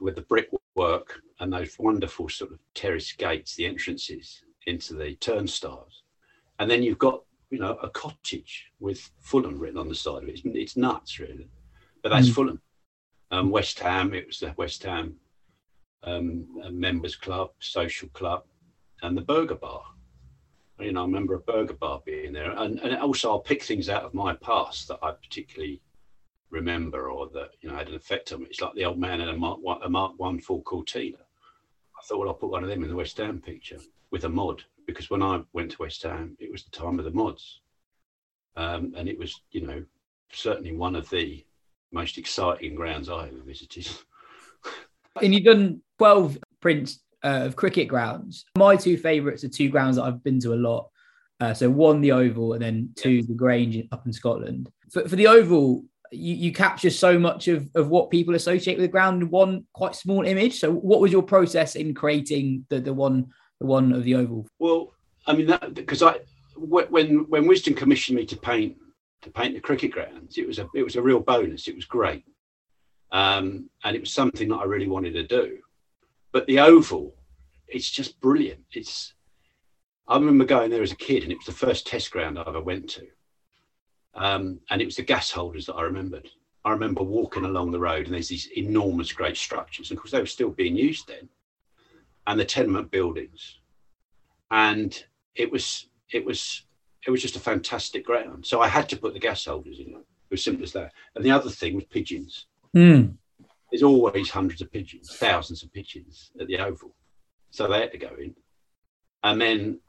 [0.00, 6.02] with the brickwork and those wonderful sort of terrace gates, the entrances into the turnstiles,
[6.58, 7.22] and then you've got
[7.54, 10.32] you know, a cottage with Fulham written on the side of it.
[10.34, 11.48] It's, it's nuts, really.
[12.02, 12.34] But that's Mm.
[12.34, 12.60] Fulham.
[13.30, 15.14] Um, West Ham, it was the West Ham
[16.02, 18.42] um, uh, members club, social club,
[19.02, 19.84] and the Burger Bar.
[20.80, 23.88] You know, I remember a Burger Bar being there, and, and also I'll pick things
[23.88, 25.80] out of my past that I particularly
[26.50, 28.46] remember or that you know had an effect on me.
[28.50, 31.18] It's like the old man in a Mark One, a Mark One Ford Cortina.
[31.98, 33.78] I thought, well, I'll put one of them in the West Ham picture
[34.10, 37.04] with a mod because when I went to West Ham, it was the time of
[37.04, 37.60] the mods,
[38.56, 39.84] um, and it was you know
[40.32, 41.44] certainly one of the
[41.92, 43.88] most exciting grounds I ever visited.
[45.22, 48.44] And you've done 12 prints uh, of cricket grounds.
[48.58, 50.90] My two favourites are two grounds that I've been to a lot.
[51.40, 54.70] Uh, so one, the Oval, and then two, the Grange up in Scotland.
[54.90, 58.84] For, for the Oval, you, you capture so much of, of what people associate with
[58.84, 60.58] the ground in one quite small image.
[60.58, 63.32] So what was your process in creating the, the one
[63.64, 64.46] the one of the Oval?
[64.58, 64.92] Well,
[65.26, 66.18] I mean that because I
[66.54, 68.76] wh- when when Wisden commissioned me to paint
[69.22, 71.68] to paint the cricket grounds, it was a it was a real bonus.
[71.68, 72.24] It was great,
[73.12, 75.58] um, and it was something that I really wanted to do.
[76.32, 77.14] But the oval,
[77.68, 78.64] it's just brilliant.
[78.72, 79.14] It's
[80.06, 82.44] I remember going there as a kid, and it was the first test ground I
[82.46, 83.06] ever went to,
[84.14, 86.28] um, and it was the gas holders that I remembered.
[86.66, 90.12] I remember walking along the road, and there's these enormous, great structures, and of course
[90.12, 91.28] they were still being used then,
[92.26, 93.58] and the tenement buildings,
[94.50, 96.64] and it was it was
[97.06, 98.46] it was just a fantastic ground.
[98.46, 99.96] So I had to put the gas holders in it.
[99.96, 100.92] It was simple as that.
[101.14, 102.46] And the other thing was pigeons.
[102.74, 103.14] Mm.
[103.70, 106.94] There's always hundreds of pigeons, thousands of pigeons at the oval.
[107.50, 108.34] So they had to go in.
[109.22, 109.80] And then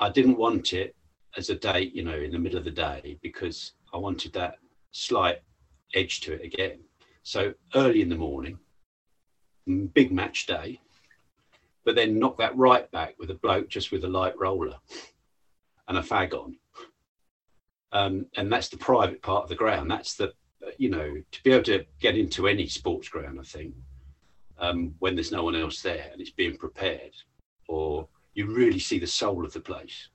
[0.00, 0.96] I didn't want it
[1.36, 4.56] as a date, you know, in the middle of the day because I wanted that
[4.92, 5.40] slight
[5.94, 6.80] edge to it again.
[7.22, 8.58] So early in the morning,
[9.92, 10.80] big match day,
[11.84, 14.76] but then knock that right back with a bloke just with a light roller
[15.88, 16.56] and a fag on.
[17.92, 19.90] Um, and that's the private part of the ground.
[19.90, 20.32] That's the,
[20.78, 23.74] you know, to be able to get into any sports ground, I think,
[24.58, 27.12] um, when there's no one else there and it's being prepared,
[27.68, 30.08] or you really see the soul of the place.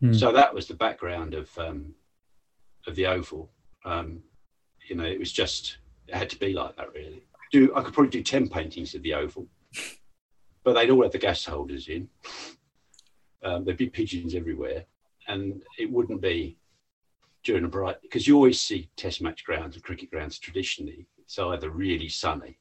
[0.00, 0.12] Hmm.
[0.12, 1.94] So that was the background of um,
[2.86, 3.50] of the oval.
[3.84, 4.22] Um,
[4.88, 5.78] you know, it was just
[6.08, 7.22] it had to be like that, really.
[7.52, 9.46] Do I could probably do ten paintings of the oval,
[10.70, 12.08] but they'd all have the gas holders in.
[13.42, 14.84] Um, there'd be pigeons everywhere,
[15.26, 16.56] and it wouldn't be
[17.42, 21.08] during a bright because you always see test match grounds and cricket grounds traditionally.
[21.18, 22.56] It's either really sunny,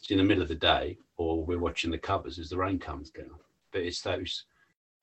[0.00, 2.80] it's in the middle of the day, or we're watching the covers as the rain
[2.80, 3.38] comes down.
[3.70, 4.46] But it's those,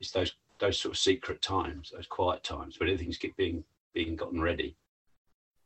[0.02, 3.64] it's those those sort of secret times, those quiet times where everything's get, being
[3.94, 4.76] being gotten ready.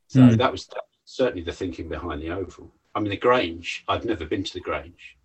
[0.07, 0.38] So Mm.
[0.38, 2.71] that was that, was certainly the thinking behind the oval.
[2.93, 3.84] I mean, the Grange.
[3.88, 5.17] I've never been to the Grange,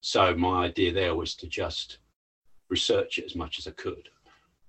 [0.00, 1.98] so my idea there was to just
[2.68, 4.08] research it as much as I could.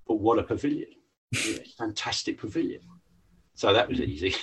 [0.08, 0.90] But what a pavilion!
[1.32, 2.82] Yeah, fantastic pavilion.
[3.56, 4.36] So that was easy.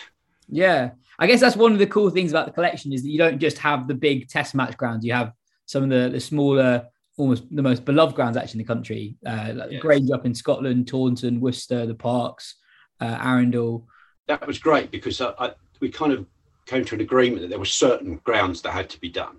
[0.50, 3.18] Yeah, I guess that's one of the cool things about the collection is that you
[3.18, 5.04] don't just have the big test match grounds.
[5.04, 5.32] You have
[5.66, 6.86] some of the, the smaller,
[7.18, 9.82] almost the most beloved grounds actually in the country, uh, like Yes.
[9.82, 12.54] Grange up in Scotland, Taunton, Worcester, the Parks,
[13.02, 13.86] uh, Arundel.
[14.26, 16.24] that was great because I, I, we kind of
[16.64, 19.36] came to an agreement that there were certain grounds that had to be done.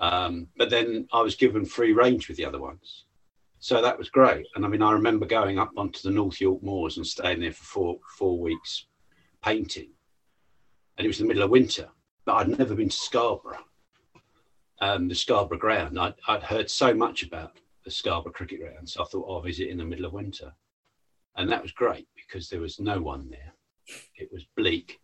[0.00, 3.04] Um, but then I was given free range with the other ones.
[3.58, 4.46] So that was great.
[4.54, 7.52] And I mean, I remember going up onto the North York Moors and staying there
[7.52, 8.86] for four, four weeks
[9.44, 9.90] painting.
[10.96, 11.88] And it was the middle of winter,
[12.24, 13.64] but I'd never been to Scarborough,
[14.80, 15.98] um, the Scarborough ground.
[15.98, 18.88] I'd, I'd heard so much about the Scarborough cricket ground.
[18.88, 20.52] So I thought, oh, I'll visit in the middle of winter.
[21.36, 23.52] And that was great because there was no one there
[24.16, 25.00] it was bleak.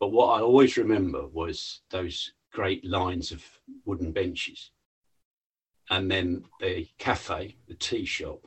[0.00, 3.42] But what I always remember was those great lines of
[3.84, 4.70] wooden benches,
[5.90, 8.40] and then the cafe, the tea shop,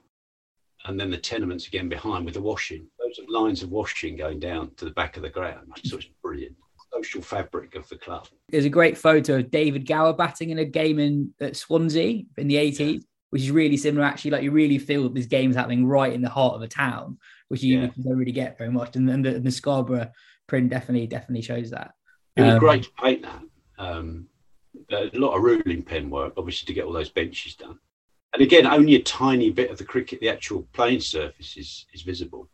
[0.86, 2.88] and then the tenements again behind with the washing.
[2.99, 5.68] Those are lines of washing going down to the back of the ground.
[5.76, 6.56] I thought it brilliant.
[6.94, 8.27] Social fabric of the club.
[8.49, 12.48] There's a great photo of David Gower batting in a game in at Swansea in
[12.48, 14.06] the 80s, which is really similar.
[14.06, 16.68] Actually, like you really feel that this game's happening right in the heart of a
[16.68, 17.18] town,
[17.49, 17.88] which you Yeah.
[18.02, 18.95] don't really get very much.
[18.95, 20.10] And, and the, the Scarborough
[20.48, 21.95] print definitely definitely shows that.
[22.38, 23.41] It was Um, great to paint that.
[23.77, 24.27] Um,
[24.91, 27.80] a lot of ruling pen work, obviously, to get all those benches done.
[28.34, 32.02] And again, only a tiny bit of the cricket, the actual playing surface is, is
[32.02, 32.49] visible.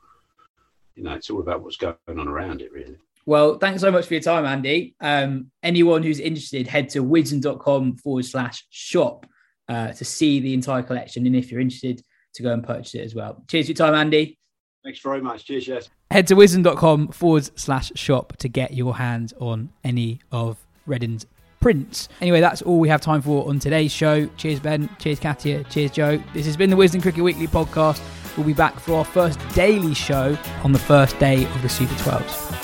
[0.96, 2.98] You know, it's all about what's going on around it, really.
[3.26, 4.96] Well, thanks so much for your time, Andy.
[5.00, 9.26] Um, anyone who's interested, head to wisden.com forward slash shop
[9.68, 11.26] uh, to see the entire collection.
[11.26, 12.04] And if you're interested,
[12.34, 13.44] to go and purchase it as well.
[13.50, 14.38] Cheers for your time, Andy.
[14.84, 15.46] Thanks very much.
[15.46, 15.90] Cheers, yes.
[16.10, 21.26] Head to wisden.com forward slash shop to get your hands on any of Reddin's
[21.62, 22.10] prints.
[22.20, 24.26] Anyway, that's all we have time for on today's show.
[24.38, 24.90] Cheers, Ben.
[25.00, 25.64] Cheers, Katya.
[25.66, 26.24] Cheers, Joe.
[26.34, 28.02] This has been the Wisden Cricket Weekly podcast.
[28.36, 31.94] We'll be back for our first daily show on the first day of the Super
[31.96, 32.58] 12s.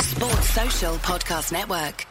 [0.00, 2.06] Sports Social Podcast Network.